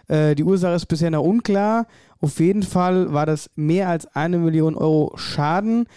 Äh, 0.07 0.35
die 0.35 0.43
Ursache 0.43 0.75
ist 0.75 0.85
bisher 0.85 1.11
noch 1.11 1.23
unklar. 1.23 1.87
Auf 2.21 2.39
jeden 2.39 2.63
Fall 2.63 3.11
war 3.11 3.25
das 3.25 3.49
mehr 3.55 3.89
als 3.89 4.05
eine 4.15 4.37
Million 4.37 4.75
Euro 4.75 5.13
Schaden. 5.17 5.87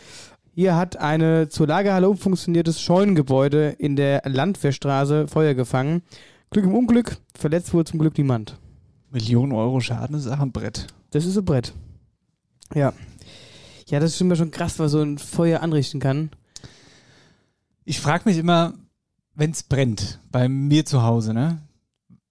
Hier 0.54 0.76
hat 0.76 0.96
eine 0.96 1.48
zur 1.48 1.66
Lagerhalle 1.66 2.08
umfunktioniertes 2.08 2.80
Scheunengebäude 2.80 3.76
in 3.78 3.96
der 3.96 4.22
Landwehrstraße 4.24 5.28
Feuer 5.28 5.54
gefangen. 5.54 6.02
Glück 6.50 6.64
im 6.64 6.74
Unglück, 6.74 7.18
verletzt 7.36 7.74
wurde 7.74 7.90
zum 7.90 7.98
Glück 8.00 8.16
niemand. 8.16 8.58
Millionen 9.10 9.52
Euro 9.52 9.80
Schaden 9.80 10.16
ist 10.16 10.26
auch 10.26 10.40
ein 10.40 10.52
Brett. 10.52 10.86
Das 11.10 11.26
ist 11.26 11.36
ein 11.36 11.44
Brett. 11.44 11.74
Ja. 12.74 12.94
Ja, 13.88 14.00
das 14.00 14.14
ist 14.14 14.20
immer 14.20 14.36
schon 14.36 14.50
krass, 14.50 14.78
was 14.78 14.92
so 14.92 15.02
ein 15.02 15.18
Feuer 15.18 15.60
anrichten 15.60 16.00
kann. 16.00 16.30
Ich 17.84 18.00
frage 18.00 18.28
mich 18.28 18.38
immer, 18.38 18.74
wenn 19.34 19.50
es 19.50 19.62
brennt, 19.62 20.20
bei 20.30 20.48
mir 20.48 20.86
zu 20.86 21.02
Hause, 21.02 21.34
ne? 21.34 21.58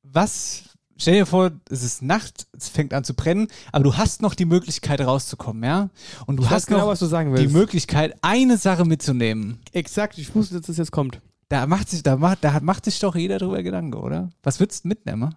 Was, 0.02 0.64
stell 0.98 1.16
dir 1.16 1.26
vor, 1.26 1.52
es 1.70 1.84
ist 1.84 2.02
Nacht, 2.02 2.48
es 2.54 2.70
fängt 2.70 2.94
an 2.94 3.04
zu 3.04 3.14
brennen, 3.14 3.48
aber 3.72 3.84
du 3.84 3.98
hast 3.98 4.22
noch 4.22 4.36
die 4.36 4.46
Möglichkeit 4.46 5.02
rauszukommen, 5.02 5.64
ja? 5.64 5.90
Und 6.26 6.38
du 6.38 6.44
Ich 6.44 6.50
hast 6.50 6.68
genau, 6.68 6.82
noch 6.82 6.88
was 6.88 7.00
du 7.00 7.06
sagen 7.06 7.36
die. 7.36 7.48
Möglichkeit, 7.48 8.16
eine 8.22 8.58
Sache 8.58 8.86
mitzunehmen. 8.86 9.60
Exakt, 9.72 10.18
ich 10.18 10.34
wusste, 10.34 10.56
dass 10.56 10.68
das 10.68 10.78
jetzt 10.78 10.92
kommt. 10.92 11.22
Da 11.50 11.68
macht 11.68 11.90
sich, 11.90 12.02
da 12.04 12.18
macht, 12.18 12.44
da 12.44 12.60
macht 12.62 12.86
sich 12.86 13.00
doch 13.00 13.16
jeder 13.16 13.38
drüber 13.38 13.62
Gedanken, 13.62 13.94
oder? 13.96 14.30
Was 14.42 14.60
würdest 14.60 14.86
du 14.86 14.88
mitnehmen? 14.88 15.36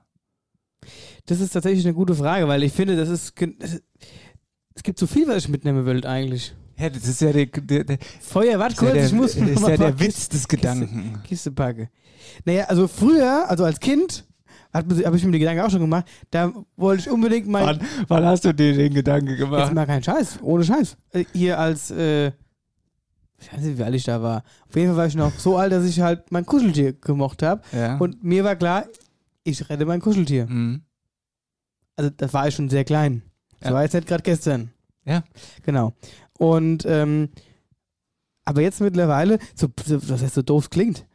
Das 1.27 1.41
ist 1.41 1.51
tatsächlich 1.51 1.85
eine 1.85 1.95
gute 1.95 2.15
Frage, 2.15 2.47
weil 2.49 2.63
ich 2.63 2.73
finde, 2.73 2.97
das 2.97 3.09
ist. 3.09 3.35
Es 4.75 4.83
gibt 4.83 4.99
so 4.99 5.07
viel, 5.07 5.27
was 5.27 5.39
ich 5.39 5.49
mitnehmen 5.49 5.85
will, 5.85 6.07
eigentlich. 6.07 6.55
Ja, 6.79 6.91
das 6.91 7.07
ist 7.09 7.21
ja 7.23 7.33
der, 7.33 7.47
der, 7.47 7.85
der, 7.85 7.99
Feuer, 8.21 8.59
warte 8.59 8.75
ist 8.75 8.83
ja 8.83 8.89
kurz, 8.89 8.95
der, 8.95 9.07
ich 9.07 9.13
muss 9.13 9.35
das 9.35 9.49
ist 9.49 9.69
ja 9.69 9.77
der 9.77 9.99
Witz 10.01 10.29
des 10.29 10.47
Gedanken. 10.47 11.21
Kiste 11.25 11.51
packe. 11.51 11.89
Naja, 12.45 12.65
also 12.65 12.87
früher, 12.87 13.49
also 13.49 13.65
als 13.65 13.81
Kind, 13.81 14.27
habe 14.73 15.17
ich 15.17 15.25
mir 15.25 15.33
die 15.33 15.39
Gedanken 15.39 15.63
auch 15.63 15.71
schon 15.71 15.81
gemacht, 15.81 16.07
da 16.31 16.53
wollte 16.77 17.03
ich 17.03 17.11
unbedingt 17.11 17.49
mal. 17.49 17.65
Wann, 17.67 17.81
wann 18.09 18.25
hast 18.27 18.45
du 18.45 18.53
dir 18.53 18.75
den 18.75 18.93
Gedanken 18.93 19.31
Jetzt 19.31 19.39
gemacht? 19.39 19.73
mal 19.73 19.87
kein 19.87 20.03
Scheiß, 20.03 20.39
ohne 20.43 20.65
Scheiß. 20.65 20.97
Äh, 21.13 21.25
Hier 21.33 21.59
als. 21.59 21.91
Äh, 21.91 22.33
ich 23.39 23.53
weiß 23.53 23.61
nicht, 23.61 23.79
wie 23.79 23.83
alt 23.83 23.95
ich 23.95 24.05
da 24.05 24.23
war. 24.23 24.43
Auf 24.69 24.75
jeden 24.77 24.89
Fall 24.89 24.97
war 24.97 25.07
ich 25.07 25.15
noch 25.15 25.33
so 25.33 25.59
alt, 25.59 25.71
dass 25.71 25.85
ich 25.85 26.01
halt 26.01 26.33
mein 26.33 26.47
Kuscheltier 26.47 26.95
gemocht 26.95 27.43
habe. 27.43 27.61
Ja. 27.73 27.99
Und 27.99 28.25
mir 28.25 28.45
war 28.45 28.57
klar, 28.57 28.87
ich 29.45 29.69
rette 29.69 29.85
mein 29.85 30.01
Kuscheltier. 30.01 30.47
Mhm. 30.47 30.83
Also 31.97 32.11
da 32.17 32.33
war 32.33 32.49
ich 32.49 32.55
schon 32.55 32.71
sehr 32.71 32.85
klein. 32.85 33.23
Das 33.61 33.69
Ja. 33.71 33.75
war 33.75 33.83
jetzt 33.83 33.93
nicht 33.93 34.09
gerade 34.09 34.23
gestern. 34.23 34.71
Ja. 35.05 35.23
Genau. 35.63 35.93
Und 36.39 36.85
ähm, 36.87 37.31
aber 38.45 38.63
jetzt 38.63 38.81
mittlerweile, 38.81 39.39
so, 39.55 39.69
so, 39.85 40.09
was 40.09 40.23
heißt 40.23 40.35
so 40.35 40.43
doof 40.43 40.71
klingt, 40.71 41.07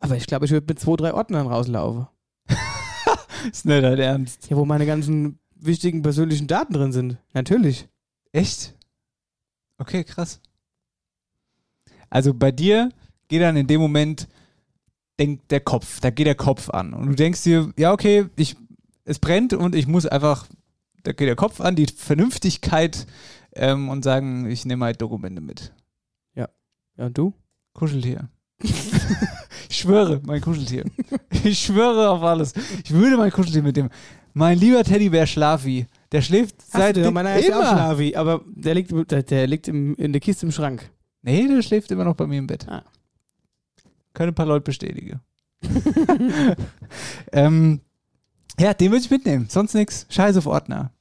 aber 0.00 0.16
ich 0.16 0.26
glaube, 0.26 0.46
ich 0.46 0.50
würde 0.50 0.66
mit 0.68 0.80
zwei, 0.80 0.96
drei 0.96 1.14
Ordnern 1.14 1.46
rauslaufen. 1.46 2.08
Ist 3.52 3.66
nicht 3.66 3.82
dein 3.82 3.98
Ernst. 3.98 4.50
Ja, 4.50 4.56
wo 4.56 4.64
meine 4.64 4.86
ganzen 4.86 5.38
wichtigen 5.54 6.02
persönlichen 6.02 6.46
Daten 6.46 6.72
drin 6.72 6.92
sind. 6.92 7.18
Natürlich. 7.34 7.88
Echt? 8.32 8.74
Okay, 9.78 10.04
krass. 10.04 10.40
Also 12.08 12.34
bei 12.34 12.50
dir 12.50 12.90
geht 13.28 13.42
dann 13.42 13.56
in 13.56 13.66
dem 13.66 13.80
Moment 13.80 14.26
denkt 15.18 15.50
der 15.50 15.60
Kopf, 15.60 16.00
da 16.00 16.10
geht 16.10 16.26
der 16.26 16.34
Kopf 16.34 16.70
an 16.70 16.94
und 16.94 17.06
du 17.08 17.14
denkst 17.14 17.42
dir, 17.44 17.72
ja 17.76 17.92
okay, 17.92 18.26
ich, 18.36 18.56
es 19.04 19.18
brennt 19.18 19.52
und 19.52 19.74
ich 19.74 19.86
muss 19.86 20.06
einfach, 20.06 20.46
da 21.02 21.12
geht 21.12 21.28
der 21.28 21.36
Kopf 21.36 21.60
an, 21.60 21.76
die 21.76 21.86
Vernünftigkeit 21.86 23.06
ähm, 23.54 23.88
und 23.88 24.04
sagen, 24.04 24.48
ich 24.50 24.64
nehme 24.64 24.84
halt 24.84 25.00
Dokumente 25.00 25.40
mit. 25.40 25.72
Ja, 27.00 27.06
und 27.06 27.16
du? 27.16 27.32
Kuscheltier. 27.72 28.28
ich 28.62 29.76
schwöre, 29.76 30.20
mein 30.24 30.42
Kuscheltier. 30.42 30.84
Ich 31.44 31.58
schwöre 31.60 32.10
auf 32.10 32.22
alles. 32.22 32.52
Ich 32.84 32.92
würde 32.92 33.16
mein 33.16 33.30
Kuscheltier 33.30 33.62
mit 33.62 33.76
dem. 33.76 33.88
Mein 34.34 34.58
lieber 34.58 34.84
Teddybär 34.84 35.26
Schlafi, 35.26 35.86
der 36.12 36.20
schläft 36.20 36.60
seit 36.60 36.96
Hast 36.96 37.06
du, 37.06 37.10
meiner 37.10 37.36
ist 37.36 37.48
ja 37.48 37.56
auch 37.56 37.60
immer. 37.60 37.72
Schlavi, 37.72 38.14
aber 38.14 38.44
der 38.46 38.74
liegt, 38.74 38.92
der, 39.10 39.22
der 39.22 39.46
liegt 39.46 39.66
im, 39.66 39.94
in 39.96 40.12
der 40.12 40.20
Kiste 40.20 40.44
im 40.44 40.52
Schrank. 40.52 40.90
Nee, 41.22 41.48
der 41.48 41.62
schläft 41.62 41.90
immer 41.90 42.04
noch 42.04 42.16
bei 42.16 42.26
mir 42.26 42.38
im 42.38 42.46
Bett. 42.46 42.68
Ah. 42.68 42.84
Können 44.12 44.32
ein 44.32 44.34
paar 44.34 44.46
Leute 44.46 44.64
bestätigen. 44.64 45.20
ähm, 47.32 47.80
ja, 48.58 48.74
den 48.74 48.90
würde 48.90 49.04
ich 49.04 49.10
mitnehmen. 49.10 49.46
Sonst 49.48 49.72
nix. 49.72 50.06
Scheiß 50.10 50.36
auf 50.36 50.46
Ordner. 50.46 50.92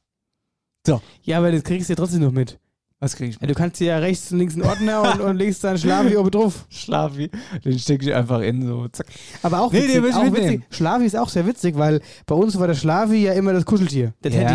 Ja, 1.23 1.37
aber 1.37 1.51
das 1.51 1.63
kriegst 1.63 1.89
du 1.89 1.93
ja 1.93 1.95
trotzdem 1.97 2.21
noch 2.21 2.31
mit. 2.31 2.57
Was 3.01 3.15
krieg 3.15 3.29
ich 3.29 3.39
Ja, 3.39 3.47
du 3.47 3.53
kannst 3.53 3.79
dir 3.79 3.87
ja 3.87 3.97
rechts 3.99 4.29
und 4.31 4.39
links 4.39 4.55
einen 4.55 4.63
Ordner 4.63 5.01
und, 5.13 5.21
und 5.21 5.37
legst 5.37 5.63
dann 5.63 5.77
Schlavi 5.77 6.17
oben 6.17 6.31
drauf. 6.31 6.65
Schlafi. 6.69 7.29
Den 7.63 7.79
stecke 7.79 8.05
ich 8.05 8.13
einfach 8.13 8.41
in, 8.41 8.65
so 8.67 8.87
zack. 8.89 9.07
Aber 9.41 9.61
auch 9.61 9.71
Nee, 9.71 9.87
witzig. 9.87 10.15
auch 10.15 10.33
witzig. 10.33 10.61
Schlavi 10.69 11.05
ist 11.05 11.15
auch 11.15 11.29
sehr 11.29 11.47
witzig, 11.47 11.77
weil 11.77 12.01
bei 12.25 12.35
uns 12.35 12.59
war 12.59 12.67
der 12.67 12.73
Schlavi 12.75 13.23
ja 13.23 13.33
immer 13.33 13.53
das 13.53 13.65
Kuscheltier. 13.65 14.13
Der 14.23 14.31
Teddy. 14.31 14.53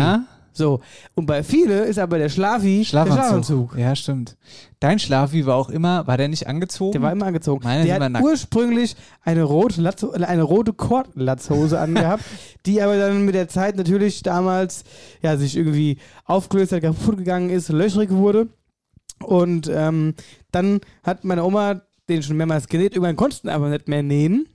So. 0.55 0.79
Und 1.15 1.25
bei 1.25 1.43
viele 1.43 1.83
ist 1.83 1.99
aber 1.99 2.17
der 2.17 2.29
Schlafi 2.29 2.77
der 2.79 2.85
Schlafanzug. 2.85 3.77
Ja, 3.77 3.95
stimmt. 3.95 4.37
Dein 4.79 4.99
Schlafi 4.99 5.45
war 5.45 5.55
auch 5.55 5.69
immer, 5.69 6.07
war 6.07 6.17
der 6.17 6.29
nicht 6.29 6.47
angezogen? 6.47 6.93
Der 6.93 7.01
war 7.01 7.11
immer 7.11 7.25
angezogen. 7.25 7.63
Meiner 7.63 7.81
ist 7.81 7.87
der 7.87 7.99
hat 7.99 8.11
nackt. 8.11 8.23
ursprünglich 8.23 8.95
eine 9.21 9.43
rote, 9.43 9.81
Latzo, 9.81 10.11
eine 10.11 10.43
rote 10.43 10.73
Kordlatzhose 10.73 11.79
angehabt, 11.79 12.23
die 12.65 12.81
aber 12.81 12.97
dann 12.97 13.25
mit 13.25 13.35
der 13.35 13.49
Zeit 13.49 13.75
natürlich 13.75 14.23
damals 14.23 14.83
ja, 15.21 15.35
sich 15.37 15.57
irgendwie 15.57 15.97
aufgelöst 16.23 16.71
hat, 16.71 16.81
kaputt 16.81 17.17
gegangen 17.17 17.49
ist, 17.49 17.69
löchrig 17.69 18.11
wurde. 18.11 18.47
Und 19.23 19.69
ähm, 19.73 20.13
dann 20.51 20.79
hat 21.03 21.23
meine 21.25 21.43
Oma 21.43 21.81
den 22.07 22.23
schon 22.23 22.37
mehrmals 22.37 22.67
genäht, 22.67 22.93
irgendwann 22.93 23.15
konnten 23.15 23.49
aber 23.49 23.69
nicht 23.69 23.87
mehr 23.87 24.03
nähen. 24.03 24.47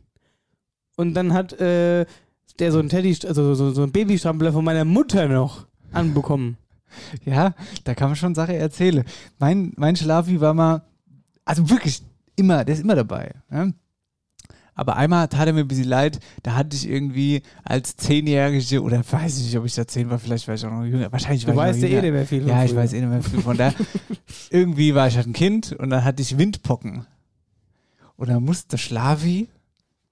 Und 0.97 1.15
dann 1.15 1.33
hat 1.33 1.53
äh, 1.61 2.07
der 2.59 2.73
so 2.73 2.79
einen 2.79 2.89
Teddy, 2.89 3.17
also 3.27 3.55
so, 3.55 3.71
so 3.73 3.83
einen 3.83 3.93
Babystrampler 3.93 4.53
von 4.53 4.65
meiner 4.65 4.85
Mutter 4.85 5.29
noch 5.29 5.67
anbekommen. 5.93 6.57
Ja, 7.25 7.55
da 7.85 7.95
kann 7.95 8.09
man 8.09 8.17
schon 8.17 8.35
Sache 8.35 8.57
erzählen. 8.57 9.05
Mein, 9.39 9.73
mein 9.77 9.97
Schlafi 9.97 10.41
war 10.41 10.55
mal, 10.55 10.83
also 11.45 11.71
wirklich 11.71 12.03
immer, 12.37 12.65
der 12.65 12.75
ist 12.75 12.83
immer 12.83 12.97
dabei. 12.97 13.35
Ja? 13.51 13.69
Aber 14.75 14.97
einmal 14.97 15.29
tat 15.29 15.47
er 15.47 15.53
mir 15.53 15.61
ein 15.61 15.69
bisschen 15.69 15.89
leid, 15.89 16.21
da 16.43 16.55
hatte 16.55 16.75
ich 16.75 16.89
irgendwie 16.89 17.43
als 17.65 17.97
Zehnjährige, 17.97 18.83
oder 18.83 19.03
weiß 19.09 19.39
ich 19.39 19.45
nicht, 19.45 19.59
ob 19.59 19.67
ich 19.67 19.75
da 19.75 19.87
zehn 19.87 20.09
war, 20.09 20.19
vielleicht 20.19 20.49
war 20.49 20.55
ich 20.55 20.65
auch 20.65 20.71
noch 20.71 20.85
jünger, 20.85 21.13
wahrscheinlich 21.13 21.47
war 21.47 21.55
Du 21.55 21.61
ich 21.61 21.67
weißt 21.67 21.83
ja 21.83 21.89
eh 21.89 22.01
nicht 22.03 22.13
mehr 22.13 22.27
viel. 22.27 22.49
Ja, 22.49 22.65
ich 22.65 22.71
früher. 22.71 22.81
weiß 22.81 22.93
eh 22.95 23.01
nicht 23.01 23.11
mehr 23.11 23.23
viel 23.23 23.41
von 23.43 23.57
da. 23.57 23.75
irgendwie 24.51 24.95
war 24.95 25.07
ich 25.07 25.17
halt 25.17 25.27
ein 25.27 25.33
Kind 25.33 25.73
und 25.73 25.91
dann 25.91 26.03
hatte 26.03 26.23
ich 26.23 26.39
Windpocken. 26.39 27.07
Und 28.17 28.29
dann 28.29 28.43
musste 28.43 28.79
Schlavi, 28.79 29.49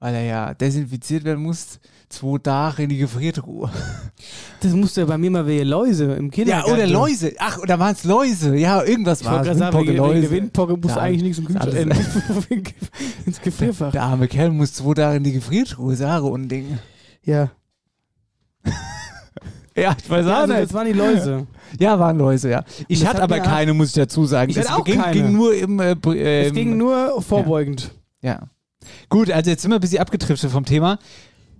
weil 0.00 0.14
er 0.14 0.24
ja 0.24 0.54
desinfiziert 0.54 1.24
werden 1.24 1.42
muss, 1.42 1.80
zwei 2.08 2.38
Tage 2.38 2.82
in 2.84 2.88
die 2.88 2.98
Gefriertruhe. 2.98 3.70
Das 4.60 4.72
musste 4.72 5.04
bei 5.06 5.18
mir 5.18 5.30
mal 5.30 5.46
wegen 5.46 5.66
Läuse 5.68 6.14
im 6.14 6.26
Ja, 6.26 6.30
Kindergarten. 6.30 6.72
oder 6.72 6.86
Läuse. 6.86 7.32
Ach, 7.38 7.58
oder 7.58 7.78
waren 7.78 7.92
es 7.92 8.04
Läuse? 8.04 8.56
Ja, 8.56 8.82
irgendwas 8.82 9.24
war 9.24 9.42
es. 9.46 9.58
Windpocke, 9.58 9.84
der 9.86 9.94
Läuse. 9.96 10.30
Windpocke 10.30 10.76
muss 10.76 10.90
Ja, 10.92 10.98
eigentlich 11.02 11.22
nichts 11.22 11.38
im 11.38 11.44
Kühlschrank 11.46 11.74
äh, 12.50 12.62
ins 13.26 13.40
Gefrierfach. 13.40 13.92
Der 13.92 14.02
arme 14.02 14.26
Kerl 14.28 14.50
muss 14.50 14.72
zwei 14.74 14.94
Tage 14.94 15.18
in 15.18 15.24
die 15.24 15.32
Gefriertruhe, 15.32 15.94
Sarah 15.96 16.26
und 16.26 16.48
Ding. 16.48 16.78
Ja. 17.24 17.50
Ja, 19.76 19.94
ich 19.96 20.10
weiß 20.10 20.26
ja 20.26 20.32
auch 20.32 20.38
also, 20.40 20.52
nicht. 20.54 20.64
das 20.64 20.74
waren 20.74 20.86
die 20.86 20.92
Läuse. 20.92 21.46
Ja, 21.78 21.98
waren 22.00 22.16
Läuse, 22.16 22.48
ja. 22.50 22.64
Ich 22.88 23.04
hatte 23.06 23.18
hat 23.18 23.22
aber 23.24 23.40
keine, 23.40 23.74
muss 23.74 23.88
ich 23.88 23.92
dazu 23.94 24.24
sagen. 24.24 24.50
Ich 24.50 24.56
Es 24.56 24.68
hatte 24.70 24.80
auch 24.80 24.84
ging, 24.84 25.00
keine. 25.02 25.12
ging 25.12 25.32
nur 25.32 25.54
im. 25.54 25.78
Äh, 25.78 25.94
br- 25.94 26.16
äh, 26.16 26.46
Es 26.46 26.54
ging 26.54 26.78
nur 26.78 27.20
vorbeugend. 27.20 27.92
Ja. 28.22 28.48
Gut, 29.10 29.30
also 29.30 29.50
jetzt 29.50 29.60
sind 29.62 29.70
wir 29.70 29.74
ein 29.76 29.80
bisschen 29.82 30.00
abgetriftet 30.00 30.50
vom 30.50 30.64
Thema. 30.64 30.98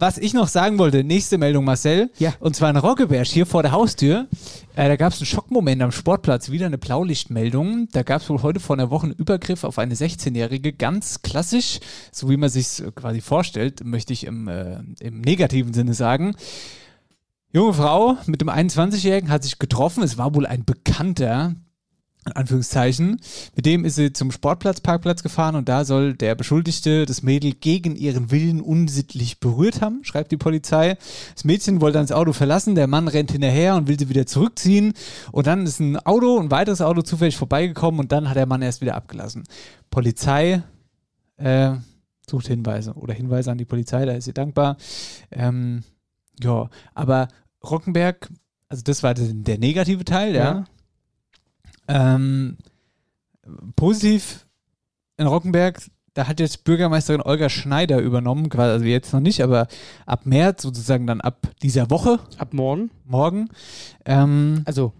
Was 0.00 0.16
ich 0.16 0.32
noch 0.32 0.46
sagen 0.46 0.78
wollte, 0.78 1.02
nächste 1.02 1.38
Meldung, 1.38 1.64
Marcel. 1.64 2.10
Ja. 2.18 2.32
Und 2.38 2.54
zwar 2.54 2.70
in 2.70 2.76
Roggeberg, 2.76 3.26
hier 3.26 3.46
vor 3.46 3.62
der 3.62 3.72
Haustür. 3.72 4.28
Äh, 4.76 4.86
da 4.86 4.94
gab 4.94 5.12
es 5.12 5.18
einen 5.18 5.26
Schockmoment 5.26 5.82
am 5.82 5.90
Sportplatz, 5.90 6.50
wieder 6.50 6.66
eine 6.66 6.78
Blaulichtmeldung. 6.78 7.88
Da 7.90 8.04
gab 8.04 8.22
es 8.22 8.30
wohl 8.30 8.42
heute 8.42 8.60
vor 8.60 8.76
einer 8.76 8.90
Woche 8.90 9.06
einen 9.06 9.16
Übergriff 9.16 9.64
auf 9.64 9.76
eine 9.78 9.96
16-Jährige. 9.96 10.72
Ganz 10.72 11.22
klassisch, 11.22 11.80
so 12.12 12.30
wie 12.30 12.36
man 12.36 12.48
sich 12.48 12.80
quasi 12.94 13.20
vorstellt, 13.20 13.84
möchte 13.84 14.12
ich 14.12 14.24
im, 14.24 14.46
äh, 14.46 14.78
im 15.00 15.20
negativen 15.20 15.74
Sinne 15.74 15.94
sagen. 15.94 16.36
Junge 17.50 17.74
Frau 17.74 18.18
mit 18.26 18.40
dem 18.40 18.50
21-Jährigen 18.50 19.30
hat 19.30 19.42
sich 19.42 19.58
getroffen. 19.58 20.04
Es 20.04 20.16
war 20.16 20.32
wohl 20.32 20.46
ein 20.46 20.64
Bekannter, 20.64 21.56
Anführungszeichen. 22.32 23.20
Mit 23.54 23.66
dem 23.66 23.84
ist 23.84 23.96
sie 23.96 24.12
zum 24.12 24.30
Sportplatzparkplatz 24.30 25.22
gefahren 25.22 25.56
und 25.56 25.68
da 25.68 25.84
soll 25.84 26.14
der 26.14 26.34
Beschuldigte 26.34 27.06
das 27.06 27.22
Mädel 27.22 27.52
gegen 27.52 27.96
ihren 27.96 28.30
Willen 28.30 28.60
unsittlich 28.60 29.40
berührt 29.40 29.80
haben, 29.80 30.04
schreibt 30.04 30.32
die 30.32 30.36
Polizei. 30.36 30.96
Das 31.34 31.44
Mädchen 31.44 31.80
wollte 31.80 31.98
dann 31.98 32.06
das 32.06 32.16
Auto 32.16 32.32
verlassen, 32.32 32.74
der 32.74 32.86
Mann 32.86 33.08
rennt 33.08 33.32
hinterher 33.32 33.76
und 33.76 33.88
will 33.88 33.98
sie 33.98 34.08
wieder 34.08 34.26
zurückziehen. 34.26 34.94
Und 35.32 35.46
dann 35.46 35.66
ist 35.66 35.80
ein 35.80 35.96
Auto, 35.98 36.38
ein 36.38 36.50
weiteres 36.50 36.80
Auto 36.80 37.02
zufällig 37.02 37.36
vorbeigekommen 37.36 38.00
und 38.00 38.12
dann 38.12 38.28
hat 38.28 38.36
der 38.36 38.46
Mann 38.46 38.62
erst 38.62 38.80
wieder 38.80 38.94
abgelassen. 38.94 39.44
Polizei 39.90 40.62
äh, 41.36 41.72
sucht 42.28 42.48
Hinweise 42.48 42.94
oder 42.94 43.14
Hinweise 43.14 43.50
an 43.50 43.58
die 43.58 43.64
Polizei, 43.64 44.04
da 44.04 44.12
ist 44.12 44.24
sie 44.24 44.34
dankbar. 44.34 44.76
Ähm, 45.30 45.82
ja, 46.40 46.68
aber 46.94 47.28
Rockenberg, 47.64 48.28
also 48.68 48.82
das 48.82 49.02
war 49.02 49.14
der, 49.14 49.32
der 49.32 49.58
negative 49.58 50.04
Teil, 50.04 50.34
ja. 50.34 50.44
Ja. 50.44 50.64
Ähm, 51.88 52.56
positiv 53.76 54.46
in 55.16 55.26
Rockenberg, 55.26 55.80
da 56.14 56.26
hat 56.28 56.40
jetzt 56.40 56.64
Bürgermeisterin 56.64 57.22
Olga 57.22 57.48
Schneider 57.48 58.00
übernommen, 58.00 58.48
quasi, 58.48 58.72
also 58.72 58.84
jetzt 58.84 59.12
noch 59.12 59.20
nicht, 59.20 59.42
aber 59.42 59.68
ab 60.06 60.26
März 60.26 60.62
sozusagen 60.62 61.06
dann 61.06 61.20
ab 61.20 61.48
dieser 61.62 61.90
Woche, 61.90 62.18
Ab 62.38 62.52
morgen. 62.54 62.90
morgen. 63.04 63.48
Ähm, 64.04 64.62
Also 64.64 64.92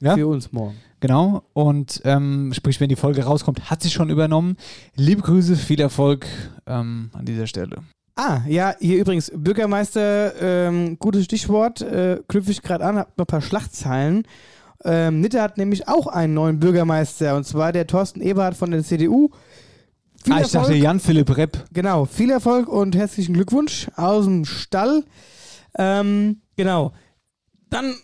Ja? 0.00 0.14
für 0.14 0.26
uns 0.26 0.52
morgen. 0.52 0.76
genau. 1.00 1.42
Und 1.54 2.00
ähm, 2.04 2.52
sprich, 2.54 2.80
wenn 2.80 2.88
die 2.88 2.96
Folge 2.96 3.24
rauskommt, 3.24 3.70
hat 3.70 3.82
sie 3.82 3.90
schon 3.90 4.10
übernommen. 4.10 4.56
Liebe 4.94 5.22
Grüße, 5.22 5.56
viel 5.56 5.80
Erfolg 5.80 6.26
ähm, 6.66 7.10
an 7.14 7.24
dieser 7.24 7.46
Stelle. 7.46 7.82
Ah, 8.14 8.40
ja, 8.48 8.74
hier 8.80 8.98
übrigens, 8.98 9.30
Bürgermeister, 9.34 10.34
ähm, 10.42 10.98
gutes 10.98 11.24
Stichwort, 11.24 11.80
äh, 11.82 12.20
knüpfe 12.28 12.50
ich 12.50 12.62
gerade 12.62 12.84
an, 12.84 12.96
hab 12.98 13.16
noch 13.16 13.24
ein 13.24 13.26
paar 13.28 13.40
Schlachtzeilen. 13.40 14.24
Ähm, 14.84 15.20
Nitte 15.20 15.42
hat 15.42 15.58
nämlich 15.58 15.88
auch 15.88 16.06
einen 16.06 16.34
neuen 16.34 16.60
Bürgermeister, 16.60 17.36
und 17.36 17.44
zwar 17.44 17.72
der 17.72 17.86
Thorsten 17.86 18.20
Eberhardt 18.20 18.56
von 18.56 18.70
der 18.70 18.84
CDU. 18.84 19.30
Viel 20.22 20.32
ah, 20.32 20.40
ich 20.40 20.50
dachte 20.50 20.58
Erfolg. 20.58 20.82
Jan-Philipp 20.82 21.36
Repp. 21.36 21.64
Genau, 21.72 22.04
viel 22.04 22.30
Erfolg 22.30 22.68
und 22.68 22.96
herzlichen 22.96 23.34
Glückwunsch 23.34 23.88
aus 23.96 24.24
dem 24.24 24.44
Stall. 24.44 25.04
Ähm, 25.76 26.42
genau. 26.56 26.92
Dann 27.70 27.94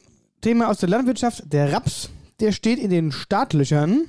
Thema 0.41 0.69
aus 0.69 0.79
der 0.79 0.89
Landwirtschaft, 0.89 1.53
der 1.53 1.73
Raps, 1.73 2.11
der 2.41 2.53
steht 2.53 2.79
in 2.79 2.91
den 2.91 3.13
Startlöchern. 3.13 4.05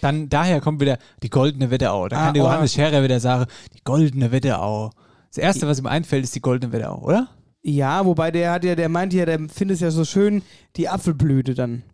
Dann 0.00 0.28
daher 0.28 0.60
kommt 0.60 0.80
wieder 0.80 0.98
die 1.22 1.30
goldene 1.30 1.70
Wetterau. 1.70 2.08
Da 2.08 2.16
Ah, 2.16 2.24
kann 2.26 2.34
der 2.34 2.42
oh. 2.42 2.46
Johannes 2.46 2.74
Scherer 2.74 3.02
wieder 3.02 3.20
sagen, 3.20 3.46
die 3.74 3.82
goldene 3.84 4.32
Wetterau. 4.32 4.90
Das 5.28 5.38
erste, 5.38 5.66
was 5.66 5.78
ihm 5.78 5.86
einfällt, 5.86 6.24
ist 6.24 6.34
die 6.34 6.40
goldene 6.40 6.72
Wetterau, 6.72 7.00
oder? 7.02 7.28
Ja, 7.62 8.04
wobei 8.04 8.30
der 8.32 8.52
hat 8.52 8.64
ja, 8.64 8.74
der 8.74 8.88
meint 8.88 9.14
ja, 9.14 9.24
der 9.24 9.38
findet 9.48 9.76
es 9.76 9.80
ja 9.80 9.90
so 9.90 10.04
schön, 10.04 10.42
die 10.76 10.88
Apfelblüte 10.88 11.54
dann. 11.54 11.84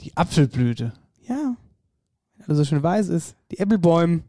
Die 0.00 0.16
Apfelblüte. 0.16 0.92
Ja. 1.26 1.56
Wenn 2.36 2.46
alles 2.46 2.58
so 2.58 2.64
schön 2.64 2.82
weiß 2.82 3.08
ist. 3.08 3.36
Die 3.50 3.58
Äppelbäume. 3.58 4.22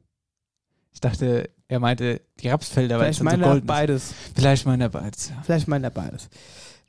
Ich 0.93 1.01
dachte, 1.01 1.49
er 1.67 1.79
meinte 1.79 2.21
die 2.39 2.49
Rapsfelder, 2.49 2.99
weil 2.99 3.09
es 3.11 3.17
Vielleicht 3.17 3.33
dann 3.33 3.39
meint 3.39 3.43
so 3.43 3.49
golden 3.49 3.65
ist. 3.65 3.67
beides. 3.67 4.13
Vielleicht 4.35 4.65
meint 4.65 4.81
er 4.81 4.89
beides, 4.89 5.29
ja. 5.29 5.41
Vielleicht 5.43 5.67
meint 5.67 5.83
er 5.83 5.91
beides. 5.91 6.29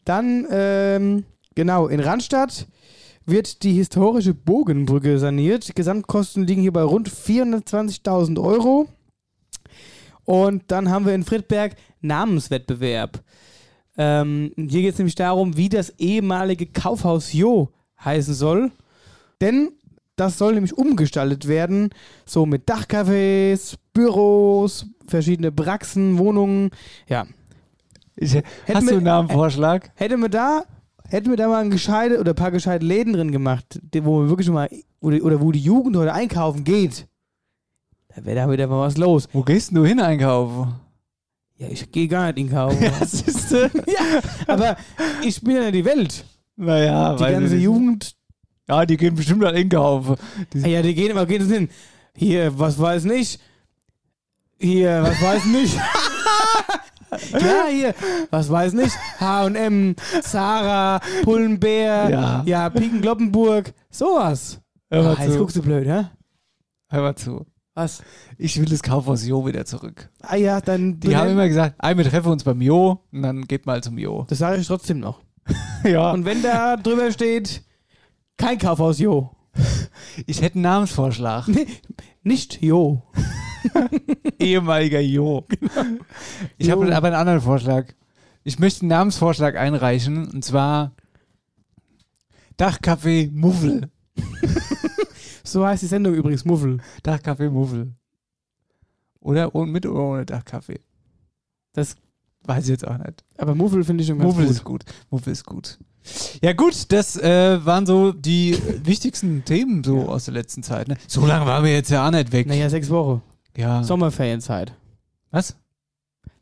Dann, 0.04 0.46
ähm, 0.50 1.24
genau, 1.54 1.88
in 1.88 2.00
Randstadt 2.00 2.66
wird 3.26 3.62
die 3.62 3.72
historische 3.74 4.32
Bogenbrücke 4.32 5.18
saniert. 5.18 5.74
Gesamtkosten 5.74 6.46
liegen 6.46 6.62
hier 6.62 6.72
bei 6.72 6.82
rund 6.82 7.10
420.000 7.10 8.40
Euro. 8.42 8.88
Und 10.24 10.62
dann 10.68 10.90
haben 10.90 11.04
wir 11.04 11.14
in 11.14 11.24
Friedberg 11.24 11.74
Namenswettbewerb. 12.00 13.22
Ähm, 13.98 14.52
hier 14.56 14.82
geht 14.82 14.92
es 14.92 14.98
nämlich 14.98 15.16
darum, 15.16 15.56
wie 15.56 15.68
das 15.68 15.90
ehemalige 15.98 16.66
Kaufhaus 16.66 17.32
Jo 17.32 17.68
heißen 18.04 18.34
soll. 18.34 18.70
Denn 19.40 19.70
das 20.16 20.36
soll 20.38 20.54
nämlich 20.54 20.76
umgestaltet 20.76 21.46
werden, 21.46 21.90
so 22.26 22.44
mit 22.46 22.68
Dachcafés, 22.68 23.76
Büros, 23.92 24.86
verschiedene 25.06 25.52
Praxen, 25.52 26.18
Wohnungen. 26.18 26.70
Ja, 27.08 27.26
Ich, 28.16 28.34
hast 28.34 28.44
wir- 28.66 28.80
du 28.90 28.94
einen 28.96 29.04
Namenvorschlag? 29.04 29.90
Hätte 29.94 30.16
man 30.16 30.30
da, 30.30 30.64
hätten 31.08 31.30
wir 31.30 31.36
da 31.36 31.46
mal 31.48 31.60
ein 31.64 31.70
gescheite 31.70 32.18
oder 32.18 32.32
ein 32.32 32.36
paar 32.36 32.50
gescheite 32.50 32.84
Läden 32.84 33.12
drin 33.12 33.30
gemacht, 33.30 33.80
wo 34.02 34.22
wir 34.22 34.28
wirklich 34.28 34.48
mal, 34.50 34.68
die, 34.68 35.22
oder 35.22 35.40
wo 35.40 35.52
die 35.52 35.60
Jugend 35.60 35.96
heute 35.96 36.12
einkaufen 36.12 36.64
geht, 36.64 37.06
da 38.14 38.24
wäre 38.24 38.34
da 38.36 38.50
wieder 38.50 38.66
mal 38.66 38.80
was 38.80 38.96
los. 38.96 39.28
Wo 39.32 39.42
gehst 39.42 39.70
du 39.76 39.84
hin 39.84 40.00
einkaufen? 40.00 40.74
Ja, 41.58 41.68
ich 41.68 41.90
gehe 41.92 42.08
gar 42.08 42.32
nicht 42.32 42.38
einkaufen. 42.38 42.78
Äh, 43.50 43.70
ja, 43.86 44.20
aber 44.48 44.76
ich 45.24 45.40
bin 45.40 45.54
ja 45.56 45.70
die 45.70 45.84
Welt. 45.84 46.24
Naja, 46.58 47.14
Die 47.16 47.24
ganze 47.24 47.56
Jugend, 47.56 48.14
Ja, 48.68 48.84
die 48.84 48.96
gehen 48.98 49.14
bestimmt 49.14 49.44
an 49.44 49.54
einkaufen. 49.54 50.16
Die, 50.52 50.58
ja, 50.60 50.82
die 50.82 50.94
gehen 50.94 51.10
immer, 51.12 51.24
gehen 51.24 51.46
sie 51.48 51.54
hin. 51.54 51.68
Hier, 52.14 52.58
was 52.58 52.78
weiß 52.78 53.04
nicht. 53.04 53.40
Hier, 54.60 55.02
was 55.02 55.22
weiß 55.22 55.44
nicht. 55.46 55.76
ja, 57.32 57.66
hier, 57.70 57.94
was 58.30 58.50
weiß 58.50 58.72
nicht. 58.74 58.94
H&M, 59.20 59.94
Zara, 60.22 61.00
Pullenbär, 61.22 62.10
Ja. 62.10 62.42
ja, 62.44 62.70
Piken 62.70 63.00
Gloppenburg, 63.00 63.72
sowas. 63.90 64.60
hör, 64.90 65.02
mal 65.04 65.16
Ah, 65.18 65.22
jetzt 65.22 65.32
zu. 65.34 65.38
guckst 65.38 65.56
du 65.56 65.62
blöd, 65.62 65.86
hä? 65.86 66.06
hör 66.90 67.02
mal 67.02 67.14
zu. 67.16 67.46
Was? 67.74 68.02
Ich 68.36 68.58
will 68.58 68.66
das 68.68 68.82
Kaufhaus 68.82 69.24
Jo 69.24 69.46
wieder 69.46 69.64
zurück. 69.64 70.10
Ah 70.20 70.34
ja, 70.34 70.60
dann. 70.60 70.98
Die 70.98 71.16
haben 71.16 71.30
immer 71.30 71.46
gesagt, 71.46 71.76
wir 71.80 72.04
treffen 72.04 72.32
uns 72.32 72.42
beim 72.42 72.60
Jo 72.60 73.04
und 73.12 73.22
dann 73.22 73.42
geht 73.42 73.66
mal 73.66 73.80
zum 73.82 73.96
Jo. 73.98 74.26
das 74.28 74.38
sage 74.38 74.60
ich 74.60 74.66
trotzdem 74.66 74.98
noch. 74.98 75.20
Ja. 75.84 76.10
Und 76.10 76.24
wenn 76.24 76.42
da 76.42 76.76
drüber 76.76 77.10
steht, 77.12 77.62
kein 78.36 78.58
Kaufhaus 78.58 78.98
Jo. 78.98 79.30
Ich 80.26 80.42
hätte 80.42 80.56
einen 80.56 80.62
Namensvorschlag. 80.62 81.46
Nee, 81.46 81.66
nicht 82.22 82.60
Jo. 82.60 83.02
Ehemaliger 84.38 85.00
Jo. 85.00 85.46
Ich 86.56 86.70
habe 86.70 86.94
aber 86.94 87.06
einen 87.06 87.16
anderen 87.16 87.40
Vorschlag. 87.40 87.86
Ich 88.42 88.58
möchte 88.58 88.82
einen 88.82 88.88
Namensvorschlag 88.88 89.56
einreichen 89.56 90.28
und 90.28 90.44
zwar 90.44 90.92
Dachcafé 92.58 93.30
Muffel. 93.32 93.90
So 95.48 95.64
heißt 95.66 95.82
die 95.82 95.86
Sendung 95.86 96.14
übrigens, 96.14 96.44
Muffel. 96.44 96.78
Dachcafé 97.02 97.48
Muffel. 97.48 97.94
Oder 99.20 99.50
mit 99.64 99.86
oder 99.86 100.00
ohne 100.00 100.24
Dachcafé? 100.24 100.80
Das, 101.72 101.96
Weiß 102.48 102.64
ich 102.64 102.70
jetzt 102.70 102.86
auch 102.88 102.96
nicht. 102.98 103.24
aber 103.36 103.54
Muffel 103.54 103.84
finde 103.84 104.02
ich 104.02 104.08
schon 104.08 104.18
ganz 104.18 104.26
Muffel 104.28 104.46
gut. 104.46 104.54
ist 104.54 104.64
gut. 104.64 104.84
Muffel 105.10 105.32
ist 105.32 105.44
gut. 105.44 105.78
Ja 106.40 106.54
gut, 106.54 106.90
das 106.90 107.16
äh, 107.18 107.64
waren 107.66 107.84
so 107.84 108.12
die 108.12 108.58
wichtigsten 108.82 109.44
Themen 109.46 109.84
so 109.84 110.08
aus 110.08 110.24
der 110.24 110.34
letzten 110.34 110.62
Zeit. 110.62 110.88
Ne? 110.88 110.96
So 111.06 111.26
lange 111.26 111.44
waren 111.46 111.62
wir 111.62 111.72
jetzt 111.72 111.90
ja 111.90 112.06
auch 112.06 112.10
nicht 112.10 112.32
weg. 112.32 112.46
Naja, 112.46 112.70
sechs 112.70 112.88
Wochen. 112.90 113.20
ja. 113.56 113.82
Sommerferienzeit. 113.84 114.72
Was? 115.30 115.56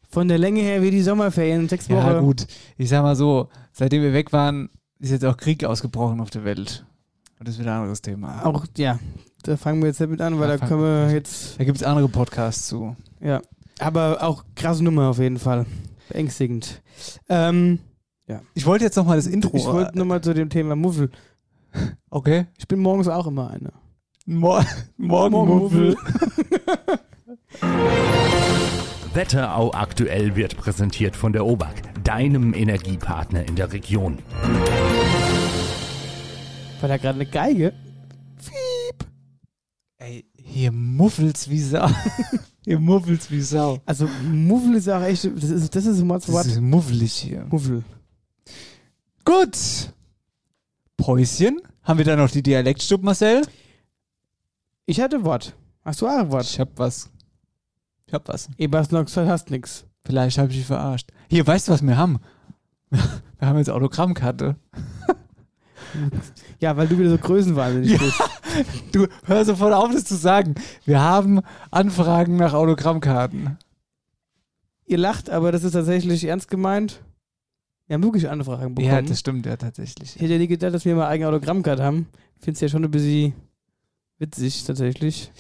Von 0.09 0.29
der 0.29 0.39
Länge 0.39 0.61
her 0.61 0.81
wie 0.83 0.93
die 0.93 1.03
Sommerferien, 1.03 1.69
sechs 1.69 1.91
Wochen. 1.91 2.07
Ja 2.07 2.21
gut, 2.21 2.47
ich 2.79 2.89
sag 2.89 3.03
mal 3.03 3.17
so, 3.17 3.49
seitdem 3.73 4.03
wir 4.03 4.13
weg 4.13 4.33
waren, 4.33 4.71
ist 5.01 5.11
jetzt 5.11 5.25
auch 5.25 5.37
Krieg 5.37 5.65
ausgebrochen 5.65 6.21
auf 6.21 6.31
der 6.31 6.45
Welt. 6.45 6.87
Und 7.41 7.49
das 7.49 7.57
ist 7.57 7.61
wieder 7.61 7.73
ein 7.73 7.81
anderes 7.81 8.01
Thema. 8.01 8.47
Auch, 8.47 8.65
ja, 8.79 8.99
da 9.43 9.57
fangen 9.57 9.81
wir 9.83 9.89
jetzt 9.89 10.01
damit 10.01 10.21
an, 10.21 10.39
weil 10.39 10.49
da 10.49 10.59
fangen 10.59 10.69
können 10.71 10.83
wir 10.83 11.09
wir 11.09 11.15
jetzt, 11.15 11.59
Da 11.59 11.65
gibt 11.65 11.79
es 11.79 11.83
andere 11.83 12.09
Podcasts 12.09 12.69
zu. 12.69 12.95
ja. 13.21 13.43
Aber 13.79 14.23
auch 14.23 14.43
krasse 14.55 14.83
Nummer 14.83 15.11
auf 15.11 15.19
jeden 15.19 15.39
Fall. 15.39 15.67
Beängstigend. 16.09 16.83
Ähm, 17.29 17.79
Ich 18.55 18.67
wollte 18.67 18.85
jetzt 18.85 18.97
nochmal 18.97 19.17
das 19.17 19.27
Intro. 19.27 19.51
ich 19.57 19.65
wollte 19.65 19.99
nochmal 19.99 20.21
zu 20.21 20.35
dem 20.35 20.51
Thema 20.51 20.77
Muffel. 20.77 21.11
okay. 22.11 22.47
Ich 22.59 22.67
bin 22.69 22.79
morgens 22.81 23.09
auch 23.09 23.27
immer 23.27 23.51
eine. 23.51 23.73
Mor 24.27 24.65
Morgen, 24.97 25.35
Muffel. 25.47 25.97
Wetterau 29.15 29.73
aktuell 29.73 30.37
wird 30.37 30.57
präsentiert 30.57 31.17
von 31.17 31.33
der 31.33 31.47
OBAK, 31.47 32.05
deinem 32.05 32.53
Energiepartner 32.53 33.47
in 33.49 33.57
der 33.57 33.73
Region. 33.73 34.19
War 36.81 36.89
da 36.89 36.97
gerade 36.99 37.21
eine 37.21 37.27
Geige? 37.31 37.73
Ey, 39.99 40.27
hier 40.35 40.71
muffelt's 40.73 41.49
hier 42.67 42.81
muffelt's 42.81 43.31
wie 43.31 43.41
Sau. 43.41 43.79
Also 43.87 44.09
Muffel 44.29 44.75
ist 44.75 44.89
auch 44.89 45.01
echt, 45.03 45.25
das 45.25 45.45
ist, 45.45 45.75
das 45.77 45.87
ist 45.87 46.01
ein 46.01 46.09
Das 46.09 46.29
Wort. 46.33 46.47
ist 46.47 46.61
muffelig 46.61 47.13
hier. 47.15 47.47
Muffel. 47.49 47.85
Gut. 49.25 49.57
Päuschen. 50.97 51.61
Haben 51.85 51.99
wir 51.99 52.05
da 52.05 52.17
noch 52.17 52.29
die 52.29 52.43
Dialektstub, 52.43 53.05
Marcel? 53.05 53.43
Ich 54.85 55.01
hatte 55.01 55.25
Wort. 55.25 55.55
Hast 55.85 56.01
du 56.01 56.09
auch 56.09 56.19
ein 56.19 56.33
Wort? 56.33 56.43
Ich 56.45 56.59
hab 56.59 56.77
was. 56.77 57.09
Ich 58.09 58.13
hab 58.13 58.27
was. 58.29 58.49
Du 58.59 58.69
noch 58.97 59.05
gesagt, 59.05 59.29
hast 59.29 59.49
nix. 59.51 59.85
Vielleicht 60.05 60.37
habe 60.37 60.51
ich 60.51 60.57
dich 60.59 60.67
verarscht. 60.67 61.13
Hier, 61.31 61.47
weißt 61.47 61.69
du, 61.69 61.73
was 61.73 61.83
wir 61.83 61.97
haben? 61.97 62.19
Wir 63.39 63.49
haben 63.49 63.59
jetzt 63.59 63.71
Autogrammkarte. 63.71 64.57
Ja, 66.61 66.77
weil 66.77 66.89
du 66.89 66.99
wieder 66.99 67.11
so 67.11 67.19
größenwahnsinnig 67.19 67.93
Ja. 67.93 67.99
bist. 67.99 68.23
Du, 68.93 69.07
hör 69.27 69.45
sofort 69.45 69.75
auf, 69.75 69.91
das 69.93 70.05
zu 70.05 70.15
sagen. 70.15 70.55
Wir 70.87 71.01
haben 71.03 71.41
Anfragen 71.71 72.37
nach 72.37 72.55
Autogrammkarten. 72.55 73.59
Ihr 74.87 74.97
lacht, 74.99 75.29
aber 75.29 75.53
das 75.53 75.65
ist 75.65 75.73
tatsächlich 75.73 76.25
ernst 76.25 76.49
gemeint. 76.51 77.03
Wir 77.87 77.95
haben 77.95 78.03
wirklich 78.03 78.29
Anfragen 78.29 78.75
bekommen. 78.75 78.95
Ja, 78.95 79.03
das 79.03 79.21
stimmt 79.21 79.45
ja 79.45 79.57
tatsächlich. 79.57 80.17
ich 80.17 80.23
hätte 80.23 80.33
ja 80.33 80.39
nie 80.39 80.47
gedacht, 80.47 80.73
dass 80.73 80.85
wir 80.87 80.95
mal 80.95 81.09
eigene 81.09 81.29
Autogrammkarte 81.29 81.83
haben. 81.83 82.07
Find's 82.41 82.61
ja 82.61 82.69
schon 82.69 82.83
ein 82.85 82.91
bisschen 82.91 83.35
witzig, 84.19 84.65
tatsächlich. 84.65 85.31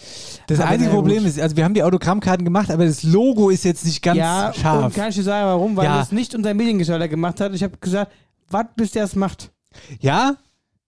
Das 0.46 0.60
Aber 0.60 0.68
einzige 0.68 0.90
ja, 0.90 0.94
Problem 0.96 1.18
gut. 1.20 1.26
ist, 1.28 1.40
also 1.40 1.56
wir 1.56 1.64
haben 1.64 1.74
die 1.74 1.82
Autogrammkarten 1.82 2.44
gemacht, 2.44 2.70
aber 2.70 2.84
das 2.84 3.02
Logo 3.02 3.48
ist 3.50 3.64
jetzt 3.64 3.86
nicht 3.86 4.02
ganz 4.02 4.18
ja, 4.18 4.52
scharf. 4.54 4.94
kann 4.94 5.08
ich 5.08 5.14
dir 5.16 5.22
sagen, 5.22 5.46
warum? 5.46 5.76
Weil 5.76 5.86
Ja. 5.86 5.98
das 5.98 6.12
nicht 6.12 6.34
unser 6.34 6.52
Mediengestalter 6.52 7.08
gemacht 7.08 7.40
hat. 7.40 7.54
Ich 7.54 7.62
habe 7.62 7.78
gesagt, 7.78 8.12
wart, 8.50 8.76
bis 8.76 8.90
der 8.92 9.04
es 9.04 9.16
macht. 9.16 9.52
Ja, 10.00 10.36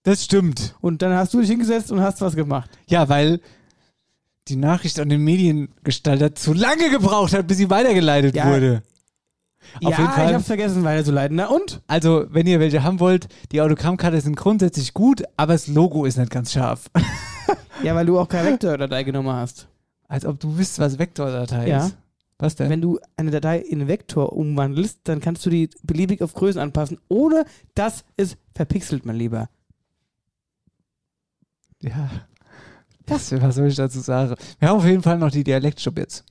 das 0.02 0.24
stimmt. 0.24 0.74
Und 0.80 1.02
dann 1.02 1.12
hast 1.14 1.34
du 1.34 1.40
dich 1.40 1.50
hingesetzt 1.50 1.90
und 1.92 2.00
hast 2.00 2.20
was 2.20 2.34
gemacht. 2.36 2.70
Ja, 2.88 3.08
weil 3.08 3.40
die 4.48 4.56
Nachricht 4.56 4.98
an 5.00 5.08
den 5.08 5.22
Mediengestalter 5.22 6.34
zu 6.34 6.54
lange 6.54 6.90
gebraucht 6.90 7.34
hat, 7.34 7.46
bis 7.46 7.58
sie 7.58 7.68
weitergeleitet 7.70 8.34
Ja. 8.34 8.46
wurde. 8.50 8.82
Auf 9.84 9.90
ja, 9.92 9.98
jeden 9.98 10.12
Fall. 10.12 10.28
ich 10.28 10.34
hab's 10.34 10.46
vergessen 10.46 10.82
weiterzuleiten. 10.84 11.36
Na 11.36 11.48
und? 11.48 11.82
Also, 11.88 12.24
wenn 12.30 12.46
ihr 12.46 12.58
welche 12.58 12.82
haben 12.84 13.00
wollt, 13.00 13.28
die 13.52 13.60
Autogrammkarte 13.60 14.18
sind 14.20 14.36
grundsätzlich 14.36 14.94
gut, 14.94 15.24
aber 15.36 15.52
das 15.52 15.66
Logo 15.66 16.06
ist 16.06 16.16
nicht 16.16 16.30
ganz 16.30 16.52
scharf. 16.52 16.86
Ja, 17.82 17.94
weil 17.94 18.06
du 18.06 18.18
auch 18.18 18.28
keine 18.28 18.50
Vektordatei 18.50 19.04
genommen 19.04 19.30
hast. 19.30 19.68
Als 20.08 20.26
ob 20.26 20.40
du 20.40 20.58
wisst, 20.58 20.80
was 20.80 20.98
Vektordatei 20.98 21.68
Ja. 21.68 21.86
ist. 21.86 21.96
Was 22.38 22.54
denn? 22.54 22.70
Wenn 22.70 22.80
du 22.80 23.00
eine 23.16 23.32
Datei 23.32 23.58
in 23.58 23.88
Vektor 23.88 24.32
umwandelst, 24.32 25.00
dann 25.04 25.20
kannst 25.20 25.44
du 25.44 25.50
die 25.50 25.68
beliebig 25.82 26.22
auf 26.22 26.34
Größen 26.34 26.60
anpassen, 26.60 26.98
ohne 27.08 27.44
dass 27.74 28.04
es 28.16 28.36
verpixelt, 28.54 29.04
mein 29.04 29.16
Lieber. 29.16 29.48
ja. 31.80 32.10
Das, 33.06 33.32
was 33.40 33.56
soll 33.56 33.68
ich 33.68 33.76
dazu 33.76 34.00
sagen? 34.00 34.34
Wir 34.58 34.68
haben 34.68 34.78
auf 34.78 34.84
jeden 34.84 35.02
Fall 35.02 35.18
noch 35.18 35.30
die 35.30 35.44
Dialektstub 35.44 35.98
jetzt. 35.98 36.24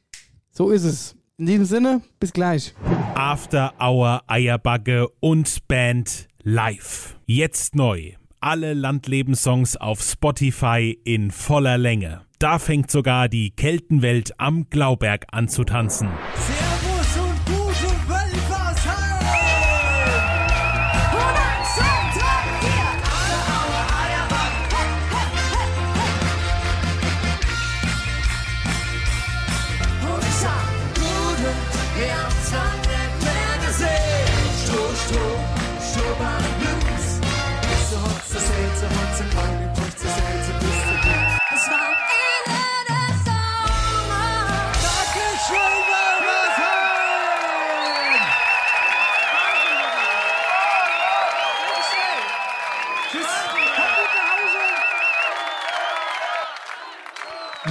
So 0.51 0.69
ist 0.69 0.83
es. 0.83 1.15
In 1.37 1.45
diesem 1.45 1.65
Sinne, 1.65 2.01
bis 2.19 2.33
gleich. 2.33 2.73
After 3.13 3.73
Hour 3.79 4.23
Eierbagge 4.27 5.07
und 5.19 5.67
Band 5.67 6.27
live. 6.41 7.15
Jetzt 7.25 7.75
neu. 7.75 8.13
Alle 8.39 8.73
Landlebenssongs 8.73 9.77
auf 9.77 10.01
Spotify 10.01 10.99
in 11.03 11.29
voller 11.29 11.77
Länge. 11.77 12.26
Da 12.39 12.59
fängt 12.59 12.91
sogar 12.91 13.29
die 13.29 13.49
Keltenwelt 13.49 14.39
am 14.39 14.69
Glauberg 14.69 15.25
an 15.31 15.47
zu 15.47 15.63
tanzen. 15.63 16.09
Servus 16.35 16.76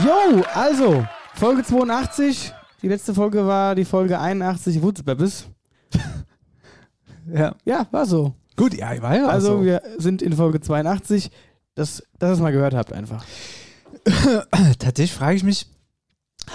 Jo, 0.06 0.42
also, 0.54 1.04
Folge 1.34 1.62
82. 1.64 2.52
Die 2.82 2.88
letzte 2.88 3.14
Folge 3.14 3.46
war 3.46 3.74
die 3.74 3.84
Folge 3.84 4.18
81 4.18 4.80
Wutzbebbes. 4.82 5.46
Ja. 7.32 7.54
Ja, 7.64 7.86
war 7.90 8.06
so. 8.06 8.34
Gut, 8.56 8.74
ja, 8.74 8.94
ich 8.94 9.02
war 9.02 9.16
ja 9.16 9.26
Also, 9.26 9.52
also, 9.54 9.64
wir 9.64 9.82
sind 9.98 10.22
in 10.22 10.32
Folge 10.34 10.60
82. 10.60 11.30
Das, 11.74 12.02
dass 12.18 12.30
ihr 12.30 12.34
es 12.34 12.40
mal 12.40 12.52
gehört 12.52 12.74
habt, 12.74 12.92
einfach. 12.92 13.24
Tatsächlich 14.78 15.12
frage 15.12 15.36
ich 15.36 15.42
mich, 15.42 15.66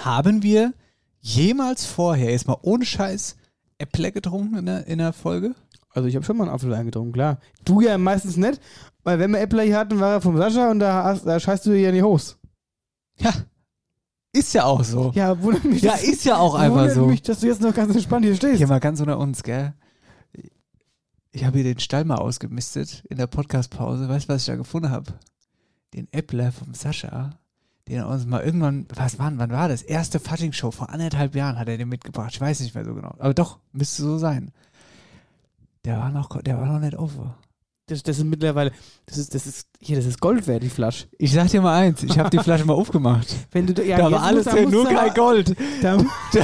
haben 0.02 0.42
wir 0.42 0.72
jemals 1.20 1.84
vorher, 1.84 2.30
jetzt 2.30 2.48
mal 2.48 2.56
ohne 2.62 2.84
Scheiß, 2.86 3.36
Äpple 3.78 4.12
getrunken 4.12 4.56
in 4.58 4.66
der, 4.66 4.86
in 4.86 4.98
der 4.98 5.12
Folge? 5.12 5.54
Also, 5.90 6.08
ich 6.08 6.16
habe 6.16 6.24
schon 6.24 6.38
mal 6.38 6.44
einen 6.44 6.54
Apfel 6.54 6.72
eingetrunken, 6.72 7.12
klar. 7.12 7.38
Du 7.64 7.80
ja 7.82 7.98
meistens 7.98 8.36
nicht, 8.38 8.60
weil 9.04 9.18
wenn 9.18 9.30
wir 9.30 9.40
Äppler 9.40 9.62
hier 9.64 9.76
hatten, 9.78 10.00
war 10.00 10.12
er 10.14 10.20
vom 10.22 10.38
Sascha 10.38 10.70
und 10.70 10.78
da, 10.78 11.04
hast- 11.04 11.26
da 11.26 11.38
scheißt 11.38 11.66
du 11.66 11.70
dir 11.70 11.80
ja 11.80 11.88
in 11.90 11.96
die 11.96 12.02
Hose. 12.02 12.36
Ja. 13.22 13.32
Ist 14.34 14.54
ja 14.54 14.64
auch 14.64 14.82
so. 14.82 15.12
Ja, 15.14 15.40
wundert 15.42 15.64
mich. 15.64 15.82
Ja, 15.82 15.94
ist 15.94 16.24
ja 16.24 16.38
auch 16.38 16.54
einfach 16.54 16.88
so. 16.90 17.06
mich, 17.06 17.22
dass 17.22 17.40
du 17.40 17.46
jetzt 17.46 17.60
noch 17.60 17.74
ganz 17.74 17.94
entspannt 17.94 18.24
hier 18.24 18.34
stehst. 18.34 18.56
Hier 18.56 18.66
mal 18.66 18.80
ganz 18.80 19.00
unter 19.00 19.18
uns, 19.18 19.42
gell? 19.42 19.74
Ich 21.32 21.44
habe 21.44 21.58
hier 21.58 21.64
den 21.64 21.78
Stall 21.80 22.04
mal 22.04 22.16
ausgemistet 22.16 23.04
in 23.08 23.18
der 23.18 23.26
Podcast-Pause. 23.26 24.08
Weißt 24.08 24.28
du, 24.28 24.32
was 24.32 24.42
ich 24.42 24.46
da 24.46 24.56
gefunden 24.56 24.90
habe? 24.90 25.12
Den 25.92 26.08
Äppler 26.12 26.50
vom 26.50 26.72
Sascha, 26.72 27.38
den 27.88 27.96
er 27.96 28.08
uns 28.08 28.24
mal 28.24 28.42
irgendwann, 28.42 28.86
was 28.94 29.18
war, 29.18 29.32
wann 29.36 29.50
war 29.50 29.68
das? 29.68 29.82
Erste 29.82 30.18
Fatting-Show 30.18 30.70
vor 30.70 30.88
anderthalb 30.90 31.34
Jahren 31.34 31.58
hat 31.58 31.68
er 31.68 31.76
den 31.76 31.90
mitgebracht. 31.90 32.30
Ich 32.32 32.40
weiß 32.40 32.60
nicht 32.60 32.74
mehr 32.74 32.84
so 32.86 32.94
genau. 32.94 33.14
Aber 33.18 33.34
doch, 33.34 33.58
müsste 33.72 34.02
so 34.02 34.16
sein. 34.16 34.50
Der 35.84 35.98
war 35.98 36.10
noch, 36.10 36.40
der 36.40 36.58
war 36.58 36.66
noch 36.66 36.80
nicht 36.80 36.98
over. 36.98 37.36
Das, 37.92 38.02
das 38.02 38.18
ist 38.18 38.24
mittlerweile, 38.24 38.72
das 39.04 39.18
ist, 39.18 39.34
das 39.34 39.46
ist, 39.46 39.66
hier, 39.78 39.96
das 39.96 40.06
ist 40.06 40.18
Gold 40.20 40.46
wert, 40.46 40.62
die 40.62 40.70
Flasche. 40.70 41.06
Ich 41.18 41.32
sag 41.32 41.48
dir 41.48 41.60
mal 41.60 41.78
eins, 41.78 42.02
ich 42.02 42.18
habe 42.18 42.30
die 42.30 42.38
Flasche 42.38 42.64
mal 42.64 42.72
aufgemacht. 42.72 43.26
Wenn 43.50 43.66
du, 43.66 43.84
ja, 43.84 43.98
da 43.98 44.10
war 44.10 44.22
alles 44.22 44.46
drin, 44.46 44.70
nur 44.70 44.86
kein 44.86 45.12
Gold. 45.12 45.54
Da, 45.82 45.96
Da, 46.32 46.40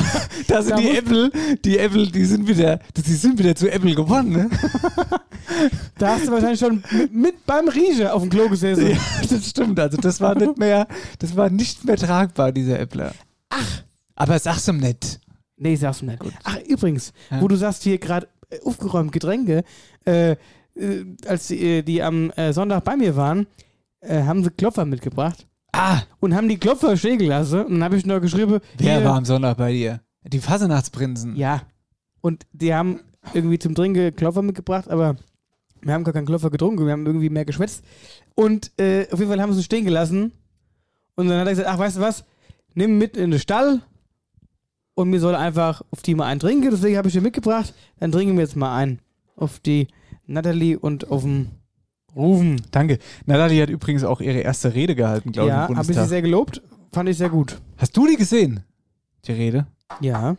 da 0.47 0.63
sind 0.63 0.73
Da 0.73 0.77
die 0.77 0.91
Äpfel, 0.91 1.33
die 1.65 1.79
Äpfel, 1.79 2.11
die 2.11 2.25
sind 2.27 2.47
wieder, 2.47 2.81
die 2.95 3.13
sind 3.15 3.39
wieder 3.39 3.55
zu 3.57 3.71
Äpfel 3.73 3.95
geworden, 3.95 4.31
ne? 4.33 4.51
da 5.99 6.15
hast 6.17 6.27
du 6.27 6.33
wahrscheinlich 6.33 6.61
schon 6.61 6.83
mit, 6.93 7.15
mit 7.15 7.47
beim 7.47 7.69
Rieche 7.69 8.13
auf 8.13 8.21
dem 8.23 8.31
Klo 8.31 8.49
gesessen. 8.49 8.91
Ja, 8.91 8.99
das 9.29 9.49
stimmt. 9.49 9.81
Also 9.81 9.97
das 9.97 10.21
war 10.21 10.35
nicht 10.35 10.59
mehr, 10.59 10.87
das 11.19 11.35
war 11.35 11.49
nicht 11.49 11.85
mehr 11.85 11.97
tragbar, 11.97 12.53
dieser 12.53 12.79
Äppler. 12.79 13.13
Ach. 13.49 13.83
Aber 14.15 14.39
sag's 14.39 14.69
ihm 14.69 14.79
nicht. 14.79 15.21
Nee, 15.57 15.77
sag's 15.77 16.03
mir 16.03 16.13
nicht. 16.13 16.35
Ach, 16.45 16.59
übrigens, 16.67 17.13
Ja. 17.31 17.41
wo 17.41 17.49
du 17.49 17.57
sagst 17.57 17.83
hier 17.85 17.99
gerade 17.99 18.29
äh, 18.51 18.59
aufgeräumt 18.65 19.13
Getränke, 19.13 19.65
äh, 20.05 20.37
äh, 20.79 21.05
als 21.27 21.49
die, 21.49 21.61
äh, 21.79 21.83
die 21.83 22.03
am 22.03 22.31
äh, 22.31 22.53
Sonntag 22.53 22.85
bei 22.85 22.97
mir 22.97 23.17
waren, 23.17 23.47
äh, 24.01 24.23
haben 24.23 24.43
sie 24.45 24.51
Klopfer 24.51 24.85
mitgebracht 24.85 25.47
Ah, 25.73 26.01
und 26.21 26.35
haben 26.35 26.49
die 26.49 26.57
Klopfer 26.59 26.97
stehen 26.97 27.19
gelassen. 27.19 27.61
Und 27.67 27.73
dann 27.73 27.85
habe 27.85 27.97
ich 27.97 28.07
noch 28.07 28.21
geschrieben, 28.21 28.61
wer 28.79 28.97
hier- 28.99 29.05
war 29.05 29.17
am 29.17 29.25
Sonntag 29.25 29.57
bei 29.59 29.73
dir? 29.73 30.01
Die 30.25 30.39
Fasennachtsprinzen. 30.41 31.37
Ja. 31.37 31.63
Und 32.21 32.47
die 32.53 32.75
haben 32.75 33.01
irgendwie 33.35 33.59
zum 33.59 33.75
Trinken 33.75 34.15
Klopfer 34.17 34.43
mitgebracht, 34.43 34.89
aber 34.89 35.17
wir 35.83 35.93
haben 35.93 36.05
gar 36.05 36.13
keinen 36.15 36.27
Klopfer 36.27 36.51
getrunken, 36.51 36.85
wir 36.87 36.93
haben 36.93 37.07
irgendwie 37.07 37.29
mehr 37.31 37.45
geschwätzt. 37.45 37.85
Und 38.35 38.73
äh, 38.81 39.07
auf 39.13 39.19
jeden 39.19 39.31
Fall 39.31 39.41
haben 39.41 39.53
sie 39.53 39.61
es 39.61 39.67
stehen 39.67 39.85
gelassen. 39.85 40.33
Und 41.15 41.29
dann 41.29 41.39
hat 41.41 41.47
er 41.47 41.53
gesagt, 41.53 41.69
ach, 41.69 41.79
weißt 41.79 41.99
du 41.99 42.01
was, 42.01 42.25
nimm 42.75 42.99
mit 42.99 43.17
in 43.17 43.31
den 43.31 43.41
Stall 43.41 43.83
und 44.95 45.11
mir 45.11 45.21
soll 45.21 45.35
einfach 45.35 45.83
auf 45.91 46.03
die 46.03 46.15
mal 46.15 46.27
einen 46.27 46.41
trinken. 46.41 46.71
Deswegen 46.71 46.97
habe 46.97 47.09
ich 47.09 47.15
dir 47.15 47.21
mitgebracht. 47.21 47.75
Dann 48.01 48.11
trinken 48.11 48.35
wir 48.37 48.43
jetzt 48.43 48.57
mal 48.57 48.75
ein. 48.77 49.01
Auf 49.37 49.61
die 49.61 49.87
Natalie 50.29 50.79
und 50.79 51.11
auf 51.11 51.23
den 51.23 51.49
Rufen. 52.15 52.61
Danke. 52.71 52.99
Natalie 53.27 53.63
hat 53.63 53.71
übrigens 53.71 54.05
auch 54.05 54.21
ihre 54.21 54.39
erste 54.41 54.75
Rede 54.75 54.95
gehalten, 54.95 55.33
glaube 55.33 55.49
ich, 55.49 55.55
Ja, 55.55 55.69
habe 55.69 55.91
ich 55.93 55.99
sie 55.99 56.07
sehr 56.07 56.23
gelobt. 56.23 56.63
Fand 56.93 57.09
ich 57.09 57.17
sehr 57.19 57.31
gut. 57.31 57.61
Hast 57.77 57.97
du 57.97 58.07
die 58.07 58.17
gesehen? 58.17 58.61
Die 59.27 59.33
Rede? 59.33 59.67
Ja. 60.01 60.37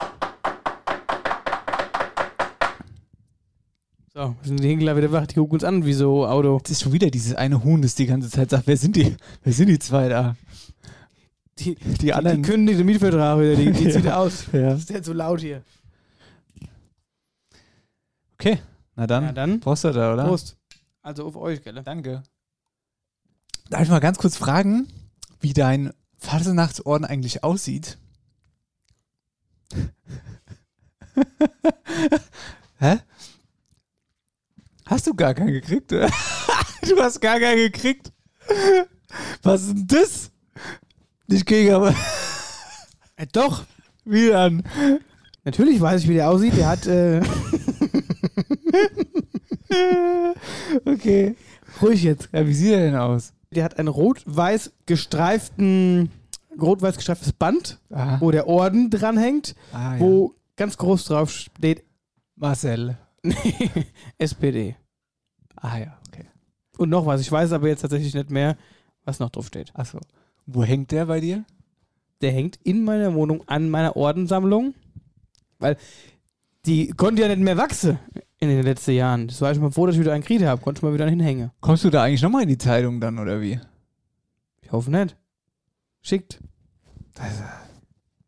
So, 4.14 4.36
wir 4.42 4.48
sind 4.48 4.62
die 4.62 4.68
Hinkler 4.68 4.98
wieder 4.98 5.12
wach, 5.12 5.28
die 5.28 5.36
gucken 5.36 5.54
uns 5.54 5.64
an 5.64 5.86
wie 5.86 5.94
so 5.94 6.26
Auto. 6.26 6.58
Jetzt 6.58 6.72
ist 6.72 6.82
schon 6.84 6.92
wieder 6.94 7.10
dieses 7.10 7.36
eine 7.36 7.64
Huhn, 7.64 7.82
das 7.82 7.96
die 7.96 8.06
ganze 8.08 8.30
Zeit 8.30 8.50
sagt, 8.50 8.68
wer 8.68 8.78
sind 8.78 8.96
die? 8.96 9.16
Wer 9.44 9.54
sind 9.54 9.68
die 9.68 9.80
zwei 9.80 10.10
da? 10.10 10.36
Die, 11.60 11.76
Die 11.76 11.94
die, 12.00 12.14
anderen. 12.14 12.42
die 12.44 12.58
nicht 12.58 12.80
den 12.80 12.86
Mietvertrag 12.86 13.40
wieder, 13.40 13.56
die, 13.56 13.72
die 13.72 13.90
zieht 13.92 14.06
Ja. 14.06 14.18
aus. 14.18 14.46
Ja. 14.52 14.72
Das 14.72 14.80
ist 14.80 14.90
ja 14.90 15.02
zu 15.02 15.14
laut 15.14 15.42
hier. 15.42 15.62
Okay, 18.34 18.60
na 19.00 19.08
dann. 19.08 19.24
Ja, 19.24 19.32
dann. 19.32 19.60
Prost 19.62 19.86
da, 19.86 19.90
oder? 20.14 20.26
Prost. 20.26 20.58
Also 21.02 21.26
auf 21.26 21.38
euch, 21.38 21.64
gell? 21.64 21.82
Danke. 21.84 22.22
Darf 23.70 23.84
ich 23.84 23.90
mal 23.90 24.00
ganz 24.00 24.18
kurz 24.18 24.36
fragen, 24.36 24.88
wie 25.40 25.54
dein 25.54 25.94
Fasenachtsorden 26.18 27.06
eigentlich 27.06 27.44
aussieht? 27.44 27.98
Hä? 32.80 33.00
Hast 34.86 35.08
du 35.08 35.14
gar 35.14 35.34
keinen 35.34 35.54
gekriegt, 35.54 35.94
oder? 35.94 36.10
du 36.82 37.02
hast 37.02 37.22
gar 37.22 37.40
keinen 37.40 37.72
gekriegt? 37.72 38.12
Was 39.44 39.62
ist 39.62 39.70
denn 39.76 39.88
das? 39.88 40.32
Nicht 41.28 41.46
gegen, 41.46 41.74
aber 41.74 41.96
Äh, 43.16 43.28
doch, 43.32 43.64
wie 44.04 44.28
dann? 44.30 44.64
natürlich 45.46 45.80
weiß 45.80 46.02
ich, 46.02 46.10
wie 46.10 46.16
der 46.16 46.30
aussieht. 46.30 46.58
Der 46.58 46.68
hat, 46.68 46.86
äh, 46.88 47.22
Okay. 50.86 51.36
ruhig 51.82 52.04
jetzt. 52.04 52.30
Ja, 52.32 52.46
wie 52.48 52.54
sieht 52.54 52.72
er 52.72 52.80
denn 52.80 52.96
aus? 52.96 53.34
Der 53.52 53.64
hat 53.64 53.80
ein 53.80 53.88
rot-weiß 53.88 54.72
gestreiften, 54.86 56.12
rot-weiß 56.60 56.98
gestreiftes 56.98 57.34
Band, 57.34 57.80
Ah, 57.92 58.18
wo 58.20 58.32
der 58.32 58.48
Orden 58.48 58.90
dranhängt, 58.90 59.56
ah, 59.74 59.96
ja. 59.96 60.00
wo 60.00 60.34
ganz 60.56 60.78
groß 60.78 61.06
drauf 61.06 61.32
steht 61.32 61.84
Marcel. 62.36 62.98
SPD. 64.18 64.76
Ah 65.56 65.78
ja, 65.78 65.98
okay. 66.08 66.26
Und 66.78 66.90
noch 66.90 67.06
was, 67.06 67.22
ich 67.22 67.32
weiß 67.32 67.52
aber 67.52 67.68
jetzt 67.68 67.82
tatsächlich 67.82 68.14
nicht 68.14 68.30
mehr, 68.30 68.56
was 69.04 69.20
noch 69.20 69.30
drauf 69.30 69.48
steht. 69.48 69.72
Achso. 69.76 70.00
Wo 70.46 70.64
hängt 70.64 70.92
der 70.92 71.06
bei 71.06 71.20
dir? 71.20 71.44
Der 72.22 72.32
hängt 72.32 72.58
in 72.64 72.84
meiner 72.84 73.14
Wohnung 73.14 73.44
an 73.48 73.70
meiner 73.70 73.96
Ordensammlung, 73.96 74.74
weil 75.60 75.78
die 76.66 76.90
konnte 76.90 77.22
ja 77.22 77.28
nicht 77.30 77.40
mehr 77.40 77.58
wachsen 77.58 78.00
in 78.42 78.48
den 78.50 78.64
letzten 78.64 78.92
Jahren. 78.92 79.28
Das 79.28 79.42
war 79.42 79.52
ich 79.52 79.60
mal 79.60 79.72
froh, 79.72 79.86
dass 79.86 79.96
ich 79.96 80.02
wieder 80.02 80.14
einen 80.14 80.24
Krieg 80.24 80.42
habe, 80.44 80.62
konnte 80.62 80.80
ich 80.80 80.84
mal 80.84 80.94
wieder 80.94 81.06
einen 81.06 81.20
hinhängen. 81.20 81.52
Kommst 81.60 81.84
du 81.84 81.90
da 81.90 82.04
eigentlich 82.04 82.22
nochmal 82.22 82.44
in 82.44 82.50
die 82.50 82.58
Zeitung 82.58 83.02
dann, 83.02 83.20
oder 83.20 83.42
wie? 83.42 83.60
Ich 84.62 84.72
hoffe 84.72 84.92
nicht. 84.92 85.18
Schickt. 86.02 86.40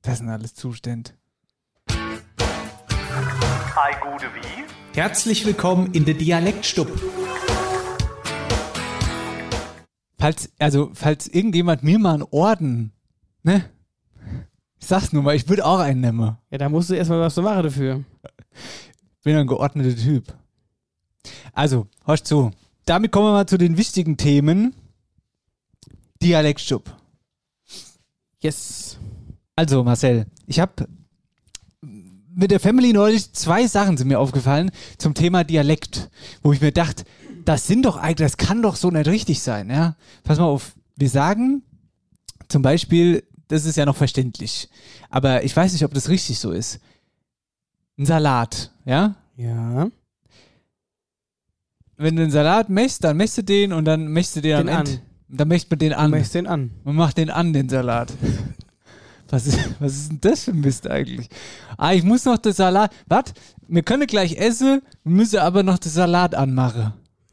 Das 0.02 0.18
sind 0.18 0.30
alles 0.30 0.54
Zustände. 0.54 1.12
Herzlich 4.94 5.46
willkommen 5.46 5.94
in 5.94 6.04
der 6.04 6.16
Dialektstub. 6.16 6.92
Falls, 10.20 10.52
also, 10.60 10.92
falls 10.94 11.28
irgendjemand 11.28 11.84
mir 11.84 11.98
mal 11.98 12.16
einen 12.16 12.28
Orden, 12.32 12.92
ne? 13.44 13.64
Ich 14.78 14.88
sag's 14.88 15.14
nur 15.14 15.24
mal, 15.24 15.36
ich 15.36 15.48
würde 15.48 15.66
auch 15.66 15.80
einen 15.80 16.02
nehmen. 16.02 16.38
Ja, 16.50 16.58
da 16.58 16.68
musst 16.68 16.90
du 16.90 16.96
erstmal 16.96 17.22
was 17.22 17.36
zu 17.36 17.42
machen 17.42 17.64
dafür. 17.64 18.04
Bin 19.24 19.36
ein 19.36 19.48
geordneter 19.48 19.96
Typ. 19.96 20.34
Also, 21.54 21.88
hörst 22.06 22.28
zu. 22.28 22.52
Damit 22.86 23.12
kommen 23.12 23.28
wir 23.28 23.34
mal 23.34 23.48
zu 23.48 23.58
den 23.58 23.78
wichtigen 23.78 24.18
Themen. 24.18 24.76
Dialektstub. 26.22 26.96
Yes. 28.42 28.98
Also, 29.56 29.84
Marcel, 29.84 30.26
ich 30.48 30.60
habe 30.60 30.88
mit 32.34 32.52
der 32.52 32.60
Family 32.60 32.94
neulich 32.94 33.34
zwei 33.34 33.68
Sachen 33.68 33.98
sind 33.98 34.08
mir 34.08 34.20
aufgefallen 34.20 34.72
zum 34.98 35.14
Thema 35.14 35.44
Dialekt, 35.44 36.10
wo 36.42 36.54
ich 36.54 36.62
mir 36.62 36.72
dachte, 36.72 37.04
das 37.46 37.68
sind 37.68 37.86
doch 37.86 37.98
eigentlich, 37.98 38.32
das 38.32 38.38
kann 38.38 38.62
doch 38.62 38.76
so 38.76 38.90
nicht 38.90 39.08
richtig 39.08 39.42
sein, 39.42 39.70
ja. 39.70 39.96
Pass 40.24 40.40
mal 40.40 40.46
auf, 40.46 40.74
wir 40.96 41.10
sagen 41.10 41.64
zum 42.48 42.62
Beispiel, 42.62 43.24
das 43.48 43.66
ist 43.66 43.76
ja 43.76 43.86
noch 43.86 43.98
verständlich, 43.98 44.70
aber 45.10 45.44
ich 45.44 45.56
weiß 45.56 45.74
nicht, 45.74 45.84
ob 45.84 45.94
das 45.94 46.10
richtig 46.10 46.40
so 46.40 46.52
ist. 46.52 46.80
Ein 47.98 48.06
Salat, 48.06 48.72
ja. 48.86 49.16
Ja. 49.38 49.90
Wenn 51.98 52.16
du 52.16 52.24
einen 52.24 52.32
Salat 52.32 52.70
mächst, 52.70 53.04
dann 53.04 53.18
mächst 53.18 53.38
du 53.38 53.44
den 53.44 53.74
und 53.74 53.86
dann 53.86 54.08
mächst 54.08 54.36
du 54.36 54.42
den, 54.42 54.58
Den 54.58 54.70
am 54.70 54.76
an. 54.76 54.86
Ende. 54.88 55.02
Dann 55.30 55.48
mächst 55.48 55.70
man 55.70 55.80
den 55.80 55.92
Du 55.92 55.98
an. 55.98 56.12
möchtest 56.12 56.36
den 56.36 56.48
an. 56.48 56.72
Man 56.84 56.96
macht 56.96 57.18
den 57.18 57.30
an, 57.30 57.54
den 57.54 57.70
Salat. 57.70 58.12
Was 59.30 59.48
ist, 59.48 59.58
was 59.80 59.94
ist 59.94 60.10
denn 60.12 60.20
das 60.20 60.44
für 60.44 60.52
ein 60.52 60.60
Mist 60.60 60.90
eigentlich? 60.90 61.30
Ah, 61.78 61.94
ich 61.94 62.04
muss 62.04 62.26
noch 62.26 62.38
den 62.38 62.52
Salat. 62.52 62.92
Was? 63.08 63.24
Wir 63.66 63.82
können 63.82 64.06
gleich 64.06 64.36
essen, 64.36 64.82
wir 65.06 65.12
müssen 65.14 65.40
aber 65.40 65.64
noch 65.64 65.78
den 65.78 65.90
Salat 65.90 66.36
anmachen. 66.36 66.92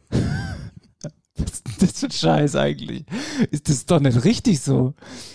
Was 0.10 1.52
ist 1.54 1.66
denn 1.66 1.74
das 1.80 1.98
für 1.98 2.06
ein 2.06 2.12
Scheiß 2.12 2.54
eigentlich? 2.54 3.04
Ist 3.50 3.68
das 3.68 3.84
doch 3.84 3.98
nicht 3.98 4.22
richtig 4.24 4.60
so? 4.60 4.94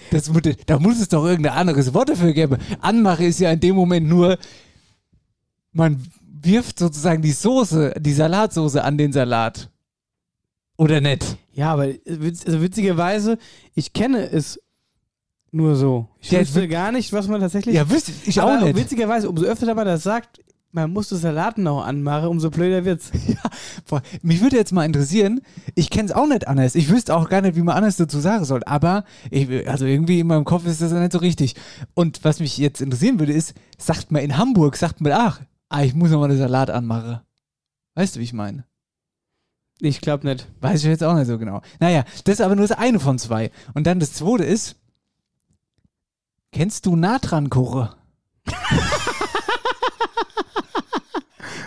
Das, 0.09 0.31
da 0.65 0.79
muss 0.79 1.01
es 1.01 1.09
doch 1.09 1.25
irgendein 1.25 1.51
anderes 1.57 1.93
Wort 1.93 2.07
dafür 2.07 2.31
geben. 2.31 2.57
Anmache 2.79 3.25
ist 3.25 3.41
ja 3.41 3.51
in 3.51 3.59
dem 3.59 3.75
Moment 3.75 4.07
nur, 4.07 4.37
man 5.73 6.03
wirft 6.41 6.79
sozusagen 6.79 7.21
die 7.21 7.31
Soße, 7.31 7.95
die 7.99 8.13
Salatsoße 8.13 8.83
an 8.83 8.97
den 8.97 9.13
Salat. 9.13 9.69
Oder 10.77 11.01
nicht? 11.01 11.37
Ja, 11.53 11.71
aber 11.73 11.85
witz- 11.85 12.45
also 12.45 12.61
witzigerweise, 12.61 13.37
ich 13.75 13.93
kenne 13.93 14.29
es 14.29 14.59
nur 15.51 15.75
so. 15.75 16.09
Ich 16.19 16.29
Der 16.29 16.41
wüsste 16.41 16.67
gar 16.67 16.91
nicht, 16.91 17.13
was 17.13 17.27
man 17.27 17.39
tatsächlich. 17.39 17.75
Ja, 17.75 17.89
wüsste 17.89 18.11
ich 18.25 18.41
aber 18.41 18.57
auch 18.57 18.63
nicht. 18.65 18.75
Witzigerweise, 18.75 19.29
umso 19.29 19.45
öfter 19.45 19.73
man 19.75 19.85
das 19.85 20.01
sagt, 20.03 20.39
man 20.71 20.91
muss 20.91 21.09
das 21.09 21.21
Salat 21.21 21.59
noch 21.59 21.85
anmachen, 21.85 22.27
umso 22.29 22.49
blöder 22.49 22.83
wird's. 22.83 23.11
Boah, 23.87 24.01
mich 24.23 24.41
würde 24.41 24.55
jetzt 24.57 24.71
mal 24.71 24.83
interessieren, 24.85 25.41
ich 25.75 25.91
kenne 25.91 26.09
es 26.09 26.15
auch 26.15 26.25
nicht 26.27 26.47
anders. 26.47 26.73
Ich 26.73 26.89
wüsste 26.89 27.15
auch 27.15 27.29
gar 27.29 27.41
nicht, 27.41 27.55
wie 27.55 27.61
man 27.61 27.75
anders 27.77 27.97
dazu 27.97 28.19
sagen 28.19 28.43
soll. 28.43 28.63
Aber, 28.65 29.05
ich, 29.29 29.69
also 29.69 29.85
irgendwie 29.85 30.19
in 30.21 30.27
meinem 30.27 30.45
Kopf 30.45 30.65
ist 30.65 30.81
das 30.81 30.91
nicht 30.91 31.11
so 31.11 31.19
richtig. 31.19 31.53
Und 31.93 32.23
was 32.23 32.39
mich 32.39 32.57
jetzt 32.57 32.81
interessieren 32.81 33.19
würde, 33.19 33.33
ist, 33.33 33.53
sagt 33.77 34.11
man 34.11 34.23
in 34.23 34.37
Hamburg, 34.37 34.75
sagt 34.75 34.99
man, 35.01 35.11
ach, 35.11 35.41
ah, 35.73 35.83
ich 35.83 35.93
muss 35.95 36.11
noch 36.11 36.19
mal 36.19 36.29
den 36.29 36.37
Salat 36.37 36.69
anmachen. 36.69 37.19
Weißt 37.95 38.15
du, 38.15 38.19
wie 38.19 38.23
ich 38.23 38.33
meine? 38.33 38.65
Ich 39.79 40.01
glaube 40.01 40.27
nicht. 40.27 40.47
Weiß 40.61 40.81
ich 40.83 40.89
jetzt 40.89 41.03
auch 41.03 41.15
nicht 41.15 41.27
so 41.27 41.37
genau. 41.37 41.61
Naja, 41.79 42.03
das 42.25 42.35
ist 42.35 42.41
aber 42.41 42.55
nur 42.55 42.67
das 42.67 42.77
eine 42.77 42.99
von 42.99 43.17
zwei. 43.17 43.51
Und 43.73 43.87
dann 43.87 43.99
das 43.99 44.13
zweite 44.13 44.43
ist, 44.43 44.75
kennst 46.51 46.85
du 46.85 46.95
Natrankoche? 46.95 47.95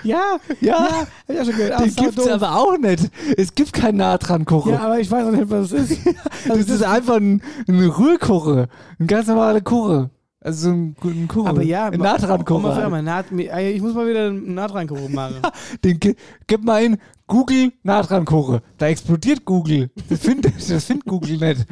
Ja, 0.03 0.39
Ja, 0.61 1.07
ich 1.27 1.41
auch 1.41 1.45
schon 1.45 1.57
gehört. 1.57 1.73
Ah, 1.73 1.83
den 1.83 1.97
gibt's 1.97 2.15
doof. 2.15 2.31
aber 2.31 2.55
auch 2.55 2.79
nicht. 2.79 3.11
Es 3.37 3.53
gibt 3.57 3.73
keinen 3.73 3.97
Natrankoche. 3.97 4.71
Ja, 4.71 4.83
aber 4.83 5.01
ich 5.01 5.11
weiß 5.11 5.27
auch 5.27 5.33
nicht, 5.33 5.51
was 5.51 5.73
es 5.73 5.91
ist. 5.91 6.07
Also 6.49 6.59
das 6.63 6.69
ist 6.69 6.83
einfach 6.85 7.17
ein, 7.17 7.43
eine 7.67 7.99
Rührkuche. 7.99 8.69
Ein 9.01 9.09
ganz 9.09 9.27
normaler 9.27 9.61
Kuche. 9.63 10.11
Also 10.47 10.69
so 10.71 10.75
ein, 10.77 10.97
ein 11.03 11.27
Kuche. 11.27 11.49
aber 11.49 11.63
ja, 11.63 11.87
ein 11.87 11.99
ma- 11.99 12.13
Natrankuche. 12.13 12.55
Oma, 12.55 12.75
halt. 12.77 12.91
mal, 12.91 13.03
Nat, 13.03 13.27
ah, 13.51 13.61
ich 13.61 13.83
muss 13.83 13.95
mal 13.95 14.09
wieder 14.09 14.29
einen 14.29 14.55
Natrankuchen 14.55 15.13
machen. 15.13 15.37
Den, 15.85 15.99
gi- 15.99 16.15
gib 16.47 16.63
mal 16.65 16.85
ein 16.85 16.99
Google 17.27 17.73
Natrankuche. 17.83 18.63
Da 18.79 18.87
explodiert 18.87 19.45
Google. 19.45 19.91
Das 20.09 20.21
findet 20.21 20.55
das 20.71 20.85
find 20.85 21.05
Google 21.05 21.37
nicht. 21.39 21.67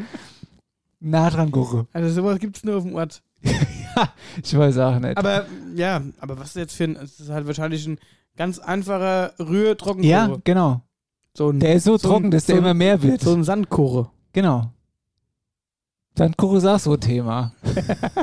Natrankuche. 1.01 1.87
Also 1.93 2.11
sowas 2.11 2.39
gibt's 2.39 2.65
nur 2.65 2.77
auf 2.79 2.83
dem 2.85 2.95
Ort. 2.95 3.23
Ich 4.43 4.59
weiß 4.59 4.77
auch 4.79 4.99
nicht. 4.99 5.17
Aber 5.17 5.47
ja, 5.77 6.03
aber 6.19 6.37
was 6.37 6.49
ist 6.49 6.57
jetzt 6.57 6.75
für 6.75 6.83
ein, 6.83 6.97
es 6.97 7.21
ist 7.21 7.31
halt 7.31 7.47
wahrscheinlich 7.47 7.87
ein 7.87 7.99
ganz 8.37 8.59
einfacher 8.59 9.33
Rührtrockenkuchen. 9.39 10.11
ja, 10.11 10.37
genau. 10.43 10.81
so 11.37 11.51
ein, 11.51 11.61
Der 11.61 11.75
ist 11.75 11.85
so, 11.85 11.97
so 11.97 12.09
trocken, 12.09 12.25
ein- 12.27 12.31
dass 12.33 12.47
der 12.47 12.57
so 12.57 12.61
ein- 12.61 12.65
immer 12.65 12.75
mehr 12.75 13.01
wird. 13.05 13.21
so 13.21 13.33
ein 13.33 13.45
Sandkuchen. 13.45 14.09
genau. 14.33 14.73
Sandkuche 16.17 16.59
ist 16.59 16.65
auch 16.65 16.79
so 16.79 16.93
ein 16.93 17.01
Thema. 17.01 17.53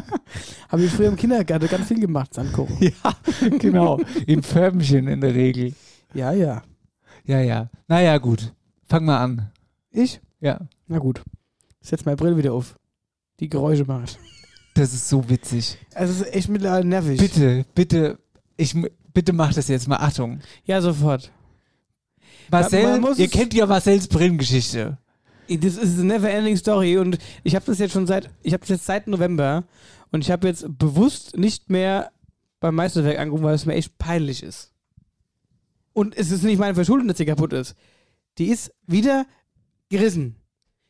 Habe 0.69 0.83
ich 0.83 0.91
früher 0.91 1.09
im 1.09 1.17
Kindergarten 1.17 1.67
ganz 1.67 1.87
viel 1.87 1.99
gemacht, 1.99 2.33
Sandkuchen. 2.33 2.77
ja, 2.81 3.49
genau. 3.59 3.99
In 4.25 4.43
Förmchen 4.43 5.07
in 5.07 5.19
der 5.19 5.35
Regel. 5.35 5.73
Ja, 6.13 6.31
ja. 6.31 6.63
Ja, 7.25 7.41
ja. 7.41 7.69
Naja, 7.87 8.17
gut. 8.17 8.53
Fang 8.87 9.03
mal 9.03 9.19
an. 9.19 9.51
Ich? 9.91 10.21
Ja. 10.39 10.59
Na 10.87 10.99
gut. 10.99 11.21
Ich 11.81 11.89
setz 11.89 12.05
meine 12.05 12.15
Brille 12.15 12.37
wieder 12.37 12.53
auf. 12.53 12.75
Die 13.41 13.49
Geräusche 13.49 13.83
macht. 13.83 14.17
Das 14.73 14.93
ist 14.93 15.09
so 15.09 15.29
witzig. 15.29 15.77
Also 15.93 16.13
es 16.13 16.21
ist 16.21 16.33
echt 16.33 16.49
mittlerweile 16.49 16.85
nervig. 16.85 17.19
Bitte, 17.19 17.65
bitte, 17.75 18.19
ich, 18.55 18.73
bitte 19.13 19.33
mach 19.33 19.53
das 19.53 19.67
jetzt 19.67 19.89
mal. 19.89 19.97
Achtung. 19.97 20.39
Ja, 20.63 20.81
sofort. 20.81 21.31
Marcel, 22.49 23.01
ihr 23.17 23.27
kennt 23.27 23.53
ja 23.53 23.65
Marcells 23.65 24.07
Brillengeschichte. 24.07 24.97
Das 25.59 25.75
ist 25.77 25.95
eine 25.99 26.05
never 26.05 26.29
ending 26.29 26.57
Story 26.57 26.97
und 26.97 27.17
ich 27.43 27.55
habe 27.55 27.65
das 27.65 27.79
jetzt 27.79 27.91
schon 27.93 28.07
seit, 28.07 28.29
ich 28.43 28.53
habe 28.53 28.61
das 28.61 28.69
jetzt 28.69 28.85
seit 28.85 29.07
November 29.07 29.63
und 30.11 30.23
ich 30.23 30.31
habe 30.31 30.47
jetzt 30.47 30.65
bewusst 30.77 31.37
nicht 31.37 31.69
mehr 31.69 32.11
beim 32.59 32.75
Meisterwerk 32.75 33.17
angerufen, 33.19 33.43
weil 33.43 33.55
es 33.55 33.65
mir 33.65 33.73
echt 33.75 33.97
peinlich 33.97 34.43
ist. 34.43 34.71
Und 35.93 36.15
es 36.17 36.31
ist 36.31 36.43
nicht 36.43 36.59
meine 36.59 36.75
Verschuldung, 36.75 37.07
dass 37.07 37.17
sie 37.17 37.25
kaputt 37.25 37.53
ist. 37.53 37.75
Die 38.37 38.47
ist 38.47 38.71
wieder 38.87 39.25
gerissen. 39.89 40.35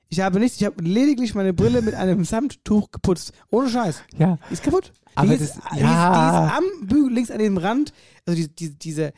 Ich 0.09 0.19
habe 0.19 0.39
nichts, 0.39 0.59
ich 0.59 0.65
habe 0.65 0.83
lediglich 0.83 1.33
meine 1.33 1.53
Brille 1.53 1.81
mit 1.81 1.95
einem 1.95 2.23
Samttuch 2.25 2.91
geputzt. 2.91 3.31
Ohne 3.49 3.69
Scheiß. 3.69 4.03
Ja. 4.17 4.37
Die 4.49 4.53
ist 4.53 4.63
kaputt. 4.63 4.91
Aber 5.15 5.27
die, 5.27 5.37
das- 5.39 5.55
ist, 5.55 5.59
die, 5.73 5.79
ja. 5.79 6.47
ist, 6.47 6.61
die 6.61 6.63
ist 6.67 6.81
am 6.81 6.87
Bügel 6.87 7.13
links 7.13 7.31
an 7.31 7.39
dem 7.39 7.57
Rand, 7.57 7.93
also 8.25 8.41
die, 8.41 8.47
die, 8.53 8.77
diese, 8.77 9.13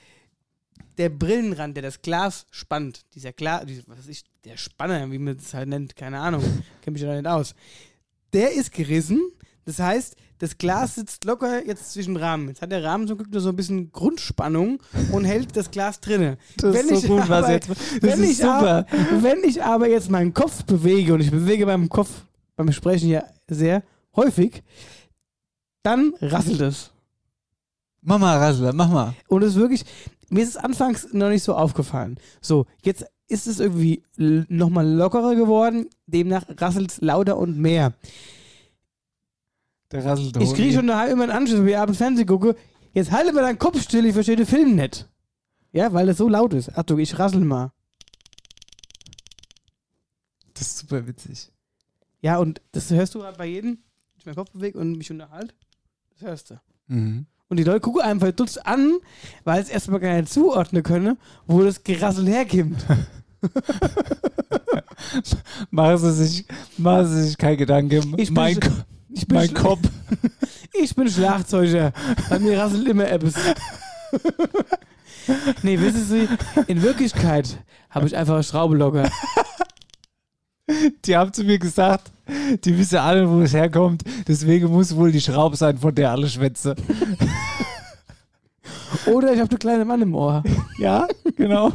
der 0.97 1.09
Brillenrand, 1.09 1.75
der 1.75 1.83
das 1.83 2.01
Glas 2.01 2.45
spannt, 2.51 3.01
dieser 3.15 3.33
Glas, 3.33 3.65
was 3.87 3.99
weiß 3.99 4.07
ich, 4.07 4.23
der 4.45 4.57
Spanner, 4.57 5.11
wie 5.11 5.19
man 5.19 5.37
es 5.37 5.53
halt 5.53 5.69
nennt, 5.69 5.95
keine 5.95 6.19
Ahnung, 6.19 6.43
kenne 6.81 6.93
mich 6.93 7.01
da 7.01 7.13
nicht 7.13 7.27
aus. 7.27 7.55
Der 8.33 8.53
ist 8.53 8.71
gerissen, 8.71 9.21
das 9.65 9.79
heißt, 9.79 10.15
das 10.39 10.57
Glas 10.57 10.95
sitzt 10.95 11.23
locker 11.23 11.65
jetzt 11.65 11.93
zwischen 11.93 12.17
Rahmen. 12.17 12.49
Jetzt 12.49 12.61
hat 12.61 12.71
der 12.71 12.83
Rahmen 12.83 13.07
zum 13.07 13.17
Glück 13.17 13.31
nur 13.31 13.39
so 13.39 13.49
ein 13.49 13.55
bisschen 13.55 13.91
Grundspannung 13.91 14.81
und 15.11 15.23
hält 15.23 15.55
das 15.55 15.71
Glas 15.71 16.01
drinne. 16.01 16.37
Das 16.57 16.75
ist 16.75 17.03
so 17.03 17.07
gut, 17.07 17.29
was 17.29 17.47
jetzt. 17.47 17.69
Das 17.69 17.77
wenn 18.01 18.23
ist 18.23 18.31
ich 18.31 18.37
super. 18.37 18.53
Aber, 18.57 18.87
wenn 19.21 19.43
ich 19.43 19.63
aber 19.63 19.87
jetzt 19.87 20.09
meinen 20.09 20.33
Kopf 20.33 20.65
bewege 20.65 21.13
und 21.13 21.21
ich 21.21 21.31
bewege 21.31 21.65
meinen 21.65 21.87
Kopf 21.87 22.09
beim 22.55 22.71
Sprechen 22.73 23.09
ja 23.09 23.23
sehr 23.47 23.83
häufig, 24.15 24.63
dann 25.81 26.13
rasselt 26.19 26.61
es. 26.61 26.93
Mach 28.05 28.19
mal, 28.19 28.37
Rassler, 28.37 28.73
mach 28.73 28.89
mal. 28.89 29.13
Und 29.27 29.43
es 29.43 29.53
ist 29.53 29.55
wirklich, 29.55 29.85
mir 30.33 30.43
ist 30.43 30.49
es 30.49 30.57
anfangs 30.57 31.13
noch 31.13 31.29
nicht 31.29 31.43
so 31.43 31.55
aufgefallen. 31.55 32.17
So, 32.41 32.65
jetzt 32.83 33.05
ist 33.27 33.47
es 33.47 33.59
irgendwie 33.59 34.03
nochmal 34.17 34.87
lockerer 34.87 35.35
geworden, 35.35 35.87
demnach 36.05 36.45
rasselt 36.57 36.91
es 36.91 37.01
lauter 37.01 37.37
und 37.37 37.57
mehr. 37.57 37.93
Der 39.91 40.05
rasselt 40.05 40.37
Ich 40.37 40.53
kriege 40.53 40.73
schon 40.73 40.87
daheim 40.87 41.11
immer 41.11 41.23
einen 41.23 41.31
Anschluss, 41.31 41.59
wenn 41.59 41.67
ich 41.67 41.77
abends 41.77 41.97
Fernsehen 41.97 42.27
gucke. 42.27 42.55
Jetzt 42.93 43.11
halte 43.11 43.33
mal 43.33 43.41
deinen 43.41 43.59
Kopf 43.59 43.81
still, 43.81 44.05
ich 44.05 44.13
verstehe 44.13 44.35
den 44.35 44.45
Film 44.45 44.75
nicht. 44.75 45.09
Ja, 45.71 45.93
weil 45.93 46.09
es 46.09 46.17
so 46.17 46.29
laut 46.29 46.53
ist. 46.53 46.77
Achtung, 46.77 46.99
ich 46.99 47.17
rassel 47.17 47.41
mal. 47.41 47.71
Das 50.53 50.67
ist 50.67 50.77
super 50.79 51.07
witzig. 51.07 51.51
Ja, 52.21 52.37
und 52.37 52.61
das 52.71 52.89
hörst 52.91 53.15
du 53.15 53.23
halt 53.23 53.37
bei 53.37 53.47
jedem, 53.47 53.71
wenn 53.71 54.17
ich 54.17 54.25
meinen 54.25 54.35
Kopf 54.35 54.51
bewege 54.51 54.77
und 54.77 54.97
mich 54.97 55.09
unterhalte. 55.09 55.53
Das 56.11 56.21
hörst 56.21 56.49
du. 56.51 56.59
Mhm. 56.87 57.25
Und 57.49 57.57
die 57.57 57.63
Leute 57.63 57.81
gucken 57.81 58.01
einfach 58.01 58.27
verdutzt 58.27 58.65
an, 58.65 58.93
weil 59.43 59.61
es 59.61 59.69
erstmal 59.69 59.99
gar 59.99 60.15
nicht 60.15 60.31
zuordnen 60.33 60.81
können, 60.83 61.17
wo 61.45 61.61
das 61.61 61.83
Gerassel 61.83 62.27
herkommt. 62.27 62.83
Machen 65.69 65.97
Sie 65.97 66.13
sich, 66.25 66.45
machen 66.77 67.07
Sie 67.07 67.23
sich 67.27 67.37
keine 67.37 67.57
Gedanken. 67.57 68.13
Ich 68.17 68.29
bin 68.29 68.33
mein, 68.35 68.59
Ko- 68.59 68.69
Ich 69.09 69.27
bin 69.27 69.37
mein 69.37 69.53
Kopf. 69.53 69.79
Ich 70.75 70.95
bin 70.95 71.07
Schlagzeuger. 71.07 71.93
Bei 72.31 72.39
mir 72.39 72.57
rasselt 72.57 72.87
immer 72.87 73.07
etwas. 73.07 73.35
nee, 75.61 75.79
wissen 75.79 76.03
Sie, 76.03 76.27
in 76.65 76.81
Wirklichkeit 76.81 77.59
habe 77.91 78.07
ich 78.07 78.17
einfach 78.17 78.33
eine 78.33 78.43
Schraube 78.43 78.75
locker. 78.75 79.07
Die 81.05 81.15
haben 81.15 81.31
zu 81.31 81.43
mir 81.43 81.59
gesagt, 81.59 82.11
die 82.63 82.77
wissen 82.77 82.97
alle, 82.97 83.29
wo 83.29 83.41
es 83.41 83.53
herkommt. 83.53 84.03
Deswegen 84.27 84.67
muss 84.71 84.95
wohl 84.95 85.11
die 85.11 85.21
Schraube 85.21 85.55
sein, 85.55 85.77
von 85.77 85.93
der 85.93 86.11
alle 86.11 86.27
schwätze. 86.27 86.75
Oder 89.07 89.33
ich 89.33 89.39
habe 89.39 89.49
einen 89.49 89.59
kleinen 89.59 89.87
Mann 89.87 90.01
im 90.01 90.15
Ohr. 90.15 90.43
Ja, 90.77 91.07
genau. 91.35 91.71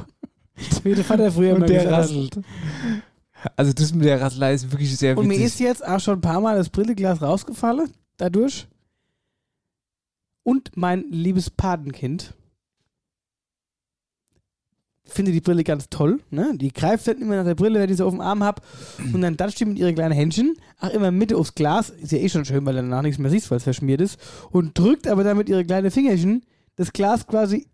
Der 0.85 1.05
Vater 1.05 1.31
früher 1.31 1.55
Und 1.55 1.69
der 1.69 1.85
gesagt 1.85 1.93
rasselt. 1.93 2.41
Also 3.57 3.73
das 3.73 3.95
mit 3.95 4.05
der 4.05 4.21
Rasselei 4.21 4.55
ist 4.55 4.71
wirklich 4.73 4.97
sehr 4.97 5.17
Und 5.17 5.27
mir 5.29 5.35
witzig. 5.35 5.47
ist 5.47 5.61
jetzt 5.61 5.87
auch 5.87 6.01
schon 6.01 6.19
ein 6.19 6.21
paar 6.21 6.41
Mal 6.41 6.57
das 6.57 6.69
Brilleglas 6.69 7.23
rausgefallen, 7.23 7.91
dadurch. 8.17 8.67
Und 10.43 10.77
mein 10.77 11.05
liebes 11.11 11.51
Patenkind 11.51 12.35
finde 15.09 15.33
die 15.33 15.41
Brille 15.41 15.65
ganz 15.65 15.89
toll. 15.91 16.21
Ne? 16.31 16.53
Die 16.57 16.73
greift 16.73 17.09
dann 17.09 17.19
immer 17.21 17.37
nach 17.37 17.45
der 17.45 17.55
Brille, 17.55 17.81
wenn 17.81 17.91
ich 17.91 17.97
sie 17.97 18.05
auf 18.05 18.13
dem 18.13 18.21
Arm 18.21 18.45
habe. 18.45 18.63
Und 19.13 19.21
dann 19.23 19.37
datscht 19.37 19.59
die 19.61 19.65
mit 19.65 19.79
ihren 19.79 19.95
kleinen 19.95 20.13
Händchen, 20.15 20.55
ach 20.79 20.91
immer 20.91 21.11
Mitte 21.11 21.37
aufs 21.37 21.55
Glas. 21.55 21.91
Ist 21.91 22.13
ja 22.13 22.19
eh 22.19 22.29
schon 22.29 22.45
schön, 22.45 22.65
weil 22.67 22.75
du 22.75 22.83
danach 22.83 23.03
nichts 23.03 23.19
mehr 23.19 23.31
siehst, 23.31 23.51
weil 23.51 23.57
es 23.59 23.65
verschmiert 23.65 24.01
ist. 24.01 24.19
Und 24.51 24.79
drückt 24.79 25.09
aber 25.09 25.25
dann 25.25 25.37
mit 25.37 25.49
ihren 25.49 25.67
kleinen 25.67 25.91
Fingerchen 25.91 26.43
das 26.77 26.93
Glas 26.93 27.27
quasi 27.27 27.67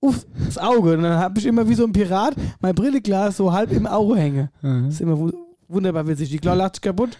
aufs 0.00 0.58
Auge. 0.58 0.94
Und 0.94 1.02
dann 1.02 1.18
habe 1.18 1.38
ich 1.38 1.46
immer 1.46 1.68
wie 1.68 1.74
so 1.74 1.84
ein 1.84 1.92
Pirat 1.92 2.34
mein 2.60 2.74
Brilleglas 2.74 3.36
so 3.36 3.52
halb 3.52 3.70
im 3.70 3.86
Auge 3.86 4.16
hänge. 4.16 4.50
Mhm. 4.62 4.86
Das 4.86 4.94
ist 4.94 5.00
immer 5.00 5.18
wu- 5.18 5.32
wunderbar 5.68 6.06
witzig. 6.08 6.30
Die 6.30 6.38
Klaue 6.38 6.56
lacht 6.56 6.76
sich 6.76 6.82
kaputt 6.82 7.18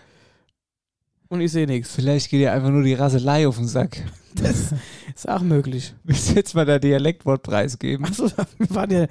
und 1.29 1.41
ich 1.41 1.53
sehe 1.53 1.67
nichts. 1.67 1.95
Vielleicht 1.95 2.29
geht 2.31 2.41
dir 2.41 2.53
einfach 2.53 2.71
nur 2.71 2.83
die 2.83 2.95
Rasselei 2.95 3.47
auf 3.47 3.57
den 3.57 3.69
Sack. 3.69 4.03
Das 4.35 4.75
ist 5.15 5.29
auch 5.29 5.43
möglich. 5.43 5.95
Willst 6.05 6.31
du 6.31 6.35
jetzt 6.35 6.55
mal 6.55 6.65
da 6.67 6.79
Dialektwort 6.79 7.43
preisgeben? 7.43 8.05
Achso, 8.07 8.29
da 8.29 8.47
waren, 8.75 8.91
ja, 8.91 9.07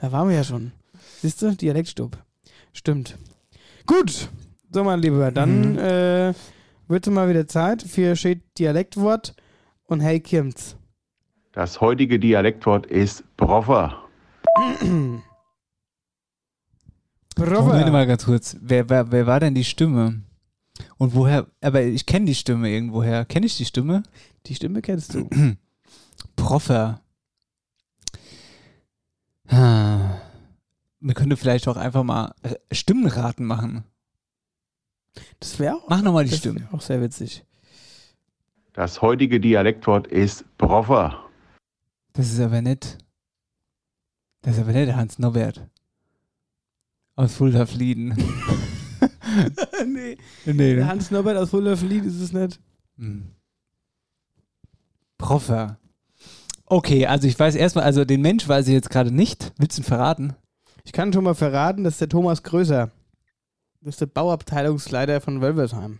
da 0.00 0.12
waren 0.12 0.28
wir 0.28 0.36
ja 0.36 0.44
schon. 0.44 0.72
Siehst 1.20 1.40
du? 1.42 1.50
Dialektstub. 1.54 2.16
Stimmt. 2.72 3.16
Gut. 3.86 4.28
So, 4.72 4.84
mein 4.84 5.00
Lieber, 5.00 5.30
dann 5.30 5.72
Mhm. 5.72 5.78
äh, 5.78 6.34
wird 6.88 7.06
es 7.06 7.12
mal 7.12 7.28
wieder 7.28 7.46
Zeit 7.46 7.82
für 7.82 8.16
schön 8.16 8.42
Dialektwort 8.58 9.34
und 9.84 10.00
hey 10.00 10.20
Kimts. 10.20 10.76
Das 11.52 11.80
heutige 11.80 12.18
Dialektwort 12.18 12.86
ist 12.86 13.24
Broffer. 13.36 13.98
Moment 17.38 17.92
mal 17.92 18.06
ganz 18.06 18.24
kurz. 18.24 18.56
Wer, 18.60 18.88
wer, 18.88 19.10
wer 19.10 19.26
war 19.26 19.40
denn 19.40 19.54
die 19.54 19.64
Stimme? 19.64 20.22
Und 20.98 21.14
woher? 21.14 21.46
Aber 21.60 21.82
ich 21.82 22.06
kenne 22.06 22.26
die 22.26 22.34
Stimme 22.34 22.70
irgendwoher. 22.70 23.24
Kenne 23.24 23.46
ich 23.46 23.56
die 23.56 23.64
Stimme? 23.64 24.02
Die 24.46 24.54
Stimme 24.54 24.82
kennst 24.82 25.14
du. 25.14 25.28
Proffer. 26.36 27.00
Ah. 29.48 30.18
Wir 31.00 31.14
könnten 31.14 31.36
vielleicht 31.36 31.66
auch 31.68 31.76
einfach 31.76 32.04
mal 32.04 32.34
äh, 32.42 32.54
Stimmenraten 32.70 33.44
machen. 33.44 33.84
Das 35.40 35.58
wäre 35.58 35.76
auch, 35.76 35.88
Mach 35.88 36.02
nochmal 36.02 36.24
die 36.24 36.30
das 36.30 36.38
Stimme. 36.38 36.60
wär 36.60 36.74
auch 36.74 36.80
sehr 36.80 37.00
witzig. 37.02 37.44
Das 38.72 39.02
heutige 39.02 39.40
Dialektwort 39.40 40.06
ist 40.06 40.44
Broffer. 40.56 41.28
Das 42.14 42.30
ist 42.32 42.40
aber 42.40 42.62
nett. 42.62 42.98
Das 44.42 44.56
ist 44.56 44.62
aber 44.62 44.72
der 44.72 44.96
Hans 44.96 45.18
Norbert. 45.18 45.66
Aus 47.16 47.34
Fulda 47.34 47.66
Flieden. 47.66 48.16
nee. 49.86 50.16
nee, 50.44 50.74
Der 50.74 50.84
ne? 50.84 50.88
Hans 50.88 51.10
Norbert 51.10 51.36
aus 51.36 51.52
Wunderflied 51.52 52.04
ist 52.04 52.20
es 52.20 52.32
nicht. 52.32 52.60
Hm. 52.98 53.32
Proffer. 55.18 55.78
Okay, 56.66 57.06
also 57.06 57.28
ich 57.28 57.38
weiß 57.38 57.54
erstmal, 57.54 57.84
also 57.84 58.04
den 58.04 58.22
Mensch 58.22 58.48
weiß 58.48 58.66
ich 58.66 58.72
jetzt 58.72 58.90
gerade 58.90 59.10
nicht. 59.10 59.52
Willst 59.58 59.78
du 59.78 59.82
ihn 59.82 59.84
verraten? 59.84 60.34
Ich 60.84 60.92
kann 60.92 61.12
schon 61.12 61.24
mal 61.24 61.34
verraten, 61.34 61.84
das 61.84 61.94
ist 61.94 62.00
der 62.00 62.08
Thomas 62.08 62.42
Größer. 62.42 62.90
Das 63.80 63.94
ist 63.94 64.00
der 64.00 64.06
Bauabteilungsleiter 64.06 65.20
von 65.20 65.40
Wölversheim. 65.40 65.98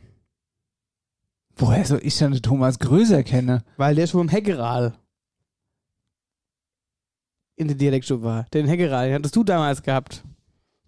Woher 1.57 1.85
soll 1.85 2.01
ich 2.03 2.17
dann 2.19 2.33
den 2.33 2.43
Thomas 2.43 2.79
Größer 2.79 3.23
kennen? 3.23 3.63
Weil 3.77 3.95
der 3.95 4.07
schon 4.07 4.23
im 4.23 4.29
Heckeral 4.29 4.95
in 7.57 7.69
der 7.69 7.77
Dialektstube 7.77 8.23
war. 8.23 8.45
Den 8.55 8.67
Heckeral, 8.67 9.09
den 9.09 9.15
hattest 9.17 9.37
du 9.37 9.45
damals 9.45 9.83
gehabt. 9.83 10.25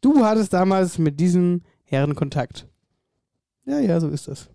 Du 0.00 0.24
hattest 0.24 0.52
damals 0.52 0.98
mit 0.98 1.20
diesem 1.20 1.62
Herren 1.94 2.14
Kontakt. 2.14 2.66
Ja, 3.66 3.78
ja, 3.78 4.00
so 4.00 4.08
ist 4.08 4.28
das. 4.28 4.48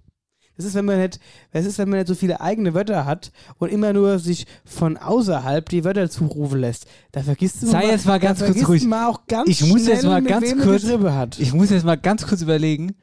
Das 0.60 0.66
ist, 0.66 0.76
wenn 0.76 0.84
man 0.84 1.00
nicht, 1.00 1.22
das 1.52 1.66
ist, 1.66 1.78
wenn 1.78 1.88
man 1.88 2.00
nicht 2.00 2.10
so 2.10 2.16
viele 2.16 2.42
eigene 2.42 2.74
Wörter 2.74 3.06
hat 3.06 3.32
und 3.60 3.72
immer 3.72 3.94
nur 3.94 4.20
sich 4.20 4.46
von 4.66 4.98
außerhalb 4.98 5.70
die 5.70 5.86
Wörter 5.86 6.10
zurufen 6.10 6.60
lässt. 6.60 6.86
Da 7.14 7.24
vergisst 7.24 7.64
du 7.64 7.68
Sei 7.68 7.88
jetzt 7.88 8.06
mal 8.06 8.20
ganz 8.20 8.44
kurz 8.44 8.68
ruhig. 8.68 8.84
Man 8.86 9.06
auch 9.06 9.26
ganz 9.26 9.48
Ich 9.48 9.66
muss 9.66 9.88
jetzt 9.88 10.04
mal 10.04 10.22
ganz 10.22 10.52
kurz-. 10.62 11.40
Ich 11.40 11.54
muss 11.54 11.70
jetzt 11.70 11.86
mal 11.86 11.96
ganz 11.96 12.28
kurz 12.28 12.42
überlegen. 12.42 12.94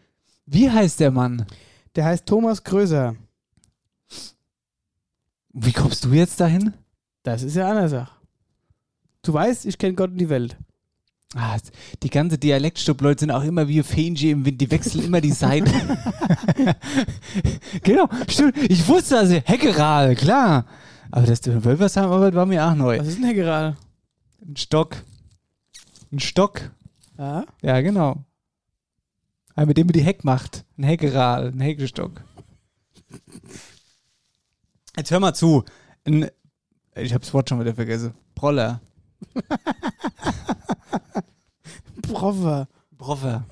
Wie 0.44 0.70
heißt 0.70 1.00
der 1.00 1.10
Mann? 1.10 1.46
Der 1.94 2.04
heißt 2.04 2.26
Thomas 2.26 2.62
Größer. 2.62 3.16
Wie 5.54 5.72
kommst 5.72 6.04
du 6.04 6.12
jetzt 6.12 6.38
dahin? 6.38 6.74
Das 7.22 7.42
ist 7.42 7.56
ja 7.56 7.70
eine 7.70 7.88
Sache. 7.88 8.12
Du 9.22 9.32
weißt, 9.32 9.64
ich 9.64 9.78
kenne 9.78 9.94
Gott 9.94 10.10
und 10.10 10.18
die 10.18 10.28
Welt. 10.28 10.58
Ah, 11.38 11.58
die 12.02 12.08
ganze 12.08 12.38
Dialektstub-Leute 12.38 13.20
sind 13.20 13.30
auch 13.30 13.44
immer 13.44 13.68
wie 13.68 13.82
Fähnchen 13.82 14.30
im 14.30 14.44
Wind, 14.46 14.58
die 14.58 14.70
wechseln 14.70 15.04
immer 15.04 15.20
die 15.20 15.32
Seiten. 15.32 15.70
genau, 17.82 18.08
stimmt. 18.26 18.56
Ich 18.70 18.88
wusste 18.88 19.18
also, 19.18 19.34
Heckeral, 19.44 20.14
klar. 20.14 20.64
Aber 21.10 21.28
in 21.28 21.64
Wölversheim 21.64 22.08
war 22.08 22.46
mir 22.46 22.64
auch 22.64 22.74
neu. 22.74 22.98
Was 22.98 23.08
ist 23.08 23.18
denn 23.18 23.26
Heckeral? 23.26 23.76
Ein 24.40 24.56
Stock. 24.56 24.96
Ein 26.10 26.20
Stock. 26.20 26.70
Ja? 27.18 27.44
Ja, 27.60 27.82
genau. 27.82 28.24
Ein, 29.54 29.68
mit 29.68 29.76
dem 29.76 29.88
man 29.88 29.92
die 29.92 30.02
Heck 30.02 30.24
macht. 30.24 30.64
Ein 30.78 30.84
Heckeral, 30.84 31.48
ein 31.48 31.60
Heckestock. 31.60 32.22
Jetzt 34.96 35.10
hör 35.10 35.20
mal 35.20 35.34
zu. 35.34 35.64
Ein, 36.06 36.30
ich 36.94 37.12
habe 37.12 37.22
das 37.22 37.34
Wort 37.34 37.50
schon 37.50 37.60
wieder 37.60 37.74
vergessen. 37.74 38.14
Proller. 38.34 38.80
Proffer. 42.26 43.44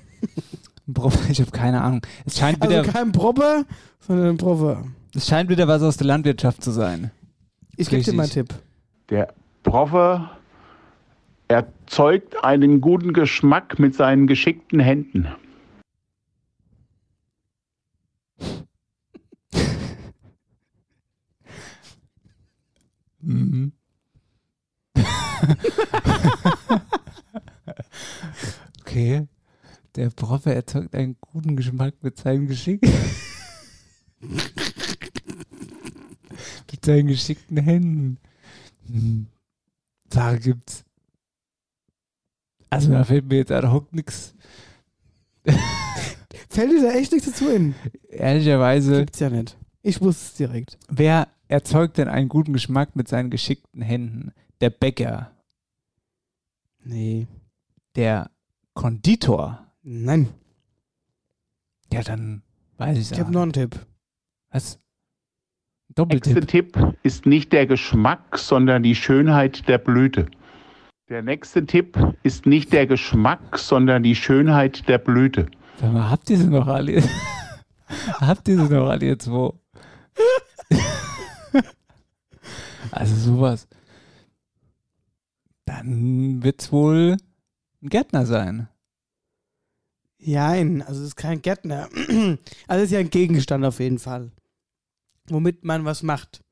Ein 0.87 0.93
Proffer, 0.93 1.29
ich 1.29 1.39
habe 1.39 1.51
keine 1.51 1.81
Ahnung. 1.81 2.01
Es 2.25 2.37
scheint 2.37 2.61
wieder, 2.61 2.79
Also 2.79 2.91
kein 2.91 3.13
Propper, 3.13 3.63
sondern 4.01 4.29
ein 4.31 4.37
Proffer. 4.37 4.83
es 5.15 5.27
scheint 5.27 5.49
wieder 5.49 5.67
was 5.69 5.81
aus 5.81 5.95
der 5.95 6.07
Landwirtschaft 6.07 6.61
zu 6.61 6.71
sein. 6.71 7.11
Ich 7.77 7.89
gebe 7.89 8.03
dir 8.03 8.13
mal 8.13 8.23
einen 8.23 8.31
Tipp. 8.33 8.53
Der 9.09 9.33
Proffer 9.63 10.31
erzeugt 11.47 12.43
einen 12.43 12.81
guten 12.81 13.13
Geschmack 13.13 13.79
mit 13.79 13.95
seinen 13.95 14.27
geschickten 14.27 14.81
Händen. 14.81 15.29
Mhm. 23.21 23.71
okay. 28.95 29.27
Der 29.95 30.09
Proffer 30.09 30.53
erzeugt 30.53 30.95
einen 30.95 31.17
guten 31.19 31.55
Geschmack 31.55 31.95
mit 32.01 32.17
seinem 32.17 32.47
Geschick. 32.47 32.81
mit 36.71 36.85
seinen 36.85 37.07
geschickten 37.07 37.57
Händen. 37.57 38.17
Hm. 38.87 39.27
Da 40.09 40.35
gibt's. 40.35 40.83
Also 42.69 42.91
da 42.91 43.03
fällt 43.03 43.25
mir 43.27 43.37
jetzt 43.37 43.51
ad 43.51 43.67
hoc 43.67 43.93
nichts. 43.93 44.35
Fällt 46.49 46.71
dir 46.71 46.81
da 46.81 46.91
echt 46.91 47.11
nichts 47.11 47.27
dazu 47.27 47.49
in? 47.49 47.75
Ehrlicherweise, 48.09 48.99
Gibt's 49.01 49.19
ja 49.19 49.29
nicht. 49.29 49.57
Ich 49.81 50.01
wusste 50.01 50.25
es 50.25 50.33
direkt. 50.33 50.77
wer 50.89 51.27
erzeugt 51.47 51.97
denn 51.97 52.07
einen 52.07 52.29
guten 52.29 52.53
Geschmack 52.53 52.95
mit 52.95 53.07
seinen 53.07 53.29
geschickten 53.29 53.81
Händen? 53.81 54.31
Der 54.61 54.69
Bäcker, 54.69 55.31
Nee. 56.83 57.27
der 57.95 58.31
Konditor. 58.75 59.65
Nein. 59.81 60.29
Ja, 61.91 62.01
dann 62.03 62.43
weiß 62.77 62.97
ich 62.99 63.11
Ich 63.11 63.19
habe 63.19 63.31
noch 63.31 63.41
einen 63.41 63.53
Tipp. 63.53 63.79
Was? 64.51 64.79
Der 65.89 66.05
nächste 66.05 66.33
Doppeltipp. 66.33 66.73
Tipp 66.73 66.97
ist 67.03 67.25
nicht 67.25 67.53
der 67.53 67.65
Geschmack, 67.65 68.37
sondern 68.37 68.83
die 68.83 68.95
Schönheit 68.95 69.67
der 69.67 69.77
Blüte. 69.77 70.27
Der 71.09 71.21
nächste 71.21 71.65
Tipp 71.65 71.97
ist 72.23 72.45
nicht 72.45 72.73
der 72.73 72.85
Geschmack, 72.85 73.57
sondern 73.57 74.03
die 74.03 74.15
Schönheit 74.15 74.87
der 74.89 74.97
Blüte. 74.97 75.47
Sag 75.79 75.93
mal, 75.93 76.09
habt 76.09 76.29
ihr 76.29 76.37
sie 76.37 76.47
noch 76.47 76.67
alle? 76.67 77.01
habt 78.19 78.47
ihr 78.47 78.57
sie 78.57 78.73
noch 78.73 78.89
alle 78.89 79.05
jetzt 79.05 79.29
wo? 79.31 79.59
also 82.91 83.15
sowas. 83.15 83.67
Dann 85.65 86.43
wird's 86.43 86.71
wohl 86.71 87.17
ein 87.85 87.89
Gärtner 87.89 88.25
sein. 88.25 88.67
Jein, 90.17 90.81
also 90.81 91.01
es 91.01 91.09
ist 91.09 91.15
kein 91.15 91.41
Gärtner. 91.41 91.87
Also 92.67 92.83
es 92.83 92.85
ist 92.85 92.91
ja 92.91 92.99
ein 92.99 93.09
Gegenstand 93.11 93.63
auf 93.63 93.79
jeden 93.79 93.99
Fall. 93.99 94.31
Womit 95.27 95.63
man 95.63 95.85
was 95.85 96.03
macht. 96.03 96.43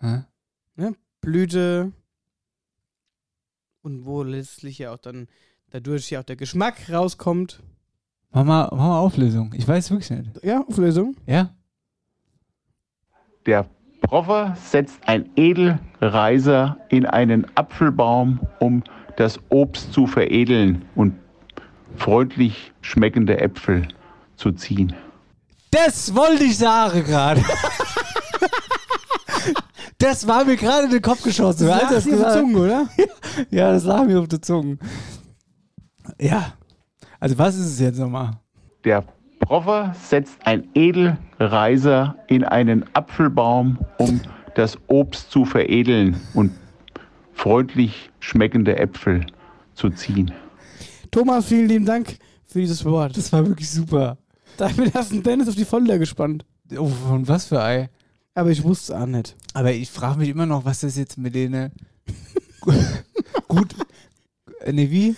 Hä? 0.00 0.22
Ne? 0.76 0.94
Blüte. 1.20 1.92
Und 3.82 4.04
wo 4.04 4.22
letztlich 4.22 4.78
ja 4.78 4.92
auch 4.92 4.98
dann 4.98 5.26
dadurch 5.70 6.10
ja 6.10 6.20
auch 6.20 6.24
der 6.24 6.36
Geschmack 6.36 6.90
rauskommt. 6.90 7.62
Mach 8.30 8.44
mal, 8.44 8.68
mach 8.70 8.78
mal 8.78 9.00
Auflösung. 9.00 9.52
Ich 9.56 9.66
weiß 9.66 9.90
wirklich 9.90 10.10
nicht. 10.10 10.44
Ja, 10.44 10.64
Auflösung. 10.64 11.16
Ja? 11.26 11.54
Der 13.46 13.68
Proffer 14.00 14.56
setzt 14.56 15.00
ein 15.08 15.28
Edelreiser 15.34 16.78
in 16.88 17.06
einen 17.06 17.46
Apfelbaum, 17.56 18.40
um 18.60 18.84
das 19.16 19.38
Obst 19.48 19.92
zu 19.92 20.06
veredeln 20.06 20.84
und 20.94 21.14
freundlich 21.96 22.72
schmeckende 22.80 23.40
Äpfel 23.40 23.88
zu 24.36 24.52
ziehen. 24.52 24.94
Das 25.70 26.14
wollte 26.14 26.44
ich 26.44 26.58
sagen 26.58 27.04
gerade. 27.04 27.42
das 29.98 30.26
war 30.26 30.44
mir 30.44 30.56
gerade 30.56 30.84
in 30.84 30.90
den 30.90 31.02
Kopf 31.02 31.22
geschossen. 31.22 31.66
Das 31.66 31.76
er 31.76 31.82
lag 31.82 31.90
das 31.90 32.04
dir 32.04 32.14
auf 32.14 32.20
der 32.20 32.32
Zunge, 32.32 32.58
oder? 32.58 32.88
Ja, 33.50 33.72
das 33.72 33.84
lag 33.84 34.04
mir 34.04 34.20
auf 34.20 34.28
der 34.28 34.42
Zunge. 34.42 34.78
Ja. 36.20 36.52
Also 37.20 37.38
was 37.38 37.56
ist 37.56 37.66
es 37.66 37.80
jetzt 37.80 37.98
nochmal? 37.98 38.32
Der 38.84 39.04
Proffer 39.40 39.94
setzt 40.00 40.36
ein 40.44 40.68
Edelreiser 40.74 42.16
in 42.26 42.44
einen 42.44 42.84
Apfelbaum, 42.94 43.78
um 43.98 44.20
das 44.54 44.76
Obst 44.88 45.30
zu 45.30 45.44
veredeln 45.44 46.20
und 46.34 46.52
freundlich 47.42 48.10
schmeckende 48.20 48.76
Äpfel 48.78 49.26
zu 49.74 49.90
ziehen. 49.90 50.30
Thomas, 51.10 51.46
vielen 51.46 51.66
lieben 51.68 51.84
Dank 51.84 52.16
für 52.46 52.60
dieses 52.60 52.84
Wort. 52.84 53.16
Das 53.16 53.32
war 53.32 53.44
wirklich 53.44 53.68
super. 53.68 54.16
Damit 54.58 54.94
hast 54.94 55.10
du 55.10 55.16
den 55.16 55.24
Dennis 55.24 55.48
auf 55.48 55.56
die 55.56 55.64
Folter 55.64 55.98
gespannt. 55.98 56.44
Oh, 56.78 56.86
von 56.86 57.26
was 57.26 57.46
für 57.46 57.60
Ei? 57.60 57.90
Aber 58.34 58.50
ich 58.50 58.62
wusste 58.62 58.92
es 58.92 58.98
auch 59.00 59.06
nicht. 59.06 59.34
Aber 59.54 59.72
ich 59.72 59.90
frage 59.90 60.20
mich 60.20 60.28
immer 60.28 60.46
noch, 60.46 60.64
was 60.64 60.80
das 60.80 60.96
jetzt 60.96 61.18
mit 61.18 61.34
denen 61.34 61.72
gut, 63.48 63.74
nee, 64.70 64.88
wie? 64.90 65.16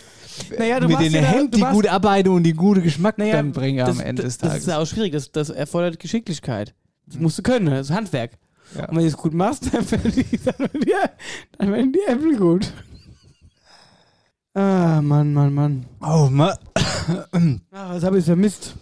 Naja, 0.59 0.81
du 0.81 0.87
mit 0.87 0.95
machst 0.97 1.07
den 1.07 1.13
ja 1.15 1.21
da- 1.21 1.27
Händen, 1.29 1.51
du 1.51 1.57
die 1.59 1.63
machst- 1.63 1.75
gute 1.75 1.93
Arbeit 1.93 2.27
und 2.29 2.43
die 2.45 2.55
gute 2.55 2.81
Geschmack 2.81 3.19
Naja, 3.19 3.35
dann 3.37 3.53
bringen 3.53 3.87
am 3.87 4.01
Ende 4.01 4.23
des 4.23 4.39
das 4.39 4.49
Tages. 4.49 4.63
ist 4.65 4.69
ja 4.71 4.79
auch 4.79 4.87
schwierig. 4.87 5.13
Das, 5.13 5.31
das 5.31 5.51
erfordert 5.51 5.99
Geschicklichkeit. 6.01 6.75
Das 7.07 7.19
musst 7.21 7.37
du 7.39 7.43
können. 7.43 7.67
Das 7.67 7.91
ist 7.91 7.95
Handwerk. 7.95 8.33
Ja. 8.77 8.89
Und 8.89 8.97
wenn 8.97 9.03
du 9.03 9.09
es 9.09 9.17
gut 9.17 9.35
machst, 9.35 9.73
dann 9.73 9.91
werden 9.91 10.13
die, 10.13 10.39
dann 10.45 10.59
werden 10.59 10.81
die, 10.81 10.93
dann 11.59 11.73
werden 11.73 11.93
die 11.93 12.01
Äpfel 12.07 12.37
gut. 12.37 12.73
Ah, 14.55 15.01
Mann, 15.03 15.33
Mann, 15.35 15.53
Mann. 15.53 15.87
oh, 16.01 16.29
ma 16.31 16.57
Ah, 17.73 17.95
was 17.95 18.05
habe 18.05 18.19
ich 18.19 18.25
vermisst? 18.25 18.75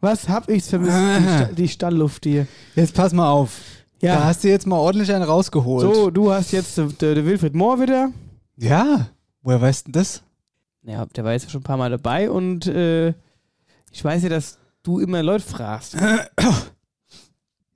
Was 0.00 0.28
habe 0.28 0.52
ich 0.54 0.64
vermisst? 0.64 0.96
Die, 0.96 1.22
Sta 1.36 1.44
die 1.52 1.68
Stallluft 1.68 2.24
hier. 2.24 2.46
jetzt 2.74 2.94
pass 2.94 3.12
mal 3.12 3.28
auf. 3.28 3.60
Da 4.00 4.06
Ja. 4.08 4.24
hast 4.24 4.44
du 4.44 4.48
jetzt 4.48 4.66
mal 4.66 4.76
ordentlich 4.76 5.12
einen 5.12 5.24
rausgeholt. 5.24 5.94
So, 5.94 6.10
du 6.10 6.30
hast 6.32 6.52
jetzt 6.52 6.76
den 6.78 6.96
der, 6.98 7.14
der 7.16 7.24
Wilfried 7.26 7.54
Mohr 7.54 7.80
wieder. 7.80 8.10
Ja. 8.56 9.08
Woher 9.42 9.60
weißt 9.60 9.88
du 9.88 9.92
das? 9.92 10.22
Ja, 10.82 11.04
der 11.06 11.24
war 11.24 11.32
jetzt 11.32 11.50
schon 11.50 11.60
ein 11.60 11.64
paar 11.64 11.76
Mal 11.76 11.90
dabei 11.90 12.30
und 12.30 12.66
äh, 12.66 13.08
ich 13.90 14.04
weiß 14.04 14.22
ja, 14.22 14.28
dass 14.28 14.58
du 14.82 15.00
immer 15.00 15.22
Leute 15.22 15.44
fragst. 15.44 15.96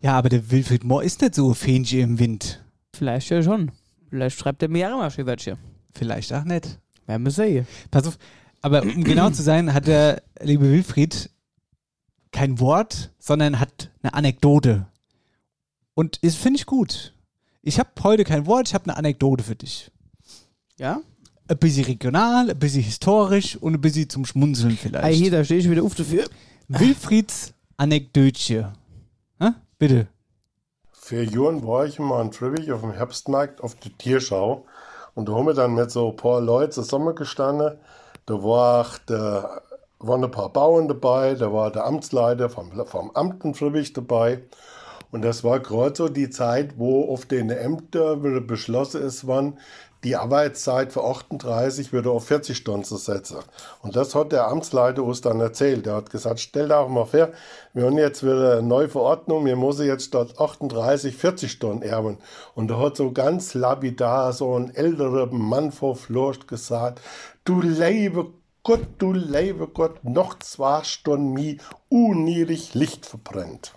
Ja, 0.00 0.16
aber 0.16 0.28
der 0.28 0.50
Wilfried 0.50 0.84
Mohr 0.84 1.02
ist 1.02 1.20
nicht 1.20 1.34
so 1.34 1.52
Fähnchen 1.52 2.00
im 2.00 2.18
Wind. 2.18 2.64
Vielleicht 2.94 3.30
ja 3.30 3.42
schon. 3.42 3.70
Vielleicht 4.08 4.38
schreibt 4.38 4.62
er 4.62 4.68
mir 4.68 4.92
auch 4.92 4.98
mal 4.98 5.10
Schäfertchen. 5.10 5.58
Vielleicht 5.92 6.32
auch 6.32 6.44
nicht. 6.44 6.78
Werden 7.06 7.24
wir 7.24 7.30
sehen. 7.30 7.66
Pass 7.90 8.06
auf. 8.06 8.18
Aber 8.62 8.82
um 8.82 9.04
genau 9.04 9.30
zu 9.30 9.42
sein, 9.42 9.72
hat 9.72 9.86
der 9.86 10.22
liebe 10.40 10.70
Wilfried 10.70 11.30
kein 12.32 12.60
Wort, 12.60 13.10
sondern 13.18 13.58
hat 13.58 13.90
eine 14.02 14.14
Anekdote. 14.14 14.86
Und 15.94 16.22
das 16.24 16.34
finde 16.34 16.58
ich 16.58 16.66
gut. 16.66 17.14
Ich 17.62 17.78
habe 17.78 17.90
heute 18.02 18.24
kein 18.24 18.46
Wort, 18.46 18.68
ich 18.68 18.74
habe 18.74 18.84
eine 18.84 18.96
Anekdote 18.96 19.44
für 19.44 19.56
dich. 19.56 19.90
Ja? 20.78 21.00
Ein 21.48 21.58
bisschen 21.58 21.84
regional, 21.84 22.50
ein 22.50 22.58
bisschen 22.58 22.82
historisch 22.82 23.56
und 23.56 23.74
ein 23.74 23.80
bisschen 23.80 24.08
zum 24.08 24.24
Schmunzeln 24.24 24.76
vielleicht. 24.76 25.04
Ah, 25.04 25.08
hier, 25.08 25.30
da 25.30 25.44
stehe 25.44 25.60
ich 25.60 25.68
wieder 25.68 25.82
auf 25.82 25.94
dafür. 25.94 26.26
Wilfrieds 26.68 27.52
Anekdötchen. 27.76 28.66
Bitte. 29.80 30.08
Für 30.92 31.22
Jahren 31.22 31.66
war 31.66 31.86
ich 31.86 31.98
mal 31.98 32.20
in 32.20 32.30
Tribich 32.30 32.70
auf 32.70 32.82
dem 32.82 32.92
Herbstmarkt 32.92 33.62
auf 33.62 33.76
der 33.76 33.96
Tierschau 33.96 34.66
und 35.14 35.26
da 35.26 35.32
haben 35.32 35.46
wir 35.46 35.54
dann 35.54 35.72
mit 35.72 35.90
so 35.90 36.10
ein 36.10 36.16
paar 36.16 36.42
Leuten 36.42 36.72
zusammengestanden. 36.72 37.78
Da 38.26 38.34
war 38.44 38.86
der, 39.08 39.62
waren 39.98 40.22
ein 40.22 40.30
paar 40.30 40.50
Bauern 40.50 40.86
dabei, 40.86 41.32
da 41.34 41.50
war 41.50 41.70
der 41.72 41.86
Amtsleiter 41.86 42.50
vom, 42.50 42.70
vom 42.84 43.10
Amt 43.12 43.42
in 43.42 43.54
dabei. 43.94 44.42
Und 45.12 45.22
das 45.22 45.44
war 45.44 45.60
gerade 45.60 45.96
so 45.96 46.10
die 46.10 46.28
Zeit, 46.28 46.78
wo 46.78 47.10
auf 47.10 47.24
den 47.24 47.48
Ämtern 47.48 48.46
beschlossen 48.46 49.00
ist, 49.00 49.26
wann 49.26 49.58
die 50.04 50.16
Arbeitszeit 50.16 50.92
für 50.92 51.04
38 51.04 51.92
wieder 51.92 52.10
auf 52.10 52.26
40 52.26 52.56
Stunden 52.56 52.84
zu 52.84 52.96
setzen. 52.96 53.38
Und 53.82 53.96
das 53.96 54.14
hat 54.14 54.32
der 54.32 54.48
Amtsleiter 54.48 55.02
uns 55.02 55.20
dann 55.20 55.40
erzählt. 55.40 55.86
Der 55.86 55.94
hat 55.94 56.10
gesagt, 56.10 56.40
stell 56.40 56.68
dir 56.68 56.78
auch 56.78 56.88
mal 56.88 57.04
vor, 57.04 57.30
wir 57.74 57.84
haben 57.84 57.98
jetzt 57.98 58.22
wieder 58.22 58.52
eine 58.52 58.62
neue 58.62 58.88
Verordnung, 58.88 59.44
wir 59.44 59.56
müssen 59.56 59.86
jetzt 59.86 60.06
statt 60.06 60.38
38 60.38 61.16
40 61.16 61.52
Stunden 61.52 61.82
erben. 61.82 62.18
Und 62.54 62.68
da 62.68 62.78
hat 62.78 62.96
so 62.96 63.12
ganz 63.12 63.54
lapidar 63.54 64.32
so 64.32 64.58
ein 64.58 64.74
älterer 64.74 65.26
Mann 65.26 65.72
vor 65.72 65.96
Flurst 65.96 66.48
gesagt, 66.48 67.00
du 67.44 67.60
lebe 67.60 68.28
Gott, 68.62 68.86
du 68.98 69.12
lebe 69.12 69.68
Gott, 69.68 70.04
noch 70.04 70.38
zwei 70.38 70.82
Stunden 70.84 71.32
mi 71.32 71.58
unnierig 71.88 72.74
Licht 72.74 73.06
verbrennt. 73.06 73.74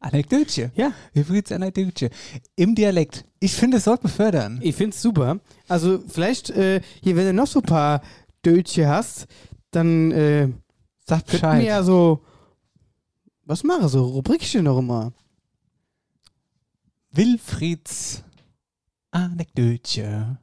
Anekdötchen. 0.00 0.72
Ja. 0.74 0.92
Hybrids 1.12 1.52
Anekdötchen. 1.52 2.08
Im 2.56 2.74
Dialekt. 2.74 3.24
Ich 3.38 3.52
finde, 3.54 3.76
es 3.76 3.84
sollte 3.84 4.04
man 4.04 4.12
fördern. 4.12 4.58
Ich 4.62 4.74
find's 4.74 5.00
super. 5.02 5.38
Also 5.68 6.02
vielleicht, 6.08 6.50
äh, 6.50 6.80
hier, 7.02 7.16
wenn 7.16 7.26
du 7.26 7.32
noch 7.34 7.46
so 7.46 7.60
ein 7.60 7.66
paar 7.66 8.02
Dötchen 8.44 8.88
hast, 8.88 9.26
dann 9.70 10.10
äh, 10.12 10.48
Sag 11.06 11.26
Bescheid. 11.26 11.60
wir 11.60 11.66
ja 11.68 11.82
so, 11.82 12.24
was 13.44 13.62
mache 13.62 13.88
so 13.88 14.04
Rubrikchen 14.06 14.64
noch 14.64 14.78
immer. 14.78 15.12
Wilfrieds 17.12 18.22
Anekdötchen. 19.10 20.38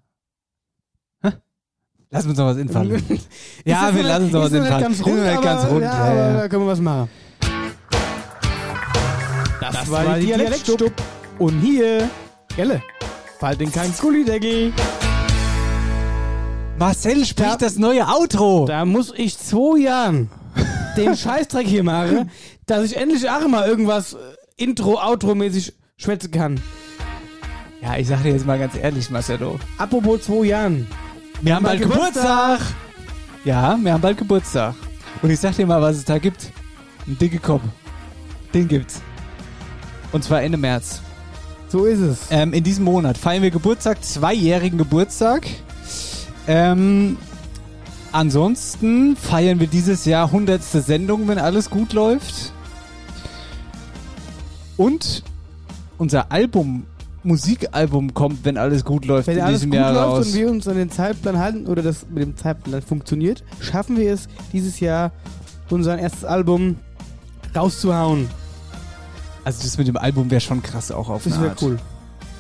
Lass 2.10 2.26
uns 2.26 2.38
noch 2.38 2.46
was 2.46 2.58
einfallen. 2.62 3.04
ja, 3.66 3.90
Ist 3.90 3.96
wir 3.96 4.04
lassen 4.04 4.24
uns 4.26 4.34
noch- 4.34 4.42
was 4.44 4.52
ist 4.52 4.62
einfallen. 4.62 4.82
ganz 4.82 5.00
Ist 5.00 5.06
rund, 5.06 5.18
noch 5.18 5.24
nicht 5.32 5.42
ganz 5.42 5.62
aber- 5.64 5.72
rund. 5.72 5.82
Ja, 5.84 5.92
Ja, 5.92 6.04
aber 6.12 6.16
ja. 6.16 6.34
da 6.42 6.48
können 6.48 6.64
wir 6.64 6.68
was 6.72 6.80
machen. 6.80 7.10
Das, 9.72 9.92
war, 9.92 10.18
die 10.18 10.28
Dialektstub. 10.28 10.92
Und 11.40 11.60
hier, 11.60 12.10
Gelle, 12.56 12.82
bald 13.40 13.62
in 13.62 13.72
kein 13.72 13.94
Gullideckel. 14.00 14.74
Marcel 16.80 17.26
spricht 17.26 17.62
das 17.62 17.78
neue 17.78 18.08
Outro. 18.08 18.66
Da 18.68 18.86
muss 18.86 19.14
ich 19.16 19.38
zwei 19.38 19.80
Jahren 19.80 20.30
den 20.96 21.16
Scheißdreck 21.18 21.68
hier 21.68 21.84
machen, 21.84 22.30
dass 22.66 22.86
ich 22.86 22.98
endlich 22.98 23.30
auch 23.30 23.48
mal 23.48 23.68
irgendwas 23.68 24.14
äh, 24.14 24.18
Intro, 24.58 25.00
Outro-mäßig 25.00 25.74
schwätzen 25.98 26.32
kann. 26.32 26.62
Ja, 27.82 27.98
ich 27.98 28.08
sag 28.08 28.24
dir 28.24 28.32
jetzt 28.32 28.46
mal 28.46 28.60
ganz 28.60 28.76
ehrlich, 28.76 29.10
Marcelo. 29.10 29.60
Apropos 29.78 30.24
zwei 30.24 30.46
Jahren. 30.46 30.88
Wir 31.42 31.56
haben 31.56 31.64
bald 31.64 31.82
Geburtstag. 31.82 32.60
Ja, 33.44 33.78
wir 33.80 33.94
haben 33.94 34.02
bald 34.02 34.18
Geburtstag. 34.18 34.76
Und 35.22 35.30
ich 35.30 35.40
sag 35.40 35.56
dir 35.56 35.66
mal, 35.66 35.82
was 35.82 35.98
es 35.98 36.06
da 36.06 36.18
gibt. 36.18 36.52
Ein 37.08 37.18
dicke 37.18 37.40
Kopf. 37.40 37.62
Den 38.54 38.68
gibt's. 38.68 39.02
Und 40.18 40.24
zwar 40.24 40.42
Ende 40.42 40.58
März. 40.58 41.02
So 41.70 41.86
ist 41.86 42.00
es. 42.00 42.18
Ähm, 42.32 42.52
in 42.52 42.64
diesem 42.64 42.86
Monat 42.86 43.20
feiern 43.20 43.44
wir 43.44 43.52
Geburtstag, 43.52 44.04
zweijährigen 44.04 44.80
Geburtstag. 44.80 45.46
Ähm, 46.48 47.18
ansonsten 48.12 49.16
feiern 49.16 49.60
wir 49.60 49.68
dieses 49.68 50.06
Jahr 50.06 50.26
100. 50.26 50.64
Sendung, 50.64 51.28
wenn 51.28 51.38
alles 51.38 51.70
gut 51.70 51.94
läuft. 51.94 52.52
Und 54.76 55.22
unser 56.00 56.32
Album, 56.32 56.88
Musikalbum 57.22 58.16
kommt, 58.16 58.44
wenn 58.44 58.58
alles 58.58 58.84
gut 58.84 59.06
läuft, 59.06 59.28
Wenn 59.28 59.38
in 59.38 59.44
alles 59.44 59.60
diesem 59.60 59.70
gut 59.70 59.80
Jahr 59.80 59.94
läuft 59.94 60.08
raus. 60.08 60.28
und 60.30 60.34
wir 60.34 60.50
uns 60.50 60.68
an 60.68 60.78
den 60.78 60.90
Zeitplan 60.90 61.38
halten 61.38 61.68
oder 61.68 61.84
das 61.84 62.08
mit 62.10 62.24
dem 62.24 62.36
Zeitplan 62.36 62.82
funktioniert, 62.82 63.44
schaffen 63.60 63.98
wir 63.98 64.12
es 64.12 64.28
dieses 64.52 64.80
Jahr, 64.80 65.12
unser 65.70 66.00
erstes 66.00 66.26
Album 66.26 66.78
rauszuhauen. 67.56 68.28
Also 69.48 69.64
das 69.64 69.78
mit 69.78 69.88
dem 69.88 69.96
Album 69.96 70.30
wäre 70.30 70.42
schon 70.42 70.62
krass 70.62 70.92
auch 70.92 71.08
auf 71.08 71.24
Das 71.24 71.42
wäre 71.42 71.56
cool. 71.62 71.80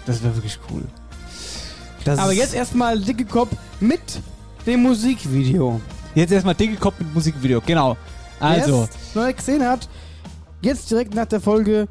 Das 0.05 0.21
wäre 0.21 0.35
wirklich 0.35 0.59
cool. 0.69 0.83
Das 2.03 2.19
Aber 2.19 2.33
jetzt 2.33 2.53
erstmal 2.53 2.99
dicke 2.99 3.23
Kopf 3.23 3.55
mit 3.79 4.01
dem 4.65 4.83
Musikvideo. 4.83 5.79
Jetzt 6.15 6.33
erstmal 6.33 6.53
dicke 6.53 6.75
Kopf 6.75 6.99
mit 6.99 7.13
Musikvideo, 7.15 7.61
genau. 7.65 7.95
Also, 8.41 8.89
Wer 9.13 9.27
nicht 9.27 9.37
gesehen 9.37 9.65
hat, 9.65 9.87
jetzt 10.61 10.91
direkt 10.91 11.15
nach 11.15 11.27
der 11.27 11.39
Folge 11.39 11.87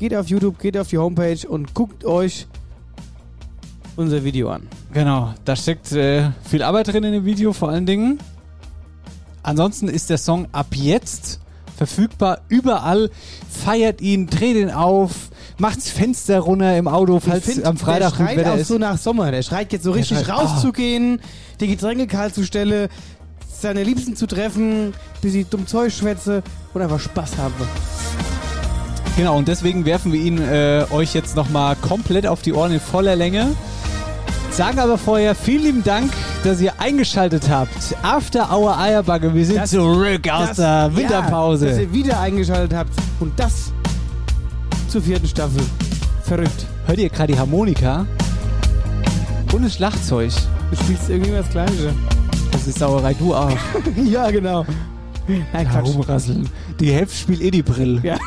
geht 0.00 0.12
auf 0.12 0.26
YouTube, 0.26 0.58
geht 0.58 0.76
auf 0.76 0.88
die 0.88 0.98
Homepage 0.98 1.46
und 1.48 1.72
guckt 1.72 2.04
euch 2.04 2.48
unser 3.94 4.24
Video 4.24 4.50
an. 4.50 4.66
genau, 4.92 5.34
da 5.44 5.54
steckt 5.54 5.92
äh, 5.92 6.30
viel 6.42 6.64
Arbeit 6.64 6.88
drin 6.88 7.04
in 7.04 7.12
dem 7.12 7.24
Video 7.24 7.52
vor 7.52 7.68
allen 7.68 7.86
Dingen. 7.86 8.18
Ansonsten 9.44 9.86
ist 9.86 10.10
der 10.10 10.18
Song 10.18 10.48
ab 10.50 10.74
jetzt 10.74 11.38
verfügbar 11.78 12.40
überall. 12.48 13.10
Feiert 13.48 14.00
ihn, 14.00 14.26
dreht 14.26 14.56
ihn 14.56 14.70
auf, 14.70 15.30
macht's 15.56 15.90
Fenster 15.90 16.40
runter 16.40 16.76
im 16.76 16.88
Auto, 16.88 17.20
falls 17.20 17.46
find, 17.46 17.64
am 17.64 17.78
Freitag 17.78 17.98
der 18.00 18.08
gut 18.10 18.26
schreit 18.26 18.36
Wetter 18.36 18.52
auch 18.52 18.58
ist. 18.58 18.68
so 18.68 18.78
nach 18.78 18.98
Sommer. 18.98 19.30
Der 19.30 19.42
schreit 19.42 19.72
jetzt 19.72 19.84
so 19.84 19.92
richtig 19.92 20.18
schreit, 20.18 20.36
rauszugehen, 20.36 21.20
die 21.60 21.68
Getränke 21.68 22.06
kalt 22.06 22.34
zu 22.34 22.44
stellen, 22.44 22.88
seine 23.48 23.82
Liebsten 23.82 24.14
zu 24.14 24.26
treffen, 24.26 24.92
bis 25.22 25.32
sie 25.32 25.44
dumm 25.44 25.66
Zeug 25.66 25.92
schwätze 25.92 26.42
und 26.74 26.82
einfach 26.82 27.00
Spaß 27.00 27.38
haben. 27.38 27.54
Genau, 29.16 29.36
und 29.36 29.48
deswegen 29.48 29.84
werfen 29.84 30.12
wir 30.12 30.20
ihn 30.20 30.38
äh, 30.38 30.84
euch 30.90 31.12
jetzt 31.14 31.34
nochmal 31.34 31.74
komplett 31.76 32.26
auf 32.26 32.42
die 32.42 32.52
Ohren 32.52 32.72
in 32.72 32.80
voller 32.80 33.16
Länge. 33.16 33.56
Sagen 34.50 34.78
aber 34.80 34.98
vorher 34.98 35.34
vielen 35.34 35.62
lieben 35.62 35.84
Dank, 35.84 36.10
dass 36.42 36.60
ihr 36.60 36.72
eingeschaltet 36.80 37.48
habt. 37.48 37.94
After 38.02 38.50
Hour 38.52 38.76
Eierbacke, 38.76 39.32
wir 39.32 39.46
sind 39.46 39.56
Das- 39.58 39.70
zurück 39.70 40.28
aus 40.30 40.48
Das- 40.48 40.56
der 40.56 40.90
Winterpause. 40.96 41.66
Ja, 41.66 41.70
dass 41.72 41.80
ihr 41.80 41.92
wieder 41.92 42.20
eingeschaltet 42.20 42.76
habt 42.76 42.90
und 43.20 43.38
das 43.38 43.72
zur 44.88 45.02
vierten 45.02 45.28
Staffel. 45.28 45.62
Verrückt. 46.24 46.66
Hört 46.86 46.98
ihr 46.98 47.08
gerade 47.08 47.32
die 47.32 47.38
Harmonika? 47.38 48.04
Und 49.52 49.64
das 49.64 49.74
Schlagzeug. 49.74 50.32
Du 50.70 50.76
spielst 50.76 51.08
irgendwie 51.08 51.30
das 51.32 51.48
Gleiche. 51.50 51.94
Das 52.50 52.66
ist 52.66 52.78
Sauerei, 52.78 53.14
du 53.14 53.34
auch. 53.34 53.50
ja, 54.04 54.30
genau. 54.30 54.66
Nein, 55.52 55.68
Quatsch. 55.68 55.84
rumrasseln. 55.86 56.48
Die 56.80 56.90
Hälfte 56.92 57.16
spielt 57.16 57.40
eh 57.42 57.50
die 57.50 57.62
Brille. 57.62 58.00
Ja. 58.02 58.16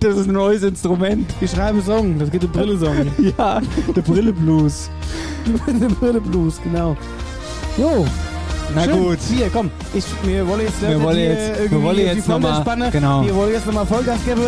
Das 0.00 0.16
ist 0.16 0.26
ein 0.26 0.32
neues 0.34 0.64
Instrument. 0.64 1.32
Wir 1.38 1.46
schreiben 1.46 1.80
Song, 1.80 2.18
das 2.18 2.28
geht 2.28 2.42
um 2.42 2.50
Brille-Song. 2.50 3.06
Ja, 3.38 3.60
der 3.94 4.00
Brille-Blues. 4.02 4.90
Der 5.68 5.88
Brille-Blues, 5.88 6.60
genau. 6.64 6.96
Jo. 7.78 8.04
Na 8.74 8.82
Schön. 8.82 8.98
gut. 9.00 9.18
Hier, 9.32 9.48
komm. 9.52 9.70
Ich, 9.94 10.04
wir 10.24 10.44
wollen 10.48 10.62
jetzt, 10.62 10.82
Wir 10.82 11.00
wollen 11.00 11.16
hier 11.16 11.24
jetzt- 11.28 11.52
wir 11.54 11.60
irgendwie 11.64 11.82
wollen 11.84 11.98
jetzt 11.98 12.26
Folge 12.26 12.40
noch 12.42 12.50
mal- 12.50 12.60
spannen. 12.62 12.90
genau. 12.90 13.24
Wir 13.24 13.34
wollen 13.36 13.52
jetzt 13.52 13.64
nochmal 13.66 13.86
Vollgas 13.86 14.18
geben. 14.24 14.40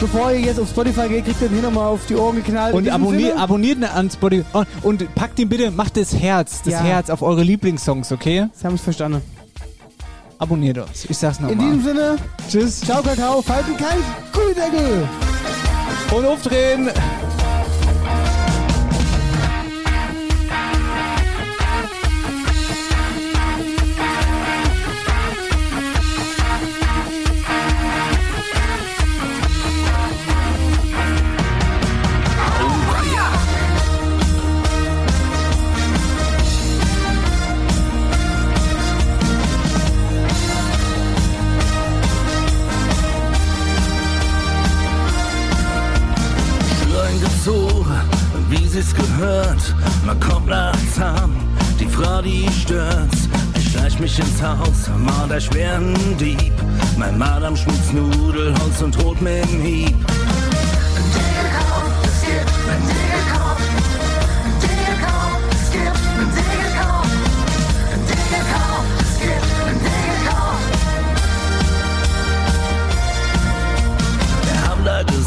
Bevor 0.00 0.30
ihr 0.32 0.40
jetzt 0.40 0.58
auf 0.60 0.68
Spotify 0.70 1.06
geht, 1.08 1.24
kriegt 1.26 1.42
ihr 1.42 1.48
den 1.48 1.54
hier 1.58 1.62
nochmal 1.68 1.88
auf 1.88 2.06
die 2.06 2.14
Ohren 2.16 2.36
geknallt. 2.36 2.74
Und 2.74 2.88
abonniert, 2.88 3.30
Sinne, 3.32 3.42
abonniert 3.42 3.82
an 3.94 4.10
Spotify. 4.10 4.44
Und, 4.54 4.66
und 5.02 5.14
packt 5.14 5.38
ihn 5.38 5.50
bitte, 5.50 5.70
macht 5.70 5.98
das 5.98 6.14
Herz, 6.14 6.62
das 6.62 6.72
Ja. 6.72 6.80
Herz 6.80 7.10
auf 7.10 7.20
eure 7.20 7.42
Lieblingssongs, 7.42 8.10
okay? 8.10 8.46
Das 8.54 8.64
haben 8.64 8.72
wir 8.72 8.78
verstanden. 8.78 9.20
Abonniert 10.38 10.78
uns. 10.78 11.06
Ich 11.08 11.16
sag's 11.16 11.38
In 11.38 11.46
nochmal. 11.46 11.64
diesem 11.66 11.82
Sinne, 11.82 12.16
Tschüss. 12.48 12.80
ciao 12.80 13.02
Kakao, 13.02 13.40
falten 13.42 13.76
kein 13.76 13.98
Gullideckel. 14.32 15.08
Und 16.14 16.24
aufdrehen. 16.26 16.90
Gehört. 49.46 49.74
Man 50.04 50.20
kommt 50.20 50.48
nachts 50.48 51.00
an, 51.00 51.32
die 51.78 51.86
Frau, 51.86 52.22
die 52.22 52.48
stört's. 52.50 53.28
Ich 53.56 53.70
schleich 53.72 53.98
mich 53.98 54.18
ins 54.18 54.42
Haus, 54.42 54.90
mal 54.98 55.28
der 55.28 55.40
schweren 55.40 55.94
Dieb. 56.18 56.52
Mein 56.96 57.18
Madame 57.18 57.56
schmitzt 57.56 57.92
Nudelholz 57.92 58.82
und 58.82 58.96
droht 58.96 59.20
mit 59.20 59.44
dem 59.50 59.60
Hieb. 59.60 59.96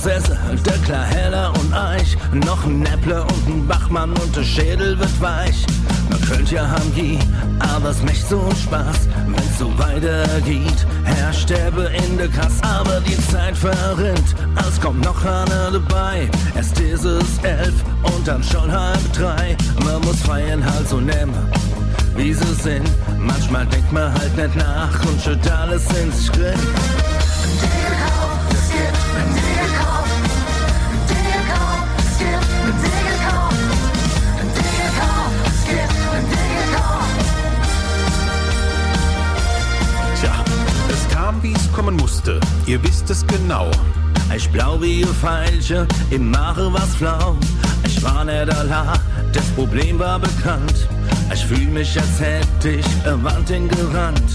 Der 0.05 0.77
klar 0.85 1.05
heller 1.05 1.51
und 1.59 1.73
eich. 1.73 2.17
Noch 2.31 2.65
ein 2.65 2.80
Näpple 2.80 3.21
und 3.21 3.47
ein 3.47 3.67
Bachmann 3.67 4.11
und 4.11 4.35
der 4.35 4.43
Schädel 4.43 4.97
wird 4.97 5.21
weich. 5.21 5.65
Man 6.09 6.21
könnte 6.21 6.55
ja 6.55 6.67
haben 6.67 6.93
Gie, 6.95 7.19
aber 7.59 7.89
es 7.89 8.01
macht 8.01 8.27
so 8.30 8.49
Spaß, 8.63 9.07
wenn's 9.27 9.59
so 9.59 9.77
weitergeht. 9.77 10.85
Herr 11.03 11.34
sterbe 11.34 11.91
in 12.05 12.17
der 12.17 12.30
Kasse, 12.30 12.63
aber 12.63 13.01
die 13.01 13.17
Zeit 13.31 13.57
verrinnt. 13.57 14.35
Es 14.67 14.80
kommt 14.80 15.03
noch 15.03 15.23
einer 15.26 15.71
dabei, 15.71 16.30
erst 16.55 16.80
ist 16.80 17.05
es 17.05 17.38
elf 17.43 17.73
und 18.03 18.27
dann 18.27 18.43
schon 18.43 18.71
halb 18.71 19.13
drei. 19.13 19.57
Man 19.84 20.01
muss 20.01 20.21
feiern 20.21 20.63
halt 20.63 20.88
so 20.88 20.97
nehmen, 20.97 21.34
wie 22.15 22.34
sie 22.34 22.53
sind. 22.55 22.89
Manchmal 23.17 23.65
denkt 23.67 23.91
man 23.91 24.13
halt 24.13 24.35
nicht 24.35 24.55
nach 24.55 25.05
und 25.05 25.21
schüttet 25.21 25.51
alles 25.51 25.85
in 26.01 26.11
sich 26.11 26.30
drin. 26.31 26.59
Wie 41.41 41.53
es 41.53 41.72
kommen 41.72 41.95
musste. 41.95 42.40
Ihr 42.66 42.82
wisst 42.84 43.10
es 43.10 43.26
genau. 43.26 43.70
Ich 44.36 44.49
blau 44.49 44.82
wie 44.82 45.03
ein 45.03 45.14
Pfeilchen, 45.14 45.88
im 46.11 46.32
Mache 46.32 46.72
was 46.72 46.95
flau. 46.95 47.38
Ich 47.86 48.02
war 48.03 48.24
nicht 48.26 48.49
allein, 48.53 48.99
das 49.34 49.45
Problem 49.56 49.99
war 49.99 50.20
bekannt. 50.20 50.88
Ich 51.34 51.45
fühl 51.45 51.68
mich, 51.68 51.99
als 51.99 52.20
hätte 52.20 52.70
ich 52.70 52.86
eine 53.06 53.24
Wand 53.24 53.49
hingerannt. 53.49 54.30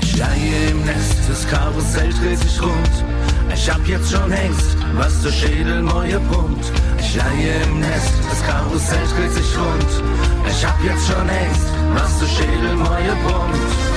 Ich 0.00 0.16
leihe 0.16 0.70
im 0.70 0.84
Nest, 0.84 1.16
das 1.28 1.46
Karussell 1.48 2.12
dreht 2.12 2.38
sich 2.38 2.62
rund. 2.62 3.04
Ich 3.52 3.68
hab 3.68 3.86
jetzt 3.86 4.10
schon 4.10 4.30
Hengst, 4.30 4.76
was 4.94 5.22
der 5.22 5.32
Schädel 5.32 5.82
neue 5.82 6.20
Punkt. 6.20 6.64
Ich 6.98 7.16
leihe 7.16 7.62
im 7.64 7.80
Nest, 7.80 8.14
das 8.28 8.46
Karussell 8.46 9.06
dreht 9.16 9.32
sich 9.32 9.58
rund. 9.58 10.04
Ich 10.48 10.64
hab 10.64 10.82
jetzt 10.84 11.06
schon 11.06 11.28
Hengst, 11.28 11.66
was 11.94 12.18
der 12.20 12.26
Schädel 12.26 12.76
neue 12.76 13.12
Punkt. 13.26 13.89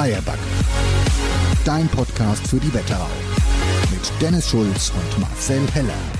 Eierback. 0.00 0.38
Dein 1.62 1.86
Podcast 1.88 2.48
für 2.48 2.56
die 2.56 2.72
Wetterau. 2.72 3.10
Mit 3.90 4.10
Dennis 4.18 4.48
Schulz 4.48 4.90
und 4.94 5.20
Marcel 5.20 5.60
Heller. 5.74 6.19